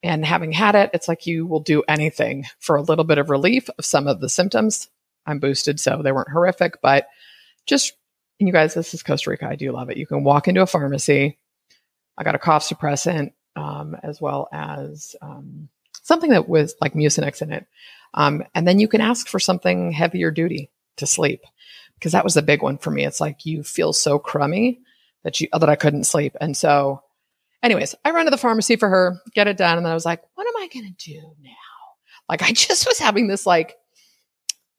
And 0.03 0.23
having 0.23 0.51
had 0.51 0.75
it, 0.75 0.91
it's 0.93 1.07
like 1.07 1.25
you 1.25 1.47
will 1.47 1.61
do 1.61 1.83
anything 1.87 2.45
for 2.59 2.75
a 2.75 2.81
little 2.81 3.05
bit 3.05 3.17
of 3.17 3.29
relief 3.29 3.69
of 3.77 3.85
some 3.85 4.07
of 4.07 4.21
the 4.21 4.29
symptoms. 4.29 4.87
I'm 5.25 5.39
boosted, 5.39 5.79
so 5.79 6.01
they 6.03 6.11
weren't 6.11 6.31
horrific, 6.31 6.81
but 6.81 7.07
just 7.65 7.93
and 8.39 8.47
you 8.47 8.53
guys, 8.53 8.73
this 8.73 8.93
is 8.93 9.03
Costa 9.03 9.29
Rica. 9.29 9.47
I 9.47 9.55
do 9.55 9.71
love 9.71 9.89
it. 9.89 9.97
You 9.97 10.05
can 10.05 10.23
walk 10.23 10.47
into 10.47 10.61
a 10.61 10.67
pharmacy. 10.67 11.37
I 12.17 12.23
got 12.23 12.35
a 12.35 12.39
cough 12.39 12.67
suppressant 12.67 13.31
um, 13.55 13.95
as 14.03 14.19
well 14.19 14.49
as 14.51 15.15
um, 15.21 15.69
something 16.03 16.31
that 16.31 16.49
was 16.49 16.75
like 16.81 16.93
Mucinex 16.93 17.41
in 17.41 17.51
it. 17.51 17.65
Um, 18.13 18.43
and 18.53 18.67
then 18.67 18.79
you 18.79 18.87
can 18.87 19.01
ask 19.01 19.27
for 19.27 19.39
something 19.39 19.91
heavier 19.91 20.31
duty 20.31 20.69
to 20.97 21.07
sleep 21.07 21.41
because 21.95 22.11
that 22.11 22.23
was 22.23 22.37
a 22.37 22.41
big 22.41 22.61
one 22.61 22.77
for 22.77 22.91
me. 22.91 23.05
It's 23.05 23.21
like 23.21 23.45
you 23.45 23.63
feel 23.63 23.93
so 23.93 24.19
crummy 24.19 24.81
that 25.23 25.39
you 25.41 25.47
that 25.51 25.69
I 25.69 25.75
couldn't 25.75 26.05
sleep. 26.05 26.35
And 26.39 26.55
so, 26.55 27.01
anyways, 27.63 27.95
I 28.05 28.11
run 28.11 28.25
to 28.25 28.31
the 28.31 28.37
pharmacy 28.37 28.75
for 28.75 28.89
her, 28.89 29.21
get 29.33 29.47
it 29.47 29.57
done, 29.57 29.77
and 29.77 29.85
then 29.85 29.91
I 29.91 29.95
was 29.95 30.05
like, 30.05 30.21
what 30.35 30.47
am 30.47 30.57
I 30.57 30.67
to 30.67 30.89
do 30.97 31.21
now? 31.41 31.51
Like 32.29 32.41
I 32.41 32.51
just 32.53 32.87
was 32.87 32.99
having 32.99 33.27
this 33.27 33.45
like 33.45 33.75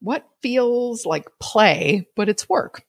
what 0.06 0.24
feels 0.40 1.04
like 1.04 1.28
play, 1.40 2.06
but 2.14 2.28
it's 2.28 2.48
work. 2.48 2.84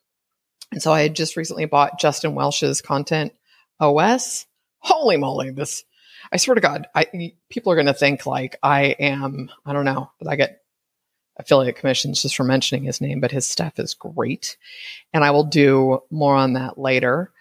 And 0.71 0.83
so 0.83 0.93
I 0.93 1.01
had 1.01 1.15
just 1.15 1.35
recently 1.35 1.65
bought 1.65 1.99
Justin 1.99 2.35
Welsh's 2.35 2.79
content 2.79 3.33
OS. 3.79 4.45
Holy 4.77 5.17
moly, 5.17 5.49
this 5.49 5.83
I 6.31 6.37
swear 6.37 6.53
to 6.53 6.61
God, 6.61 6.85
I 6.93 7.33
people 7.49 7.71
are 7.71 7.75
going 7.75 7.87
to 7.87 7.93
think 7.95 8.27
like 8.27 8.57
I 8.61 8.95
am. 8.99 9.49
I 9.65 9.73
don't 9.73 9.85
know, 9.85 10.11
but 10.19 10.29
I 10.29 10.35
get 10.35 10.61
affiliate 11.37 11.77
commissions 11.77 12.21
just 12.21 12.35
for 12.35 12.43
mentioning 12.43 12.83
his 12.83 13.01
name. 13.01 13.19
But 13.19 13.31
his 13.31 13.47
stuff 13.47 13.79
is 13.79 13.95
great, 13.95 14.55
and 15.11 15.23
I 15.23 15.31
will 15.31 15.45
do 15.45 16.03
more 16.11 16.35
on 16.35 16.53
that 16.53 16.77
later. 16.77 17.31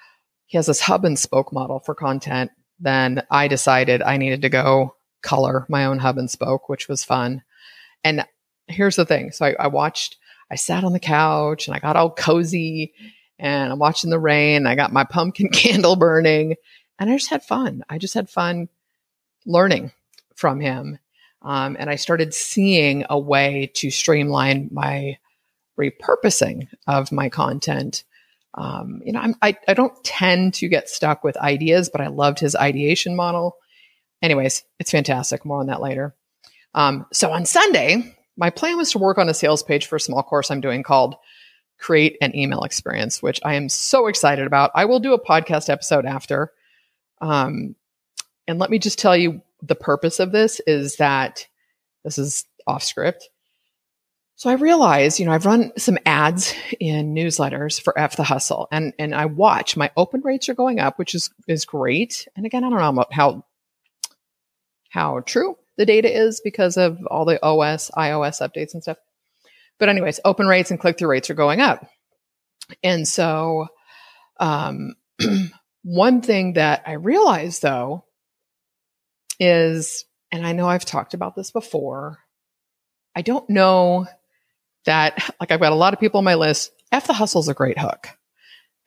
He 0.46 0.56
has 0.56 0.66
this 0.66 0.80
hub 0.80 1.04
and 1.04 1.18
spoke 1.18 1.52
model 1.52 1.80
for 1.80 1.94
content. 1.94 2.50
Then 2.80 3.24
I 3.30 3.46
decided 3.48 4.00
I 4.00 4.16
needed 4.16 4.40
to 4.42 4.48
go 4.48 4.96
color 5.22 5.66
my 5.68 5.84
own 5.84 5.98
hub 5.98 6.16
and 6.16 6.30
spoke, 6.30 6.70
which 6.70 6.88
was 6.88 7.04
fun. 7.04 7.42
And 8.02 8.24
here's 8.68 8.96
the 8.96 9.06
thing: 9.06 9.32
so 9.32 9.46
I, 9.46 9.56
I 9.58 9.66
watched. 9.68 10.16
I 10.48 10.54
sat 10.54 10.84
on 10.84 10.92
the 10.92 11.00
couch 11.00 11.66
and 11.66 11.74
I 11.74 11.80
got 11.80 11.96
all 11.96 12.10
cozy 12.10 12.94
and 13.36 13.72
I'm 13.72 13.80
watching 13.80 14.10
the 14.10 14.18
rain. 14.18 14.66
I 14.66 14.76
got 14.76 14.92
my 14.92 15.04
pumpkin 15.04 15.48
candle 15.52 15.96
burning 15.96 16.54
and 16.98 17.10
I 17.10 17.16
just 17.16 17.30
had 17.30 17.42
fun. 17.42 17.82
I 17.88 17.98
just 17.98 18.14
had 18.14 18.30
fun 18.30 18.68
learning 19.44 19.92
from 20.34 20.60
him. 20.60 20.98
Um, 21.42 21.76
and 21.78 21.90
I 21.90 21.96
started 21.96 22.34
seeing 22.34 23.04
a 23.08 23.18
way 23.18 23.70
to 23.74 23.90
streamline 23.90 24.68
my 24.72 25.18
repurposing 25.78 26.68
of 26.86 27.12
my 27.12 27.28
content. 27.28 28.04
Um, 28.54 29.02
you 29.04 29.12
know, 29.12 29.20
I'm, 29.20 29.34
I, 29.42 29.56
I 29.68 29.74
don't 29.74 30.02
tend 30.02 30.54
to 30.54 30.68
get 30.68 30.88
stuck 30.88 31.22
with 31.22 31.36
ideas, 31.36 31.90
but 31.90 32.00
I 32.00 32.06
loved 32.08 32.40
his 32.40 32.56
ideation 32.56 33.14
model. 33.14 33.56
Anyways, 34.22 34.64
it's 34.80 34.90
fantastic. 34.90 35.44
More 35.44 35.60
on 35.60 35.66
that 35.66 35.82
later. 35.82 36.14
Um, 36.74 37.06
so 37.12 37.30
on 37.30 37.44
Sunday, 37.44 38.15
my 38.37 38.51
plan 38.51 38.76
was 38.76 38.93
to 38.93 38.99
work 38.99 39.18
on 39.18 39.28
a 39.28 39.34
sales 39.34 39.62
page 39.62 39.87
for 39.87 39.97
a 39.97 40.01
small 40.01 40.22
course 40.22 40.51
I'm 40.51 40.61
doing 40.61 40.82
called 40.82 41.16
create 41.78 42.16
an 42.20 42.34
email 42.34 42.62
experience, 42.62 43.22
which 43.22 43.41
I 43.45 43.55
am 43.55 43.68
so 43.68 44.07
excited 44.07 44.47
about. 44.47 44.70
I 44.74 44.87
will 44.87 45.01
do 45.01 45.12
a 45.12 45.22
podcast 45.22 45.68
episode 45.68 46.07
after. 46.07 46.53
Um, 47.20 47.74
and 48.47 48.59
let 48.59 48.70
me 48.70 48.78
just 48.78 48.99
tell 48.99 49.16
you 49.16 49.43
the 49.62 49.74
purpose 49.74 50.20
of 50.20 50.32
this 50.32 50.61
is 50.66 50.97
that 50.97 51.47
this 52.05 52.18
is 52.18 52.45
off 52.66 52.82
script. 52.82 53.28
So 54.37 54.51
I 54.51 54.55
realized, 54.55 55.18
you 55.18 55.24
know, 55.24 55.32
I've 55.32 55.47
run 55.47 55.72
some 55.78 55.99
ads 56.05 56.55
in 56.78 57.14
newsletters 57.14 57.80
for 57.80 57.99
F 57.99 58.16
the 58.16 58.22
Hustle 58.22 58.68
and, 58.70 58.93
and 58.99 59.14
I 59.14 59.26
watch 59.26 59.78
my 59.78 59.91
open 59.97 60.20
rates 60.22 60.49
are 60.51 60.55
going 60.55 60.78
up, 60.78 60.99
which 60.99 61.14
is, 61.14 61.30
is 61.49 61.64
great. 61.64 62.28
And 62.37 62.45
again, 62.45 62.62
I 62.62 62.68
don't 62.68 62.95
know 62.95 63.05
how, 63.11 63.45
how 64.91 65.20
true 65.20 65.57
the 65.76 65.86
data 65.86 66.12
is 66.12 66.40
because 66.40 66.76
of 66.76 66.98
all 67.06 67.24
the 67.24 67.42
OS, 67.44 67.90
iOS 67.96 68.40
updates 68.40 68.74
and 68.74 68.82
stuff. 68.82 68.98
But 69.78 69.88
anyways, 69.88 70.20
open 70.24 70.46
rates 70.46 70.70
and 70.70 70.80
click 70.80 70.98
through 70.98 71.10
rates 71.10 71.30
are 71.30 71.34
going 71.34 71.60
up. 71.60 71.86
And 72.82 73.06
so, 73.06 73.68
um, 74.38 74.94
one 75.82 76.22
thing 76.22 76.54
that 76.54 76.82
I 76.86 76.92
realized 76.92 77.62
though 77.62 78.04
is, 79.38 80.04
and 80.32 80.46
I 80.46 80.52
know 80.52 80.68
I've 80.68 80.84
talked 80.84 81.14
about 81.14 81.36
this 81.36 81.50
before, 81.50 82.18
I 83.14 83.22
don't 83.22 83.48
know 83.48 84.06
that, 84.84 85.34
like, 85.40 85.50
I've 85.50 85.60
got 85.60 85.72
a 85.72 85.76
lot 85.76 85.94
of 85.94 86.00
people 86.00 86.18
on 86.18 86.24
my 86.24 86.34
list. 86.34 86.70
F 86.92 87.06
the 87.06 87.12
hustle 87.12 87.40
is 87.40 87.48
a 87.48 87.54
great 87.54 87.78
hook. 87.78 88.08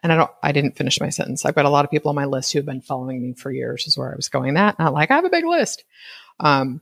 And 0.02 0.14
I 0.14 0.16
don't, 0.16 0.32
I 0.42 0.52
didn't 0.54 0.78
finish 0.78 1.00
my 1.02 1.10
sentence. 1.10 1.46
I've 1.46 1.56
got 1.56 1.66
a 1.66 1.70
lot 1.70 1.84
of 1.84 1.92
people 1.92 2.10
on 2.10 2.16
my 2.16 2.26
list 2.26 2.54
who 2.54 2.60
have 2.60 2.66
been 2.66 2.82
following 2.82 3.22
me 3.22 3.34
for 3.34 3.52
years, 3.52 3.86
is 3.86 3.98
where 3.98 4.12
I 4.12 4.16
was 4.16 4.30
going 4.30 4.54
that. 4.54 4.80
Not 4.80 4.94
like 4.94 5.12
I 5.12 5.16
have 5.16 5.26
a 5.26 5.30
big 5.30 5.46
list. 5.46 5.84
Um, 6.40 6.82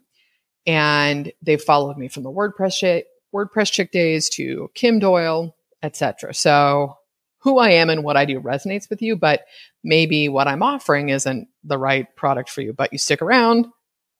and 0.65 1.31
they've 1.41 1.61
followed 1.61 1.97
me 1.97 2.07
from 2.07 2.23
the 2.23 2.31
WordPress 2.31 3.03
WordPress 3.33 3.71
Chick 3.71 3.91
Days 3.91 4.29
to 4.29 4.69
Kim 4.73 4.99
Doyle, 4.99 5.55
etc. 5.83 6.33
So 6.33 6.97
who 7.39 7.59
I 7.59 7.71
am 7.71 7.89
and 7.89 8.03
what 8.03 8.17
I 8.17 8.25
do 8.25 8.41
resonates 8.41 8.89
with 8.89 9.01
you, 9.01 9.15
but 9.15 9.45
maybe 9.83 10.27
what 10.27 10.47
I'm 10.47 10.63
offering 10.63 11.09
isn't 11.09 11.47
the 11.63 11.77
right 11.77 12.13
product 12.15 12.49
for 12.49 12.61
you, 12.61 12.73
but 12.73 12.91
you 12.91 12.97
stick 12.97 13.21
around, 13.21 13.67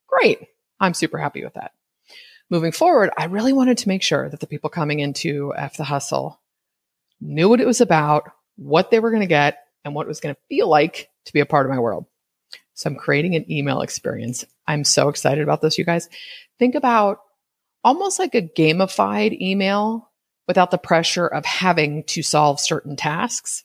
great. 0.06 0.40
I'm 0.80 0.94
super 0.94 1.18
happy 1.18 1.44
with 1.44 1.54
that. 1.54 1.72
Moving 2.50 2.72
forward, 2.72 3.10
I 3.18 3.24
really 3.24 3.52
wanted 3.52 3.78
to 3.78 3.88
make 3.88 4.02
sure 4.02 4.28
that 4.28 4.40
the 4.40 4.46
people 4.46 4.70
coming 4.70 5.00
into 5.00 5.52
F 5.54 5.76
the 5.76 5.84
Hustle 5.84 6.40
knew 7.20 7.48
what 7.48 7.60
it 7.60 7.66
was 7.66 7.80
about, 7.80 8.30
what 8.56 8.90
they 8.90 9.00
were 9.00 9.10
going 9.10 9.20
to 9.20 9.26
get, 9.26 9.64
and 9.84 9.94
what 9.94 10.06
it 10.06 10.08
was 10.08 10.20
going 10.20 10.34
to 10.34 10.40
feel 10.48 10.68
like 10.68 11.10
to 11.26 11.32
be 11.32 11.40
a 11.40 11.46
part 11.46 11.66
of 11.66 11.70
my 11.70 11.78
world. 11.78 12.06
So 12.74 12.88
I'm 12.88 12.96
creating 12.96 13.34
an 13.34 13.50
email 13.50 13.80
experience. 13.82 14.44
I'm 14.68 14.84
so 14.84 15.08
excited 15.08 15.42
about 15.42 15.62
this, 15.62 15.78
you 15.78 15.84
guys. 15.84 16.08
Think 16.58 16.76
about 16.76 17.20
almost 17.82 18.18
like 18.18 18.34
a 18.34 18.42
gamified 18.42 19.40
email 19.40 20.10
without 20.46 20.70
the 20.70 20.78
pressure 20.78 21.26
of 21.26 21.44
having 21.44 22.04
to 22.04 22.22
solve 22.22 22.60
certain 22.60 22.94
tasks. 22.94 23.64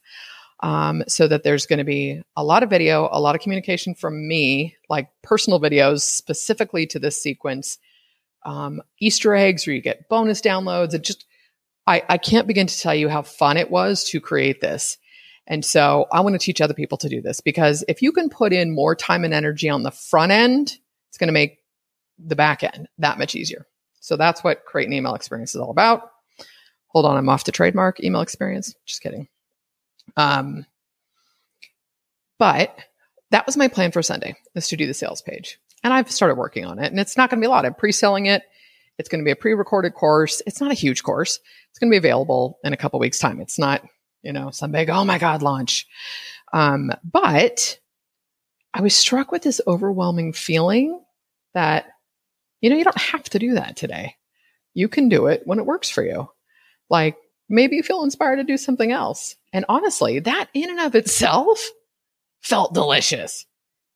Um, 0.61 1.03
so 1.09 1.27
that 1.27 1.43
there's 1.43 1.65
going 1.65 1.79
to 1.79 1.83
be 1.83 2.21
a 2.37 2.43
lot 2.43 2.63
of 2.63 2.69
video, 2.69 3.09
a 3.11 3.19
lot 3.19 3.35
of 3.35 3.41
communication 3.41 3.95
from 3.95 4.29
me, 4.29 4.77
like 4.89 5.09
personal 5.21 5.59
videos 5.59 6.03
specifically 6.03 6.87
to 6.87 6.99
this 6.99 7.21
sequence, 7.21 7.79
um, 8.45 8.81
Easter 8.97 9.35
eggs 9.35 9.67
where 9.67 9.75
you 9.75 9.81
get 9.81 10.07
bonus 10.07 10.39
downloads. 10.39 10.93
It 10.93 11.03
just, 11.03 11.25
I, 11.85 12.03
I 12.07 12.17
can't 12.17 12.47
begin 12.47 12.67
to 12.67 12.79
tell 12.79 12.95
you 12.95 13.09
how 13.09 13.23
fun 13.23 13.57
it 13.57 13.69
was 13.69 14.05
to 14.11 14.21
create 14.21 14.61
this. 14.61 14.97
And 15.47 15.65
so 15.65 16.05
I 16.13 16.21
want 16.21 16.35
to 16.35 16.39
teach 16.39 16.61
other 16.61 16.73
people 16.73 16.97
to 16.99 17.09
do 17.09 17.21
this 17.21 17.41
because 17.41 17.83
if 17.89 18.01
you 18.01 18.13
can 18.13 18.29
put 18.29 18.53
in 18.53 18.73
more 18.73 18.95
time 18.95 19.25
and 19.25 19.33
energy 19.33 19.67
on 19.67 19.83
the 19.83 19.91
front 19.91 20.31
end, 20.31 20.77
it's 21.13 21.19
going 21.19 21.27
to 21.27 21.31
make 21.31 21.59
the 22.17 22.35
back 22.35 22.63
end 22.63 22.89
that 22.97 23.19
much 23.19 23.35
easier. 23.35 23.67
So 23.99 24.17
that's 24.17 24.43
what 24.43 24.65
Create 24.65 24.87
an 24.87 24.93
Email 24.93 25.13
Experience 25.13 25.53
is 25.53 25.61
all 25.61 25.69
about. 25.69 26.09
Hold 26.87 27.05
on, 27.05 27.15
I'm 27.15 27.29
off 27.29 27.43
to 27.43 27.51
trademark 27.51 28.03
email 28.03 28.21
experience. 28.21 28.73
Just 28.87 29.01
kidding. 29.01 29.27
Um, 30.17 30.65
But 32.39 32.77
that 33.31 33.45
was 33.45 33.55
my 33.55 33.67
plan 33.67 33.91
for 33.91 34.03
Sunday, 34.03 34.35
is 34.55 34.67
to 34.67 34.75
do 34.75 34.85
the 34.85 34.93
sales 34.93 35.21
page. 35.21 35.59
And 35.83 35.93
I've 35.93 36.11
started 36.11 36.35
working 36.35 36.65
on 36.65 36.79
it. 36.79 36.91
And 36.91 36.99
it's 36.99 37.15
not 37.15 37.29
going 37.29 37.39
to 37.39 37.45
be 37.45 37.47
a 37.47 37.49
lot. 37.49 37.65
I'm 37.65 37.73
pre-selling 37.73 38.25
it. 38.25 38.43
It's 38.97 39.09
going 39.09 39.21
to 39.21 39.25
be 39.25 39.31
a 39.31 39.35
pre-recorded 39.35 39.93
course. 39.93 40.41
It's 40.45 40.61
not 40.61 40.71
a 40.71 40.75
huge 40.75 41.03
course. 41.03 41.39
It's 41.69 41.79
going 41.79 41.89
to 41.89 41.93
be 41.93 41.97
available 41.97 42.59
in 42.63 42.73
a 42.73 42.77
couple 42.77 42.99
weeks 42.99 43.19
time. 43.19 43.39
It's 43.39 43.57
not, 43.57 43.83
you 44.21 44.33
know, 44.33 44.51
some 44.51 44.71
big, 44.71 44.89
oh 44.89 45.05
my 45.05 45.17
God, 45.17 45.41
launch. 45.41 45.87
Um, 46.51 46.91
but 47.03 47.79
I 48.73 48.81
was 48.81 48.95
struck 48.95 49.31
with 49.31 49.43
this 49.43 49.61
overwhelming 49.65 50.33
feeling 50.33 51.02
that, 51.53 51.85
you 52.61 52.69
know, 52.69 52.75
you 52.75 52.83
don't 52.83 52.97
have 52.99 53.23
to 53.25 53.39
do 53.39 53.55
that 53.55 53.75
today. 53.75 54.15
You 54.73 54.87
can 54.87 55.09
do 55.09 55.27
it 55.27 55.43
when 55.45 55.59
it 55.59 55.65
works 55.65 55.89
for 55.89 56.03
you. 56.03 56.29
Like 56.89 57.17
maybe 57.49 57.75
you 57.75 57.83
feel 57.83 58.03
inspired 58.03 58.37
to 58.37 58.43
do 58.43 58.57
something 58.57 58.91
else. 58.91 59.35
And 59.51 59.65
honestly, 59.69 60.19
that 60.19 60.49
in 60.53 60.69
and 60.69 60.79
of 60.79 60.95
itself 60.95 61.63
felt 62.41 62.73
delicious. 62.73 63.45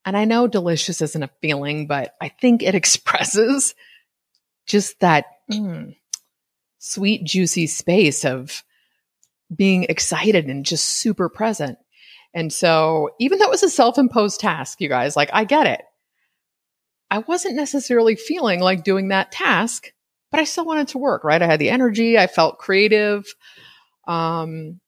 And 0.05 0.15
I 0.15 0.25
know 0.25 0.47
delicious 0.47 1.01
isn't 1.01 1.23
a 1.23 1.29
feeling, 1.41 1.87
but 1.87 2.13
I 2.21 2.29
think 2.29 2.63
it 2.63 2.75
expresses 2.75 3.75
just 4.65 4.99
that 4.99 5.25
mm, 5.51 5.95
sweet, 6.79 7.23
juicy 7.23 7.67
space 7.67 8.25
of 8.25 8.63
being 9.53 9.83
excited 9.83 10.45
and 10.47 10.65
just 10.65 10.85
super 10.85 11.29
present. 11.29 11.77
And 12.33 12.51
so, 12.51 13.11
even 13.19 13.39
though 13.39 13.45
it 13.45 13.51
was 13.51 13.63
a 13.63 13.69
self 13.69 13.97
imposed 13.97 14.39
task, 14.39 14.81
you 14.81 14.89
guys, 14.89 15.15
like, 15.15 15.29
I 15.33 15.45
get 15.45 15.65
it. 15.67 15.81
I 17.09 17.19
wasn't 17.19 17.55
necessarily 17.55 18.15
feeling 18.15 18.59
like 18.59 18.83
doing 18.83 19.09
that 19.09 19.31
task, 19.31 19.91
but 20.31 20.39
I 20.39 20.43
still 20.43 20.65
wanted 20.65 20.89
to 20.89 20.97
work, 20.97 21.23
right? 21.23 21.41
I 21.41 21.45
had 21.45 21.59
the 21.59 21.69
energy, 21.69 22.17
I 22.17 22.27
felt 22.27 22.59
creative. 22.59 23.25
Um, 24.07 24.79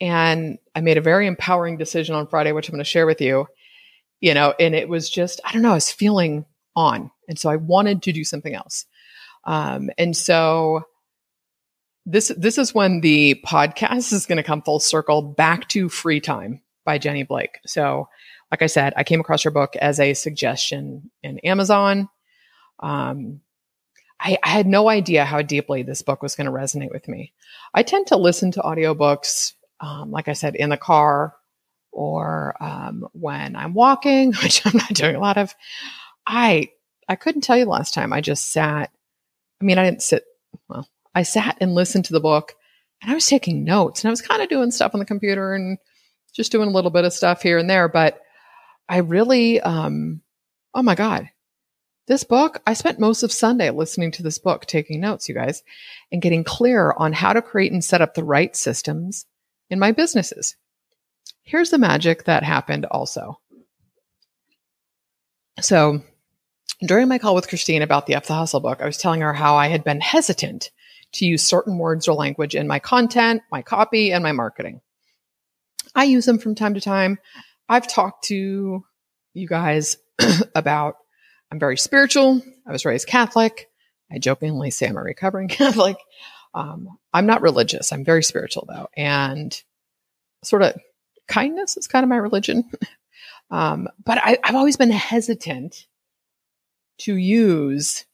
and 0.00 0.58
I 0.74 0.80
made 0.80 0.98
a 0.98 1.02
very 1.02 1.26
empowering 1.26 1.76
decision 1.76 2.14
on 2.14 2.26
Friday, 2.26 2.52
which 2.52 2.68
I'm 2.68 2.72
going 2.72 2.84
to 2.84 2.88
share 2.88 3.06
with 3.06 3.20
you, 3.20 3.46
you 4.20 4.34
know, 4.34 4.54
and 4.58 4.74
it 4.74 4.88
was 4.88 5.08
just, 5.08 5.40
I 5.44 5.52
don't 5.52 5.62
know, 5.62 5.72
I 5.72 5.74
was 5.74 5.92
feeling 5.92 6.46
on. 6.74 7.10
And 7.28 7.38
so 7.38 7.48
I 7.48 7.56
wanted 7.56 8.02
to 8.02 8.12
do 8.12 8.24
something 8.24 8.54
else. 8.54 8.86
Um, 9.44 9.90
and 9.98 10.16
so 10.16 10.82
this, 12.06 12.32
this 12.36 12.58
is 12.58 12.74
when 12.74 13.00
the 13.00 13.40
podcast 13.46 14.12
is 14.12 14.26
going 14.26 14.36
to 14.36 14.42
come 14.42 14.62
full 14.62 14.80
circle 14.80 15.22
back 15.22 15.68
to 15.68 15.88
free 15.88 16.20
time 16.20 16.60
by 16.84 16.98
Jenny 16.98 17.22
Blake. 17.22 17.58
So, 17.66 18.08
like 18.54 18.62
I 18.62 18.66
said, 18.66 18.92
I 18.96 19.02
came 19.02 19.18
across 19.18 19.42
your 19.42 19.50
book 19.50 19.74
as 19.74 19.98
a 19.98 20.14
suggestion 20.14 21.10
in 21.24 21.40
Amazon. 21.40 22.08
Um, 22.78 23.40
I, 24.20 24.38
I, 24.44 24.48
had 24.48 24.68
no 24.68 24.88
idea 24.88 25.24
how 25.24 25.42
deeply 25.42 25.82
this 25.82 26.02
book 26.02 26.22
was 26.22 26.36
going 26.36 26.44
to 26.44 26.52
resonate 26.52 26.92
with 26.92 27.08
me. 27.08 27.32
I 27.74 27.82
tend 27.82 28.06
to 28.08 28.16
listen 28.16 28.52
to 28.52 28.60
audiobooks, 28.60 29.54
um, 29.80 30.12
like 30.12 30.28
I 30.28 30.34
said, 30.34 30.54
in 30.54 30.70
the 30.70 30.76
car 30.76 31.34
or 31.90 32.54
um, 32.62 33.08
when 33.10 33.56
I'm 33.56 33.74
walking, 33.74 34.32
which 34.44 34.64
I'm 34.64 34.76
not 34.76 34.94
doing 34.94 35.16
a 35.16 35.20
lot 35.20 35.36
of. 35.36 35.52
I 36.24 36.70
I 37.08 37.16
couldn't 37.16 37.40
tell 37.40 37.56
you 37.56 37.64
last 37.64 37.92
time 37.92 38.12
I 38.12 38.20
just 38.20 38.52
sat. 38.52 38.92
I 39.60 39.64
mean, 39.64 39.78
I 39.78 39.84
didn't 39.84 40.02
sit. 40.02 40.22
Well, 40.68 40.88
I 41.12 41.24
sat 41.24 41.56
and 41.60 41.74
listened 41.74 42.04
to 42.04 42.12
the 42.12 42.20
book, 42.20 42.54
and 43.02 43.10
I 43.10 43.14
was 43.14 43.26
taking 43.26 43.64
notes, 43.64 44.04
and 44.04 44.10
I 44.10 44.12
was 44.12 44.22
kind 44.22 44.42
of 44.42 44.48
doing 44.48 44.70
stuff 44.70 44.94
on 44.94 45.00
the 45.00 45.06
computer 45.06 45.54
and 45.54 45.76
just 46.32 46.52
doing 46.52 46.68
a 46.68 46.72
little 46.72 46.92
bit 46.92 47.04
of 47.04 47.12
stuff 47.12 47.42
here 47.42 47.58
and 47.58 47.68
there. 47.68 47.88
But 47.88 48.20
I 48.88 48.98
really, 48.98 49.60
um, 49.60 50.20
oh 50.74 50.82
my 50.82 50.94
God, 50.94 51.30
this 52.06 52.24
book, 52.24 52.60
I 52.66 52.74
spent 52.74 53.00
most 53.00 53.22
of 53.22 53.32
Sunday 53.32 53.70
listening 53.70 54.10
to 54.12 54.22
this 54.22 54.38
book, 54.38 54.66
taking 54.66 55.00
notes, 55.00 55.28
you 55.28 55.34
guys, 55.34 55.62
and 56.12 56.20
getting 56.20 56.44
clear 56.44 56.92
on 56.92 57.14
how 57.14 57.32
to 57.32 57.40
create 57.40 57.72
and 57.72 57.82
set 57.82 58.02
up 58.02 58.14
the 58.14 58.24
right 58.24 58.54
systems 58.54 59.24
in 59.70 59.78
my 59.78 59.92
businesses. 59.92 60.56
Here's 61.42 61.70
the 61.70 61.78
magic 61.78 62.24
that 62.24 62.42
happened 62.42 62.84
also. 62.86 63.40
So, 65.60 66.02
during 66.80 67.08
my 67.08 67.18
call 67.18 67.34
with 67.34 67.48
Christine 67.48 67.82
about 67.82 68.06
the 68.06 68.14
F 68.14 68.26
the 68.26 68.34
Hustle 68.34 68.60
book, 68.60 68.82
I 68.82 68.86
was 68.86 68.98
telling 68.98 69.20
her 69.20 69.32
how 69.32 69.56
I 69.56 69.68
had 69.68 69.84
been 69.84 70.00
hesitant 70.00 70.70
to 71.12 71.26
use 71.26 71.42
certain 71.42 71.78
words 71.78 72.08
or 72.08 72.14
language 72.14 72.54
in 72.54 72.66
my 72.66 72.80
content, 72.80 73.42
my 73.50 73.62
copy, 73.62 74.12
and 74.12 74.22
my 74.22 74.32
marketing. 74.32 74.80
I 75.94 76.04
use 76.04 76.26
them 76.26 76.38
from 76.38 76.54
time 76.54 76.74
to 76.74 76.80
time. 76.80 77.18
I've 77.68 77.86
talked 77.86 78.24
to 78.24 78.84
you 79.32 79.48
guys 79.48 79.96
about 80.54 80.96
I'm 81.50 81.58
very 81.58 81.76
spiritual. 81.76 82.42
I 82.66 82.72
was 82.72 82.84
raised 82.84 83.06
Catholic. 83.06 83.68
I 84.10 84.18
jokingly 84.18 84.70
say 84.70 84.88
I'm 84.88 84.96
a 84.96 85.02
recovering 85.02 85.48
Catholic. 85.48 85.96
Um, 86.54 86.88
I'm 87.12 87.26
not 87.26 87.42
religious. 87.42 87.92
I'm 87.92 88.04
very 88.04 88.22
spiritual 88.22 88.66
though. 88.68 88.88
And 88.96 89.60
sort 90.44 90.62
of 90.62 90.74
kindness 91.28 91.76
is 91.76 91.86
kind 91.86 92.04
of 92.04 92.08
my 92.08 92.16
religion. 92.16 92.70
um, 93.50 93.88
but 94.04 94.18
I, 94.18 94.38
I've 94.42 94.54
always 94.54 94.76
been 94.76 94.90
hesitant 94.90 95.86
to 96.98 97.16
use, 97.16 98.04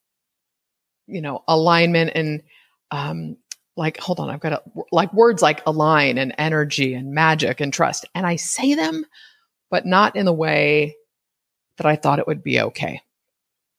you 1.06 1.20
know, 1.20 1.44
alignment 1.46 2.12
and 2.14 2.42
um, 2.90 3.36
like, 3.76 3.98
hold 3.98 4.20
on, 4.20 4.30
I've 4.30 4.40
got 4.40 4.50
to, 4.50 4.62
like 4.92 5.12
words 5.12 5.42
like 5.42 5.62
align 5.66 6.18
and 6.18 6.34
energy 6.38 6.94
and 6.94 7.12
magic 7.12 7.60
and 7.60 7.72
trust. 7.72 8.06
And 8.14 8.26
I 8.26 8.36
say 8.36 8.74
them, 8.74 9.04
but 9.70 9.86
not 9.86 10.16
in 10.16 10.26
the 10.26 10.32
way 10.32 10.96
that 11.76 11.86
I 11.86 11.96
thought 11.96 12.18
it 12.18 12.26
would 12.26 12.42
be 12.42 12.60
okay, 12.60 13.00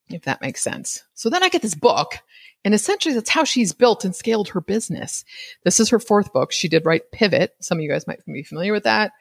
if 0.10 0.24
that 0.24 0.42
makes 0.42 0.64
sense. 0.64 1.04
So 1.14 1.30
then 1.30 1.44
I 1.44 1.50
get 1.50 1.62
this 1.62 1.76
book, 1.76 2.18
and 2.66 2.74
essentially 2.74 3.14
that's 3.14 3.30
how 3.30 3.44
she's 3.44 3.74
built 3.74 4.06
and 4.06 4.16
scaled 4.16 4.50
her 4.50 4.62
business. 4.62 5.24
This 5.64 5.80
is 5.80 5.90
her 5.90 6.00
fourth 6.00 6.34
book. 6.34 6.52
She 6.52 6.68
did 6.68 6.86
write 6.86 7.12
Pivot. 7.12 7.56
Some 7.60 7.78
of 7.78 7.84
you 7.84 7.90
guys 7.90 8.08
might 8.08 8.26
be 8.26 8.44
familiar 8.44 8.74
with 8.74 8.84
that. 8.84 9.12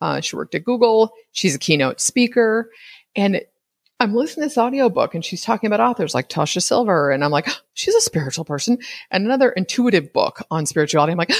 Uh, 0.00 0.20
she 0.20 0.36
worked 0.36 0.54
at 0.54 0.64
Google. 0.64 1.12
She's 1.32 1.54
a 1.54 1.58
keynote 1.58 2.00
speaker. 2.00 2.70
And 3.16 3.42
I'm 4.00 4.14
listening 4.14 4.44
to 4.44 4.48
this 4.48 4.58
audiobook 4.58 5.14
and 5.14 5.24
she's 5.24 5.42
talking 5.42 5.68
about 5.68 5.80
authors 5.80 6.14
like 6.14 6.28
Tosha 6.28 6.62
Silver. 6.62 7.10
And 7.10 7.24
I'm 7.24 7.30
like, 7.30 7.48
she's 7.74 7.94
a 7.94 8.00
spiritual 8.00 8.44
person. 8.44 8.78
And 9.10 9.24
another 9.24 9.50
intuitive 9.50 10.12
book 10.12 10.44
on 10.50 10.66
spirituality. 10.66 11.12
I'm 11.12 11.18
like, 11.18 11.32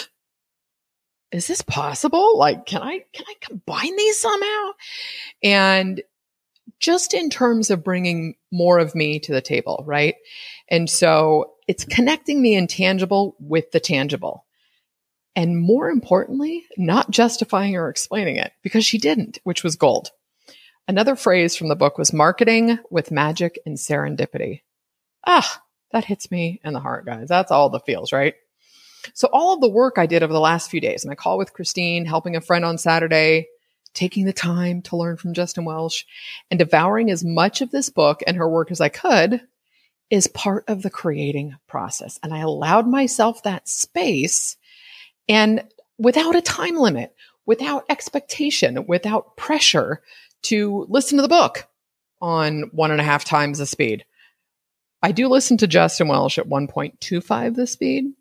is 1.33 1.47
this 1.47 1.63
possible? 1.63 2.39
Like, 2.39 2.67
can 2.67 2.83
I, 2.83 3.05
can 3.13 3.27
I 3.29 3.35
combine 3.41 3.97
these 3.97 4.19
somehow? 4.19 4.71
And 5.43 6.03
just 6.81 7.15
in 7.15 7.31
terms 7.31 7.71
of 7.71 7.85
bringing 7.85 8.35
more 8.53 8.79
of 8.79 8.95
me 8.95 9.19
to 9.21 9.33
the 9.33 9.41
table, 9.41 9.83
right? 9.87 10.15
And 10.69 10.89
so 10.89 11.53
it's 11.67 11.85
connecting 11.85 12.43
the 12.43 12.55
intangible 12.55 13.37
with 13.39 13.71
the 13.73 13.81
tangible. 13.81 14.45
And 15.37 15.61
more 15.61 15.91
importantly, 15.91 16.65
not 16.77 17.11
justifying 17.11 17.77
or 17.77 17.89
explaining 17.89 18.37
it 18.37 18.53
because 18.63 18.85
she 18.85 18.99
didn't, 18.99 19.39
which 19.45 19.65
was 19.65 19.77
gold. 19.77 20.11
Another 20.87 21.17
phrase 21.17 21.57
from 21.57 21.69
the 21.69 21.77
book 21.77 21.99
was 21.99 22.13
marketing 22.13 22.79
with 22.91 23.11
magic 23.11 23.59
and 23.67 23.77
serendipity. 23.77 24.61
Ah, 25.27 25.63
that 25.93 26.05
hits 26.05 26.31
me 26.31 26.61
in 26.63 26.73
the 26.73 26.81
heart, 26.81 27.07
guys. 27.07 27.29
That's 27.29 27.51
all 27.51 27.71
the 27.71 27.81
feels, 27.81 28.13
right? 28.13 28.35
So 29.13 29.29
all 29.33 29.55
of 29.55 29.61
the 29.61 29.69
work 29.69 29.99
I 29.99 30.07
did 30.07 30.23
over 30.23 30.33
the 30.33 30.41
last 30.41 30.71
few 30.71 30.81
days, 30.81 31.05
my 31.05 31.15
call 31.15 31.37
with 31.39 31.53
Christine, 31.53 32.07
helping 32.07 32.37
a 32.37 32.41
friend 32.41 32.65
on 32.65 32.79
Saturday, 32.79 33.49
taking 33.93 34.25
the 34.25 34.33
time 34.33 34.83
to 34.83 34.97
learn 34.97 35.17
from 35.17 35.35
Justin 35.35 35.65
Welsh, 35.65 36.05
and 36.51 36.59
devouring 36.59 37.11
as 37.11 37.25
much 37.25 37.61
of 37.61 37.71
this 37.71 37.91
book 37.91 38.23
and 38.27 38.37
her 38.37 38.49
work 38.49 38.71
as 38.71 38.81
I 38.81 38.89
could 38.89 39.43
is 40.11 40.27
part 40.29 40.65
of 40.69 40.83
the 40.83 40.91
creating 40.91 41.57
process. 41.67 42.19
And 42.23 42.33
I 42.33 42.39
allowed 42.39 42.87
myself 42.87 43.43
that 43.43 43.69
space 43.69 44.57
and 45.29 45.65
without 45.99 46.37
a 46.37 46.43
time 46.43 46.77
limit, 46.77 47.15
without 47.47 47.85
expectation, 47.89 48.87
without 48.87 49.37
pressure 49.37 50.03
to 50.43 50.87
listen 50.89 51.17
to 51.17 51.23
the 51.23 51.29
book 51.29 51.67
on 52.21 52.71
one 52.73 52.91
and 52.91 53.01
a 53.01 53.05
half 53.05 53.25
times 53.25 53.59
the 53.59 53.67
speed. 53.67 54.05
I 55.03 55.13
do 55.13 55.29
listen 55.29 55.57
to 55.59 55.67
Justin 55.67 56.09
Welsh 56.09 56.39
at 56.39 56.49
1.25 56.49 57.55
the 57.55 57.67
speed. 57.67 58.13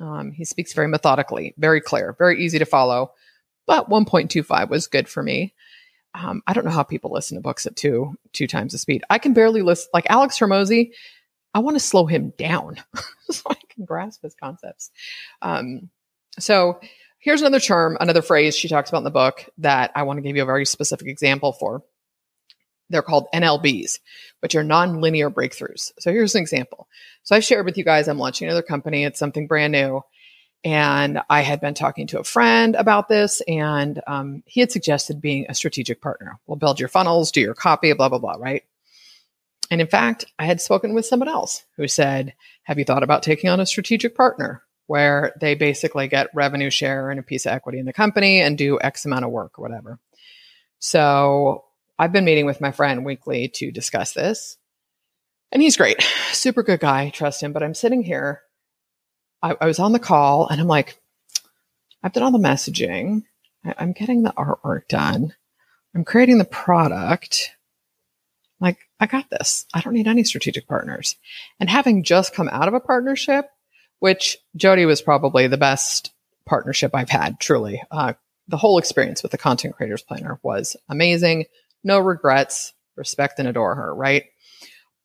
Um, 0.00 0.32
he 0.32 0.44
speaks 0.44 0.72
very 0.72 0.88
methodically, 0.88 1.54
very 1.58 1.80
clear, 1.80 2.14
very 2.18 2.42
easy 2.42 2.58
to 2.58 2.66
follow, 2.66 3.12
but 3.66 3.90
1.25 3.90 4.68
was 4.68 4.86
good 4.86 5.08
for 5.08 5.22
me. 5.22 5.54
Um, 6.14 6.42
I 6.46 6.52
don't 6.52 6.64
know 6.64 6.70
how 6.70 6.84
people 6.84 7.12
listen 7.12 7.36
to 7.36 7.42
books 7.42 7.66
at 7.66 7.76
two 7.76 8.14
two 8.32 8.46
times 8.46 8.72
the 8.72 8.78
speed. 8.78 9.04
I 9.10 9.18
can 9.18 9.34
barely 9.34 9.62
listen. 9.62 9.88
Like 9.92 10.06
Alex 10.08 10.38
Hormozi, 10.38 10.92
I 11.52 11.58
want 11.58 11.76
to 11.76 11.80
slow 11.80 12.06
him 12.06 12.32
down 12.38 12.76
so 13.30 13.42
I 13.48 13.56
can 13.68 13.84
grasp 13.84 14.22
his 14.22 14.34
concepts. 14.34 14.90
Um, 15.42 15.90
so 16.38 16.80
Here's 17.20 17.40
another 17.40 17.58
term, 17.58 17.96
another 18.00 18.22
phrase 18.22 18.56
she 18.56 18.68
talks 18.68 18.90
about 18.90 18.98
in 18.98 19.04
the 19.04 19.10
book 19.10 19.44
that 19.58 19.90
I 19.94 20.04
want 20.04 20.18
to 20.18 20.22
give 20.22 20.36
you 20.36 20.42
a 20.42 20.46
very 20.46 20.64
specific 20.64 21.08
example 21.08 21.52
for. 21.52 21.82
They're 22.90 23.02
called 23.02 23.26
NLBs, 23.34 24.00
which 24.40 24.54
are 24.54 24.64
nonlinear 24.64 25.32
breakthroughs. 25.32 25.92
So 25.98 26.12
here's 26.12 26.34
an 26.34 26.40
example. 26.40 26.88
So 27.22 27.36
I've 27.36 27.44
shared 27.44 27.66
with 27.66 27.78
you 27.78 27.84
guys 27.84 28.08
I'm 28.08 28.18
launching 28.18 28.48
another 28.48 28.62
company. 28.62 29.04
It's 29.04 29.18
something 29.18 29.46
brand 29.46 29.72
new. 29.72 30.02
And 30.64 31.20
I 31.30 31.42
had 31.42 31.60
been 31.60 31.74
talking 31.74 32.08
to 32.08 32.18
a 32.18 32.24
friend 32.24 32.74
about 32.74 33.08
this, 33.08 33.40
and 33.46 34.00
um, 34.08 34.42
he 34.44 34.58
had 34.58 34.72
suggested 34.72 35.20
being 35.20 35.46
a 35.48 35.54
strategic 35.54 36.00
partner. 36.00 36.40
We'll 36.46 36.56
build 36.56 36.80
your 36.80 36.88
funnels, 36.88 37.30
do 37.30 37.40
your 37.40 37.54
copy, 37.54 37.92
blah, 37.92 38.08
blah, 38.08 38.18
blah, 38.18 38.34
right? 38.38 38.64
And 39.70 39.80
in 39.80 39.86
fact, 39.86 40.24
I 40.36 40.46
had 40.46 40.60
spoken 40.60 40.94
with 40.94 41.06
someone 41.06 41.28
else 41.28 41.64
who 41.76 41.86
said, 41.86 42.34
Have 42.64 42.78
you 42.78 42.84
thought 42.84 43.04
about 43.04 43.22
taking 43.22 43.50
on 43.50 43.60
a 43.60 43.66
strategic 43.66 44.16
partner? 44.16 44.64
where 44.88 45.34
they 45.38 45.54
basically 45.54 46.08
get 46.08 46.34
revenue 46.34 46.70
share 46.70 47.10
and 47.10 47.20
a 47.20 47.22
piece 47.22 47.44
of 47.44 47.52
equity 47.52 47.78
in 47.78 47.84
the 47.84 47.92
company 47.92 48.40
and 48.40 48.56
do 48.56 48.80
X 48.80 49.04
amount 49.04 49.24
of 49.24 49.30
work 49.30 49.58
or 49.58 49.62
whatever. 49.62 50.00
So 50.78 51.64
I've 51.98 52.12
been 52.12 52.24
meeting 52.24 52.46
with 52.46 52.60
my 52.60 52.70
friend 52.70 53.04
weekly 53.04 53.48
to 53.54 53.72
discuss 53.72 54.12
this. 54.12 54.56
And 55.50 55.62
he's 55.62 55.76
great, 55.76 56.02
super 56.32 56.62
good 56.62 56.80
guy, 56.80 57.10
trust 57.10 57.42
him. 57.42 57.52
But 57.52 57.62
I'm 57.62 57.74
sitting 57.74 58.02
here, 58.02 58.42
I, 59.42 59.56
I 59.60 59.66
was 59.66 59.78
on 59.78 59.92
the 59.92 59.98
call 59.98 60.46
and 60.48 60.60
I'm 60.60 60.66
like, 60.66 61.00
I've 62.02 62.12
done 62.12 62.22
all 62.22 62.30
the 62.30 62.38
messaging, 62.38 63.24
I, 63.64 63.74
I'm 63.78 63.92
getting 63.92 64.22
the 64.22 64.32
artwork 64.32 64.88
done, 64.88 65.34
I'm 65.94 66.04
creating 66.04 66.38
the 66.38 66.44
product. 66.44 67.52
Like, 68.60 68.78
I 68.98 69.06
got 69.06 69.30
this. 69.30 69.66
I 69.72 69.80
don't 69.80 69.92
need 69.92 70.08
any 70.08 70.24
strategic 70.24 70.66
partners. 70.66 71.14
And 71.60 71.70
having 71.70 72.02
just 72.02 72.34
come 72.34 72.48
out 72.48 72.66
of 72.66 72.74
a 72.74 72.80
partnership, 72.80 73.48
which 74.00 74.36
Jody 74.56 74.84
was 74.84 75.00
probably 75.00 75.46
the 75.46 75.56
best 75.56 76.12
partnership 76.44 76.90
I've 76.92 77.08
had, 77.08 77.38
truly. 77.38 77.80
Uh, 77.90 78.14
the 78.48 78.56
whole 78.56 78.78
experience 78.78 79.22
with 79.22 79.30
the 79.30 79.38
Content 79.38 79.76
Creators 79.76 80.02
Planner 80.02 80.40
was 80.42 80.76
amazing. 80.88 81.44
No 81.84 81.98
regrets, 82.00 82.72
respect 82.96 83.38
and 83.38 83.48
adore 83.48 83.74
her, 83.74 83.94
right? 83.94 84.24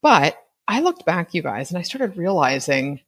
But 0.02 0.38
I 0.68 0.82
looked 0.82 1.06
back, 1.06 1.34
you 1.34 1.42
guys, 1.42 1.72
and 1.72 1.78
I 1.78 1.84
started 1.84 2.18
realizing 2.18 3.00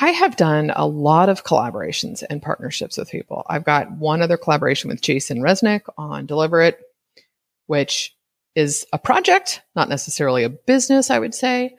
I 0.00 0.10
have 0.10 0.36
done 0.36 0.72
a 0.74 0.86
lot 0.86 1.28
of 1.28 1.44
collaborations 1.44 2.24
and 2.28 2.42
partnerships 2.42 2.98
with 2.98 3.10
people. 3.10 3.44
I've 3.48 3.64
got 3.64 3.92
one 3.92 4.22
other 4.22 4.36
collaboration 4.36 4.88
with 4.88 5.00
Jason 5.00 5.38
Resnick 5.38 5.82
on 5.96 6.26
Deliver 6.26 6.60
It, 6.62 6.80
which 7.66 8.16
is 8.54 8.86
a 8.92 8.98
project, 8.98 9.62
not 9.76 9.88
necessarily 9.88 10.44
a 10.44 10.48
business, 10.48 11.10
I 11.10 11.18
would 11.18 11.34
say. 11.34 11.76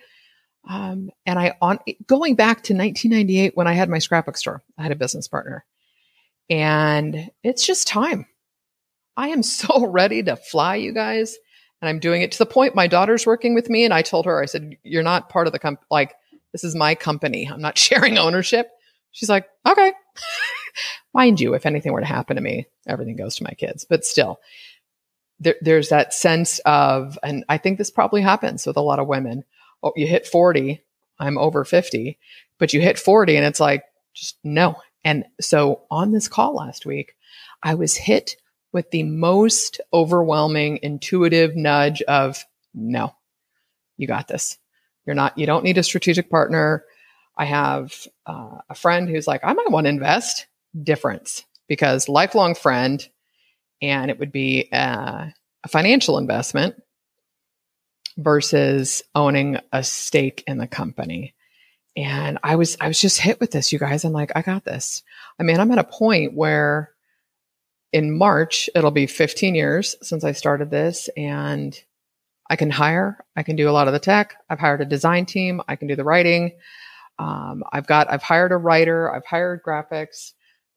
Um, 0.67 1.11
and 1.25 1.38
I 1.38 1.55
on 1.61 1.79
going 2.07 2.36
back 2.36 2.63
to 2.63 2.73
1998 2.73 3.55
when 3.55 3.67
I 3.67 3.73
had 3.73 3.89
my 3.89 3.99
scrapbook 3.99 4.38
store, 4.38 4.63
I 4.77 4.83
had 4.83 4.91
a 4.91 4.95
business 4.95 5.27
partner, 5.27 5.63
and 6.49 7.29
it's 7.43 7.65
just 7.65 7.88
time. 7.88 8.25
I 9.18 9.30
am 9.30 9.43
so 9.43 9.86
ready 9.88 10.24
to 10.24 10.36
fly, 10.36 10.76
you 10.76 10.93
guys, 10.93 11.38
and 11.82 11.89
I'm 11.89 11.99
doing 11.99 12.22
it 12.22 12.32
to 12.34 12.38
the 12.38 12.45
point 12.45 12.76
my 12.76 12.88
daughter's 12.88 13.26
working 13.26 13.53
with 13.53 13.70
me, 13.70 13.86
and 13.86 13.93
I 13.93 14.01
told 14.01 14.26
her, 14.26 14.41
I 14.41 14.45
said, 14.45 14.78
"You're 14.84 15.03
not 15.03 15.30
part 15.30 15.47
of 15.47 15.53
the 15.53 15.59
company. 15.59 15.86
Like 15.89 16.16
this 16.51 16.63
is 16.63 16.76
my 16.76 16.95
company. 16.95 17.49
I'm 17.51 17.61
not 17.61 17.78
sharing 17.78 18.18
ownership." 18.18 18.70
She's 19.11 19.30
like, 19.30 19.47
"Okay." 19.68 19.93
Mind 21.13 21.39
you, 21.39 21.53
if 21.53 21.66
anything 21.66 21.93
were 21.93 22.01
to 22.01 22.05
happen 22.05 22.36
to 22.36 22.41
me, 22.41 22.68
everything 22.88 23.16
goes 23.16 23.38
to 23.38 23.43
my 23.43 23.51
kids. 23.51 23.86
But 23.89 24.03
still, 24.03 24.41
there, 25.39 25.55
there's 25.61 25.88
that 25.88 26.13
sense 26.13 26.59
of, 26.66 27.18
and 27.24 27.45
I 27.47 27.57
think 27.57 27.78
this 27.78 27.89
probably 27.89 28.22
happens 28.22 28.66
with 28.66 28.76
a 28.76 28.82
lot 28.82 28.99
of 28.99 29.07
women 29.07 29.45
oh, 29.86 29.93
you 29.95 30.07
hit 30.07 30.28
40, 30.28 30.84
I'm 31.20 31.38
over 31.38 31.63
50, 31.63 32.18
but 32.57 32.74
you 32.74 32.82
hit 32.82 32.99
40 32.99 33.38
and 33.38 33.45
it's 33.45 33.59
like, 33.59 33.84
just 34.13 34.38
no. 34.43 34.76
And 35.03 35.26
so 35.39 35.84
on 35.91 36.11
this 36.11 36.28
call 36.28 36.55
last 36.55 36.86
week, 36.86 37.16
I 37.61 37.76
was 37.76 37.95
hit 37.95 38.36
with 38.76 38.91
the 38.91 39.03
most 39.03 39.80
overwhelming 39.93 40.80
intuitive 40.84 41.55
nudge 41.55 42.01
of 42.01 42.43
no, 42.73 43.15
you 43.95 44.05
got 44.05 44.28
this. 44.28 44.57
You're 45.05 45.15
not, 45.15 45.38
you 45.38 45.45
don't 45.45 45.63
need 45.63 45.78
a 45.78 45.84
strategic 45.84 46.30
partner. 46.30 46.84
I 47.38 47.45
have 47.45 48.05
uh, 48.26 48.57
a 48.69 48.76
friend 48.76 49.07
who's 49.07 49.28
like, 49.28 49.45
I 49.45 49.53
might 49.53 49.71
want 49.71 49.86
to 49.86 49.89
invest 49.89 50.47
difference 50.84 51.45
because 51.69 52.09
lifelong 52.09 52.53
friend, 52.53 53.07
and 53.82 54.11
it 54.11 54.19
would 54.19 54.34
be 54.34 54.67
uh, 54.73 55.28
a 55.63 55.67
financial 55.69 56.17
investment 56.17 56.76
versus 58.17 59.03
owning 59.15 59.57
a 59.71 59.86
stake 59.86 60.43
in 60.47 60.57
the 60.57 60.67
company. 60.67 61.34
And 61.95 62.39
I 62.43 62.57
was 62.57 62.76
I 62.82 62.89
was 62.89 62.99
just 62.99 63.21
hit 63.21 63.39
with 63.39 63.51
this, 63.51 63.71
you 63.71 63.80
guys. 63.80 64.03
I'm 64.03 64.11
like, 64.11 64.34
I 64.36 64.41
got 64.41 64.65
this. 64.65 65.01
I 65.39 65.43
mean, 65.43 65.61
I'm 65.61 65.71
at 65.71 65.78
a 65.78 65.86
point 65.86 66.34
where 66.34 66.91
in 67.93 68.17
March 68.17 68.69
it'll 68.75 68.91
be 68.91 69.07
15 69.07 69.55
years 69.55 69.95
since 70.01 70.23
I 70.23 70.33
started 70.33 70.69
this 70.69 71.09
and 71.15 71.79
I 72.49 72.55
can 72.55 72.69
hire, 72.69 73.23
I 73.36 73.43
can 73.43 73.55
do 73.55 73.69
a 73.69 73.71
lot 73.71 73.88
of 73.88 73.93
the 73.93 73.99
tech. 73.99 74.36
I've 74.49 74.59
hired 74.59 74.81
a 74.81 74.86
design 74.86 75.25
team, 75.25 75.61
I 75.67 75.75
can 75.75 75.88
do 75.88 75.95
the 75.95 76.03
writing. 76.03 76.53
Um, 77.17 77.63
I've 77.71 77.88
got 77.88 78.11
I've 78.11 78.23
hired 78.23 78.51
a 78.51 78.57
writer, 78.57 79.13
I've 79.13 79.25
hired 79.25 79.63
graphics. 79.63 80.33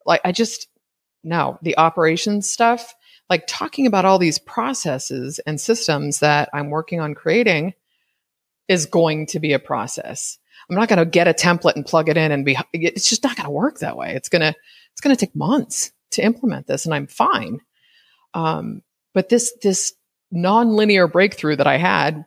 Like 0.06 0.20
I 0.24 0.32
just 0.32 0.68
no, 1.24 1.58
the 1.62 1.76
operations 1.76 2.48
stuff 2.48 2.94
like 3.28 3.44
talking 3.46 3.86
about 3.86 4.04
all 4.04 4.18
these 4.18 4.38
processes 4.38 5.38
and 5.40 5.60
systems 5.60 6.20
that 6.20 6.48
I'm 6.52 6.70
working 6.70 7.00
on 7.00 7.14
creating 7.14 7.74
is 8.68 8.86
going 8.86 9.26
to 9.26 9.40
be 9.40 9.52
a 9.52 9.58
process. 9.58 10.38
I'm 10.68 10.76
not 10.76 10.88
going 10.88 10.98
to 10.98 11.06
get 11.06 11.28
a 11.28 11.34
template 11.34 11.76
and 11.76 11.86
plug 11.86 12.08
it 12.08 12.16
in 12.16 12.32
and 12.32 12.44
be, 12.44 12.56
it's 12.72 13.08
just 13.08 13.24
not 13.24 13.36
going 13.36 13.46
to 13.46 13.50
work 13.50 13.78
that 13.78 13.96
way. 13.96 14.14
It's 14.14 14.28
going 14.28 14.42
to, 14.42 14.54
it's 14.92 15.00
going 15.00 15.14
to 15.14 15.26
take 15.26 15.34
months 15.34 15.92
to 16.12 16.22
implement 16.22 16.66
this 16.66 16.84
and 16.84 16.94
I'm 16.94 17.06
fine. 17.06 17.60
Um, 18.34 18.82
but 19.14 19.28
this, 19.28 19.52
this 19.62 19.94
non-linear 20.30 21.08
breakthrough 21.08 21.56
that 21.56 21.66
I 21.66 21.76
had, 21.76 22.24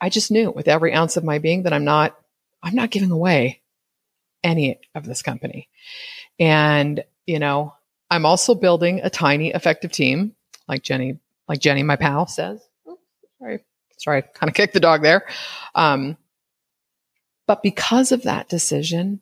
I 0.00 0.10
just 0.10 0.30
knew 0.30 0.50
with 0.50 0.68
every 0.68 0.92
ounce 0.92 1.16
of 1.16 1.24
my 1.24 1.38
being 1.38 1.64
that 1.64 1.72
I'm 1.72 1.84
not, 1.84 2.16
I'm 2.62 2.74
not 2.74 2.90
giving 2.90 3.10
away 3.10 3.62
any 4.44 4.78
of 4.94 5.04
this 5.04 5.22
company. 5.22 5.68
And, 6.38 7.02
you 7.26 7.38
know, 7.38 7.74
I'm 8.10 8.26
also 8.26 8.54
building 8.54 9.00
a 9.02 9.10
tiny 9.10 9.50
effective 9.50 9.90
team, 9.90 10.34
like 10.68 10.82
Jenny, 10.82 11.18
like 11.48 11.60
Jenny, 11.60 11.82
my 11.82 11.96
pal 11.96 12.26
says. 12.26 12.60
Oh, 12.86 12.98
sorry, 13.38 13.64
sorry, 13.98 14.22
kind 14.34 14.48
of 14.48 14.54
kicked 14.54 14.74
the 14.74 14.80
dog 14.80 15.02
there. 15.02 15.26
Um, 15.74 16.16
but 17.46 17.62
because 17.62 18.12
of 18.12 18.24
that 18.24 18.48
decision 18.48 19.20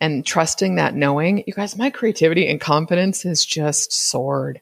and 0.00 0.24
trusting 0.24 0.76
that 0.76 0.94
knowing, 0.94 1.44
you 1.46 1.52
guys, 1.52 1.76
my 1.76 1.90
creativity 1.90 2.48
and 2.48 2.60
confidence 2.60 3.22
has 3.22 3.44
just 3.44 3.92
soared. 3.92 4.60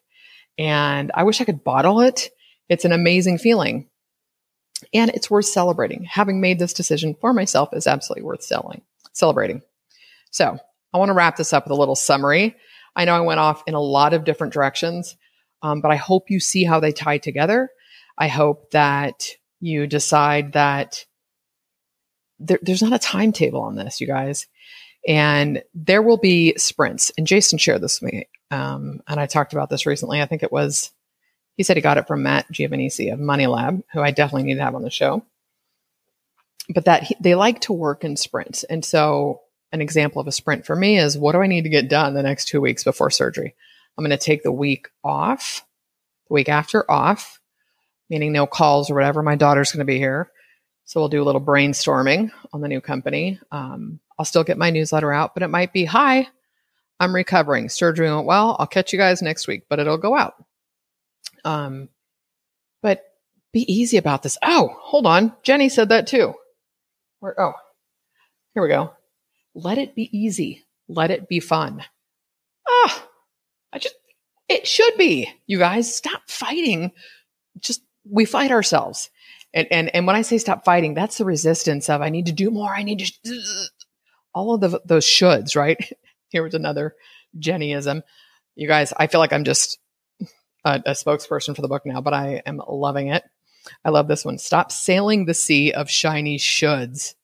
And 0.58 1.10
I 1.14 1.24
wish 1.24 1.40
I 1.40 1.44
could 1.44 1.64
bottle 1.64 2.00
it. 2.00 2.30
It's 2.68 2.84
an 2.84 2.92
amazing 2.92 3.38
feeling. 3.38 3.88
And 4.92 5.10
it's 5.10 5.30
worth 5.30 5.46
celebrating. 5.46 6.04
Having 6.04 6.40
made 6.40 6.58
this 6.58 6.72
decision 6.72 7.14
for 7.20 7.32
myself 7.32 7.70
is 7.72 7.86
absolutely 7.86 8.24
worth 8.24 8.42
selling, 8.42 8.82
celebrating. 9.12 9.62
So 10.30 10.58
I 10.92 10.98
want 10.98 11.10
to 11.10 11.14
wrap 11.14 11.36
this 11.36 11.52
up 11.52 11.64
with 11.64 11.72
a 11.72 11.80
little 11.80 11.96
summary 11.96 12.56
I 12.96 13.04
know 13.04 13.14
I 13.14 13.20
went 13.20 13.40
off 13.40 13.62
in 13.66 13.74
a 13.74 13.80
lot 13.80 14.14
of 14.14 14.24
different 14.24 14.54
directions, 14.54 15.16
um, 15.62 15.82
but 15.82 15.90
I 15.90 15.96
hope 15.96 16.30
you 16.30 16.40
see 16.40 16.64
how 16.64 16.80
they 16.80 16.92
tie 16.92 17.18
together. 17.18 17.68
I 18.16 18.28
hope 18.28 18.70
that 18.70 19.28
you 19.60 19.86
decide 19.86 20.54
that 20.54 21.04
there, 22.38 22.58
there's 22.62 22.82
not 22.82 22.94
a 22.94 22.98
timetable 22.98 23.60
on 23.60 23.76
this, 23.76 24.00
you 24.00 24.06
guys. 24.06 24.46
And 25.06 25.62
there 25.74 26.02
will 26.02 26.16
be 26.16 26.54
sprints. 26.56 27.12
And 27.16 27.26
Jason 27.26 27.58
shared 27.58 27.80
this 27.80 28.00
with 28.00 28.12
me. 28.12 28.28
Um, 28.50 29.02
and 29.06 29.20
I 29.20 29.26
talked 29.26 29.52
about 29.52 29.70
this 29.70 29.86
recently. 29.86 30.20
I 30.20 30.26
think 30.26 30.42
it 30.42 30.52
was, 30.52 30.90
he 31.56 31.62
said 31.62 31.76
he 31.76 31.80
got 31.80 31.98
it 31.98 32.06
from 32.06 32.22
Matt 32.22 32.52
Giovanisci 32.52 33.12
of 33.12 33.20
Money 33.20 33.46
Lab, 33.46 33.82
who 33.92 34.00
I 34.00 34.10
definitely 34.10 34.44
need 34.44 34.56
to 34.56 34.64
have 34.64 34.74
on 34.74 34.82
the 34.82 34.90
show. 34.90 35.24
But 36.68 36.86
that 36.86 37.04
he, 37.04 37.16
they 37.20 37.36
like 37.36 37.60
to 37.62 37.72
work 37.72 38.02
in 38.02 38.16
sprints. 38.16 38.64
And 38.64 38.84
so 38.84 39.42
an 39.72 39.80
example 39.80 40.20
of 40.20 40.26
a 40.26 40.32
sprint 40.32 40.66
for 40.66 40.74
me 40.74 40.98
is 40.98 41.16
what 41.16 41.32
do 41.32 41.40
I 41.40 41.46
need 41.46 41.62
to 41.62 41.70
get 41.70 41.88
done 41.88 42.14
the 42.14 42.22
next 42.22 42.48
two 42.48 42.60
weeks 42.60 42.82
before 42.82 43.10
surgery? 43.10 43.54
I'm 43.96 44.04
going 44.04 44.16
to 44.16 44.24
take 44.24 44.42
the 44.42 44.52
week 44.52 44.88
off, 45.04 45.64
the 46.28 46.34
week 46.34 46.48
after 46.48 46.88
off, 46.90 47.40
meaning 48.10 48.32
no 48.32 48.46
calls 48.46 48.90
or 48.90 48.94
whatever. 48.94 49.22
My 49.22 49.36
daughter's 49.36 49.72
going 49.72 49.80
to 49.80 49.84
be 49.84 49.98
here. 49.98 50.30
So 50.86 51.00
we'll 51.00 51.08
do 51.08 51.22
a 51.22 51.24
little 51.24 51.40
brainstorming 51.40 52.30
on 52.52 52.60
the 52.60 52.68
new 52.68 52.80
company. 52.80 53.40
Um, 53.50 53.98
I'll 54.18 54.24
still 54.24 54.44
get 54.44 54.56
my 54.56 54.70
newsletter 54.70 55.12
out, 55.12 55.34
but 55.34 55.42
it 55.42 55.48
might 55.48 55.72
be 55.72 55.84
hi, 55.84 56.28
I'm 57.00 57.14
recovering. 57.14 57.68
Surgery 57.68 58.10
went 58.10 58.26
well. 58.26 58.56
I'll 58.58 58.68
catch 58.68 58.92
you 58.92 58.98
guys 58.98 59.20
next 59.20 59.48
week, 59.48 59.64
but 59.68 59.80
it'll 59.80 59.98
go 59.98 60.16
out. 60.16 60.34
Um, 61.44 61.88
but 62.82 63.04
be 63.52 63.70
easy 63.72 63.96
about 63.96 64.22
this. 64.22 64.38
Oh, 64.42 64.74
hold 64.78 65.06
on. 65.06 65.32
Jenny 65.42 65.68
said 65.68 65.88
that 65.88 66.06
too. 66.06 66.34
Where, 67.20 67.38
oh, 67.38 67.52
here 68.54 68.62
we 68.62 68.68
go. 68.68 68.92
Let 69.54 69.78
it 69.78 69.94
be 69.94 70.08
easy. 70.16 70.64
Let 70.88 71.10
it 71.10 71.28
be 71.28 71.40
fun. 71.40 71.82
Ah, 72.68 73.08
I 73.72 73.78
just, 73.78 73.96
it 74.48 74.66
should 74.66 74.96
be. 74.96 75.28
You 75.46 75.58
guys 75.58 75.94
stop 75.94 76.22
fighting. 76.28 76.92
Just, 77.58 77.82
we 78.08 78.24
fight 78.24 78.52
ourselves. 78.52 79.10
And, 79.54 79.68
and, 79.70 79.94
and 79.94 80.06
when 80.06 80.16
I 80.16 80.22
say 80.22 80.38
stop 80.38 80.64
fighting, 80.64 80.94
that's 80.94 81.18
the 81.18 81.24
resistance 81.24 81.88
of 81.88 82.02
I 82.02 82.10
need 82.10 82.26
to 82.26 82.32
do 82.32 82.50
more. 82.50 82.74
I 82.74 82.82
need 82.82 82.98
to, 83.24 83.42
all 84.34 84.54
of 84.54 84.60
the, 84.60 84.80
those 84.84 85.06
shoulds, 85.06 85.56
right? 85.56 85.78
Here 86.28 86.42
was 86.42 86.54
another 86.54 86.94
Jennyism. 87.38 88.02
You 88.54 88.68
guys, 88.68 88.92
I 88.96 89.06
feel 89.06 89.20
like 89.20 89.32
I'm 89.32 89.44
just 89.44 89.78
a, 90.64 90.82
a 90.86 90.90
spokesperson 90.92 91.54
for 91.54 91.62
the 91.62 91.68
book 91.68 91.86
now, 91.86 92.00
but 92.00 92.14
I 92.14 92.42
am 92.44 92.60
loving 92.68 93.08
it. 93.08 93.22
I 93.84 93.90
love 93.90 94.08
this 94.08 94.24
one. 94.24 94.38
Stop 94.38 94.70
sailing 94.72 95.24
the 95.24 95.34
sea 95.34 95.72
of 95.72 95.90
shiny 95.90 96.38
shoulds 96.38 97.14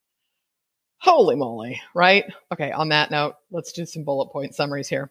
Holy 1.02 1.34
moly, 1.34 1.82
right? 1.96 2.24
Okay, 2.52 2.70
on 2.70 2.90
that 2.90 3.10
note, 3.10 3.34
let's 3.50 3.72
do 3.72 3.84
some 3.84 4.04
bullet 4.04 4.30
point 4.30 4.54
summaries 4.54 4.88
here. 4.88 5.10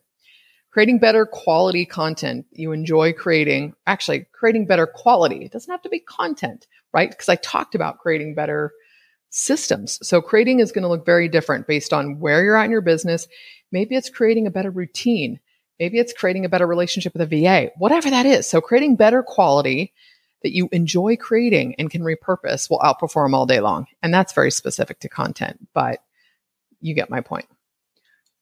Creating 0.71 0.99
better 0.99 1.25
quality 1.25 1.85
content 1.85 2.45
you 2.51 2.71
enjoy 2.71 3.11
creating, 3.13 3.73
actually, 3.87 4.25
creating 4.31 4.65
better 4.65 4.87
quality. 4.87 5.43
It 5.43 5.51
doesn't 5.51 5.71
have 5.71 5.81
to 5.81 5.89
be 5.89 5.99
content, 5.99 6.67
right? 6.93 7.09
Because 7.09 7.29
I 7.29 7.35
talked 7.35 7.75
about 7.75 7.99
creating 7.99 8.35
better 8.35 8.71
systems. 9.29 9.99
So 10.05 10.21
creating 10.21 10.59
is 10.59 10.71
going 10.71 10.83
to 10.83 10.89
look 10.89 11.05
very 11.05 11.27
different 11.27 11.67
based 11.67 11.93
on 11.93 12.19
where 12.19 12.43
you're 12.43 12.55
at 12.55 12.65
in 12.65 12.71
your 12.71 12.81
business. 12.81 13.27
Maybe 13.71 13.95
it's 13.95 14.09
creating 14.09 14.47
a 14.47 14.51
better 14.51 14.71
routine 14.71 15.39
Maybe 15.81 15.97
it's 15.97 16.13
creating 16.13 16.45
a 16.45 16.49
better 16.49 16.67
relationship 16.67 17.11
with 17.11 17.23
a 17.23 17.25
VA, 17.25 17.71
whatever 17.75 18.11
that 18.11 18.27
is. 18.27 18.47
So 18.47 18.61
creating 18.61 18.97
better 18.97 19.23
quality 19.23 19.93
that 20.43 20.53
you 20.53 20.69
enjoy 20.71 21.17
creating 21.17 21.73
and 21.79 21.89
can 21.89 22.03
repurpose 22.03 22.69
will 22.69 22.77
outperform 22.81 23.33
all 23.33 23.47
day 23.47 23.61
long. 23.61 23.87
And 24.03 24.13
that's 24.13 24.31
very 24.31 24.51
specific 24.51 24.99
to 24.99 25.09
content, 25.09 25.69
but 25.73 26.03
you 26.81 26.93
get 26.93 27.09
my 27.09 27.21
point. 27.21 27.47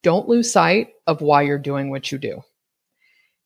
Don't 0.02 0.30
lose 0.30 0.52
sight 0.52 0.90
of 1.08 1.22
why 1.22 1.42
you're 1.42 1.60
doing 1.60 1.90
what 1.90 2.12
you 2.12 2.18
do. 2.18 2.42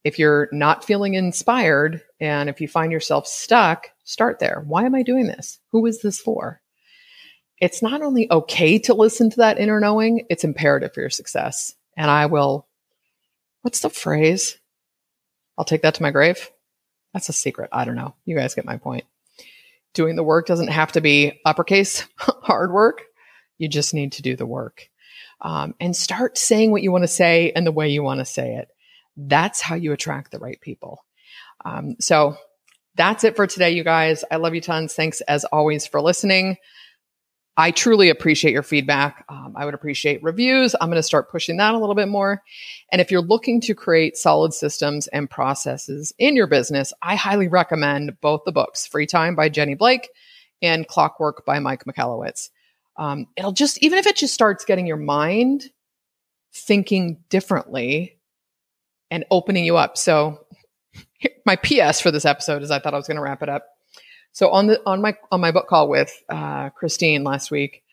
If 0.04 0.20
you're 0.20 0.50
not 0.52 0.84
feeling 0.84 1.14
inspired 1.16 2.02
and 2.20 2.50
if 2.50 2.62
you 2.62 2.68
find 2.68 2.92
yourself 2.92 3.26
stuck, 3.26 3.88
start 4.04 4.40
there. 4.40 4.64
Why 4.68 4.86
am 4.86 4.96
I 4.96 5.04
doing 5.04 5.28
this? 5.28 5.60
Who 5.72 5.86
is 5.86 6.02
this 6.02 6.20
for? 6.20 6.62
It's 7.60 7.82
not 7.82 8.02
only 8.02 8.30
okay 8.30 8.78
to 8.80 8.94
listen 8.94 9.30
to 9.32 9.38
that 9.38 9.60
inner 9.60 9.80
knowing, 9.80 10.26
it's 10.30 10.44
imperative 10.44 10.94
for 10.94 11.00
your 11.00 11.10
success. 11.10 11.74
And 11.96 12.12
I 12.12 12.26
will, 12.26 12.68
what's 13.62 13.80
the 13.80 13.90
phrase? 13.90 14.60
I'll 15.58 15.66
take 15.66 15.84
that 15.84 15.96
to 15.96 16.04
my 16.04 16.12
grave. 16.12 16.50
That's 17.14 17.30
a 17.30 17.34
secret. 17.34 17.70
I 17.72 17.86
don't 17.86 17.96
know. 17.96 18.16
You 18.26 18.36
guys 18.36 18.56
get 18.56 18.66
my 18.66 18.78
point. 18.78 19.06
Doing 19.94 20.16
the 20.16 20.24
work 20.24 20.48
doesn't 20.48 20.70
have 20.70 20.92
to 20.94 21.02
be 21.02 21.40
uppercase 21.46 22.06
hard 22.18 22.74
work. 22.74 23.04
You 23.58 23.70
just 23.70 23.94
need 23.94 24.14
to 24.14 24.22
do 24.22 24.36
the 24.36 24.46
work 24.46 24.90
um, 25.44 25.76
and 25.80 25.96
start 25.96 26.38
saying 26.38 26.72
what 26.72 26.82
you 26.82 26.92
want 26.92 27.04
to 27.04 27.08
say 27.10 27.52
and 27.56 27.68
the 27.68 27.72
way 27.72 27.90
you 27.90 28.02
want 28.02 28.20
to 28.20 28.26
say 28.26 28.56
it. 28.56 28.70
That's 29.16 29.62
how 29.62 29.76
you 29.76 29.92
attract 29.92 30.32
the 30.32 30.40
right 30.40 30.60
people. 30.60 31.04
Um, 31.64 31.98
so 32.00 32.36
that's 32.96 33.24
it 33.24 33.36
for 33.36 33.46
today, 33.46 33.72
you 33.72 33.84
guys. 33.84 34.24
I 34.32 34.38
love 34.38 34.56
you 34.56 34.62
tons. 34.62 34.94
Thanks 34.94 35.22
as 35.22 35.46
always 35.46 35.86
for 35.86 36.02
listening. 36.02 36.58
I 37.56 37.70
truly 37.70 38.10
appreciate 38.10 38.52
your 38.52 38.64
feedback. 38.64 39.26
Um, 39.30 39.54
I 39.56 39.66
would 39.66 39.76
appreciate 39.76 40.24
reviews. 40.24 40.76
I'm 40.80 40.90
going 40.90 40.98
to 40.98 41.04
start 41.04 41.30
pushing 41.30 41.58
that 41.58 41.76
a 41.76 41.78
little 41.78 41.94
bit 41.94 42.08
more. 42.08 42.42
And 42.92 43.00
if 43.00 43.12
you're 43.12 43.22
looking 43.22 43.62
to 43.62 43.76
create 43.76 44.18
solid 44.18 44.54
systems 44.54 45.06
and 45.08 45.30
processes 45.30 46.14
in 46.18 46.36
your 46.36 46.48
business, 46.48 46.94
I 47.02 47.16
highly 47.16 47.48
recommend 47.48 48.20
both 48.22 48.42
the 48.46 48.52
books 48.52 48.88
Free 48.88 49.06
Time 49.06 49.36
by 49.36 49.50
Jenny 49.50 49.76
Blake 49.76 50.10
and 50.64 50.88
Clockwork 50.88 51.46
by 51.46 51.60
Mike 51.60 51.84
Michalowicz. 51.86 52.50
Um, 52.98 53.28
it'll 53.36 53.52
just, 53.52 53.82
even 53.84 54.00
if 54.00 54.08
it 54.08 54.16
just 54.16 54.34
starts 54.34 54.66
getting 54.66 54.86
your 54.86 54.98
mind 54.98 55.70
thinking 56.54 57.24
differently 57.30 58.20
and 59.10 59.26
opening 59.32 59.66
you 59.66 59.78
up. 59.78 59.98
So, 59.98 60.46
my 61.46 61.56
PS 61.56 62.00
for 62.00 62.12
this 62.12 62.26
episode 62.26 62.62
is 62.62 62.72
I 62.72 62.80
thought 62.80 62.94
I 62.94 62.98
was 62.98 63.08
going 63.08 63.18
to 63.18 63.24
wrap 63.24 63.42
it 63.42 63.50
up 63.50 63.66
so 64.34 64.50
on 64.50 64.68
the 64.68 64.82
on 64.86 65.02
my 65.02 65.16
on 65.32 65.40
my 65.40 65.52
book 65.52 65.68
call 65.68 65.88
with 65.88 66.12
uh, 66.28 66.72
Christine 66.72 67.24
last 67.24 67.52
week, 67.52 67.84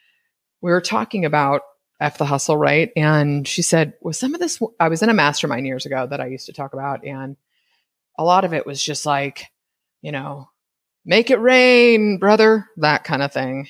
we 0.63 0.71
were 0.71 0.81
talking 0.81 1.27
about 1.27 1.61
F 2.01 2.17
the 2.17 2.25
hustle, 2.25 2.57
right? 2.57 2.91
And 2.97 3.47
she 3.47 3.61
said, 3.61 3.93
"Was 4.01 4.19
some 4.19 4.35
of 4.35 4.41
this?" 4.41 4.59
I 4.81 4.89
was 4.89 5.03
in 5.03 5.11
a 5.11 5.15
mastermind 5.15 5.67
years 5.67 5.85
ago 5.85 6.07
that 6.07 6.21
I 6.21 6.27
used 6.29 6.47
to 6.47 6.55
talk 6.55 6.73
about, 6.73 7.05
and 7.05 7.37
a 8.19 8.25
lot 8.25 8.47
of 8.47 8.55
it 8.55 8.67
was 8.67 8.83
just 8.83 9.05
like, 9.05 9.49
you 10.01 10.13
know, 10.13 10.49
make 11.05 11.31
it 11.31 11.41
rain, 11.41 12.19
brother, 12.19 12.67
that 12.79 13.05
kind 13.05 13.23
of 13.23 13.33
thing. 13.33 13.69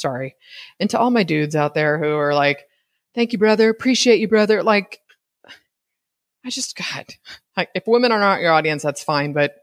Sorry, 0.00 0.36
and 0.78 0.88
to 0.90 0.98
all 0.98 1.10
my 1.10 1.22
dudes 1.22 1.56
out 1.56 1.74
there 1.74 1.98
who 1.98 2.14
are 2.16 2.34
like, 2.34 2.66
"Thank 3.14 3.32
you, 3.32 3.38
brother, 3.38 3.70
appreciate 3.70 4.20
you, 4.20 4.28
brother," 4.28 4.62
like. 4.62 5.00
I 6.42 6.48
just 6.48 6.74
God, 6.74 7.04
if 7.74 7.86
women 7.86 8.12
are 8.12 8.18
not 8.18 8.40
your 8.40 8.52
audience, 8.52 8.82
that's 8.82 9.04
fine. 9.04 9.34
But 9.34 9.56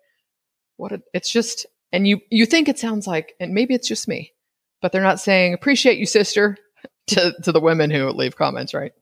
what 0.77 0.91
a, 0.91 1.01
it's 1.13 1.29
just 1.29 1.65
and 1.91 2.07
you 2.07 2.21
you 2.29 2.45
think 2.45 2.69
it 2.69 2.79
sounds 2.79 3.05
like 3.05 3.33
and 3.39 3.53
maybe 3.53 3.73
it's 3.73 3.87
just 3.87 4.07
me 4.07 4.33
but 4.81 4.91
they're 4.91 5.01
not 5.01 5.19
saying 5.19 5.53
appreciate 5.53 5.97
you 5.97 6.05
sister 6.05 6.57
to 7.07 7.33
to 7.43 7.51
the 7.51 7.59
women 7.59 7.91
who 7.91 8.07
leave 8.09 8.35
comments 8.35 8.73
right 8.73 8.93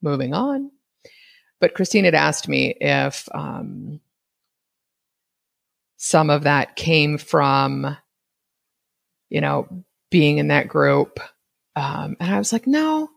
moving 0.00 0.32
on 0.32 0.70
but 1.60 1.74
christine 1.74 2.04
had 2.04 2.14
asked 2.14 2.48
me 2.48 2.74
if 2.80 3.28
um, 3.34 4.00
some 5.96 6.30
of 6.30 6.44
that 6.44 6.76
came 6.76 7.18
from 7.18 7.96
you 9.28 9.40
know 9.40 9.68
being 10.10 10.38
in 10.38 10.48
that 10.48 10.68
group 10.68 11.20
um, 11.76 12.16
and 12.20 12.34
i 12.34 12.38
was 12.38 12.52
like 12.52 12.66
no 12.66 13.08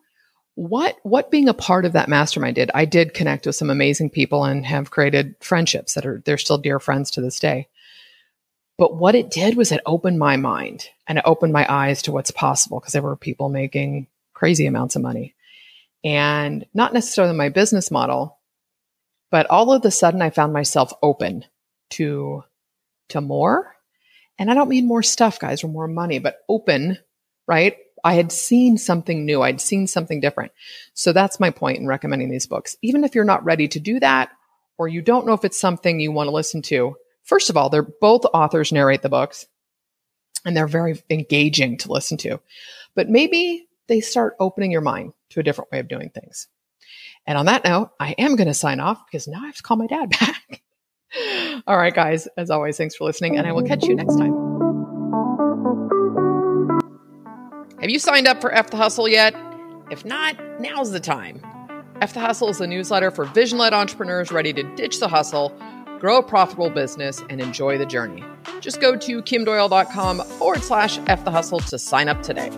what 0.56 0.98
what 1.04 1.32
being 1.32 1.48
a 1.48 1.54
part 1.54 1.86
of 1.86 1.94
that 1.94 2.10
mastermind 2.10 2.56
did 2.56 2.70
i 2.74 2.86
did 2.86 3.14
connect 3.14 3.46
with 3.46 3.56
some 3.56 3.70
amazing 3.70 4.10
people 4.10 4.44
and 4.44 4.66
have 4.66 4.92
created 4.92 5.36
friendships 5.40 5.94
that 5.94 6.06
are 6.06 6.22
they're 6.26 6.38
still 6.38 6.58
dear 6.58 6.80
friends 6.80 7.12
to 7.12 7.22
this 7.22 7.40
day 7.40 7.68
but 8.82 8.96
what 8.96 9.14
it 9.14 9.30
did 9.30 9.58
was 9.58 9.72
it 9.72 9.82
opened 9.86 10.18
my 10.18 10.38
mind 10.38 10.88
and 11.06 11.20
it 11.20 11.24
opened 11.28 11.54
my 11.54 11.68
eyes 11.70 12.02
to 12.02 12.12
what's 12.12 12.32
possible 12.32 12.80
because 12.80 12.94
there 12.94 13.04
were 13.04 13.16
people 13.16 13.48
making 13.48 14.08
crazy 14.34 14.66
amounts 14.66 14.96
of 14.96 15.04
money. 15.04 15.36
And 16.04 16.66
not 16.74 16.92
necessarily 16.92 17.36
my 17.36 17.50
business 17.50 17.92
model, 17.92 18.40
but 19.30 19.46
all 19.52 19.72
of 19.72 19.86
a 19.86 19.92
sudden 19.92 20.24
I 20.24 20.32
found 20.32 20.52
myself 20.52 20.94
open 21.04 21.46
to 21.92 22.44
to 23.10 23.22
more. 23.22 23.76
And 24.40 24.50
I 24.50 24.54
don't 24.54 24.70
mean 24.70 24.88
more 24.88 25.04
stuff, 25.04 25.40
guys, 25.40 25.64
or 25.64 25.68
more 25.68 25.88
money, 25.88 26.20
but 26.20 26.40
open, 26.50 26.98
right? 27.48 27.78
I 28.04 28.16
had 28.16 28.32
seen 28.32 28.78
something 28.78 29.26
new. 29.26 29.42
I'd 29.42 29.62
seen 29.62 29.86
something 29.86 30.20
different. 30.20 30.52
So 30.94 31.14
that's 31.14 31.40
my 31.40 31.52
point 31.52 31.78
in 31.78 31.88
recommending 31.88 32.32
these 32.32 32.48
books. 32.48 32.76
Even 32.82 33.04
if 33.04 33.14
you're 33.14 33.24
not 33.24 33.46
ready 33.46 33.68
to 33.68 33.80
do 33.80 34.00
that, 34.00 34.32
or 34.78 34.88
you 34.88 35.02
don't 35.02 35.28
know 35.28 35.34
if 35.34 35.46
it's 35.46 35.60
something 35.60 36.00
you 36.00 36.12
want 36.12 36.28
to 36.28 36.34
listen 36.34 36.64
to, 36.64 36.96
First 37.24 37.50
of 37.50 37.58
all, 37.58 37.70
they're 37.70 37.84
both 38.02 38.26
authors 38.34 38.72
narrate 38.72 39.02
the 39.02 39.10
books 39.10 39.48
and 40.46 40.56
they're 40.56 40.68
very 40.68 41.02
engaging 41.10 41.78
to 41.80 41.92
listen 41.92 42.18
to. 42.18 42.40
But 42.96 43.10
maybe 43.10 43.68
they 43.88 44.02
start 44.02 44.36
opening 44.40 44.72
your 44.72 44.82
mind 44.82 45.14
to 45.30 45.40
a 45.40 45.44
different 45.44 45.72
way 45.72 45.80
of 45.80 45.88
doing 45.88 46.10
things. 46.10 46.48
And 47.26 47.38
on 47.38 47.46
that 47.46 47.64
note, 47.64 47.92
I 48.00 48.14
am 48.18 48.36
going 48.36 48.48
to 48.48 48.54
sign 48.54 48.80
off 48.80 49.06
because 49.06 49.28
now 49.28 49.44
I 49.44 49.46
have 49.46 49.56
to 49.56 49.64
call 49.64 49.78
my 49.78 49.88
dad 49.88 50.10
back. 50.20 50.62
all 51.68 51.78
right, 51.78 51.94
guys, 51.94 52.28
as 52.38 52.50
always, 52.50 52.78
thanks 52.78 52.96
for 52.96 53.06
listening, 53.06 53.38
and 53.38 53.48
I 53.48 53.52
will 53.52 53.64
catch 53.64 53.84
you 53.84 53.96
next 53.96 54.18
time. 54.18 54.34
Have 57.80 57.90
you 57.90 58.00
signed 58.00 58.28
up 58.28 58.42
for 58.42 58.54
F 58.54 58.70
the 58.70 58.78
Hustle 58.78 59.08
yet? 59.08 59.36
If 59.90 60.06
not, 60.06 60.38
now's 60.60 60.92
the 60.92 61.00
time. 61.00 61.42
F 62.02 62.14
the 62.14 62.20
Hustle 62.20 62.50
is 62.50 62.62
a 62.62 62.68
newsletter 62.68 63.12
for 63.12 63.26
vision 63.26 63.58
led 63.58 63.74
entrepreneurs 63.74 64.32
ready 64.32 64.54
to 64.54 64.64
ditch 64.76 65.00
the 65.00 65.08
hustle 65.08 65.56
grow 66.02 66.18
a 66.18 66.24
profitable 66.24 66.72
business, 66.72 67.24
and 67.30 67.40
enjoy 67.40 67.78
the 67.78 67.86
journey. 67.86 68.24
Just 68.60 68.82
go 68.82 68.98
to 68.98 69.22
kimdoyle.com 69.22 70.24
forward 70.40 70.64
slash 70.64 70.98
F 71.06 71.24
the 71.24 71.32
hustle 71.32 71.60
to 71.60 71.78
sign 71.78 72.10
up 72.10 72.24
today. 72.24 72.50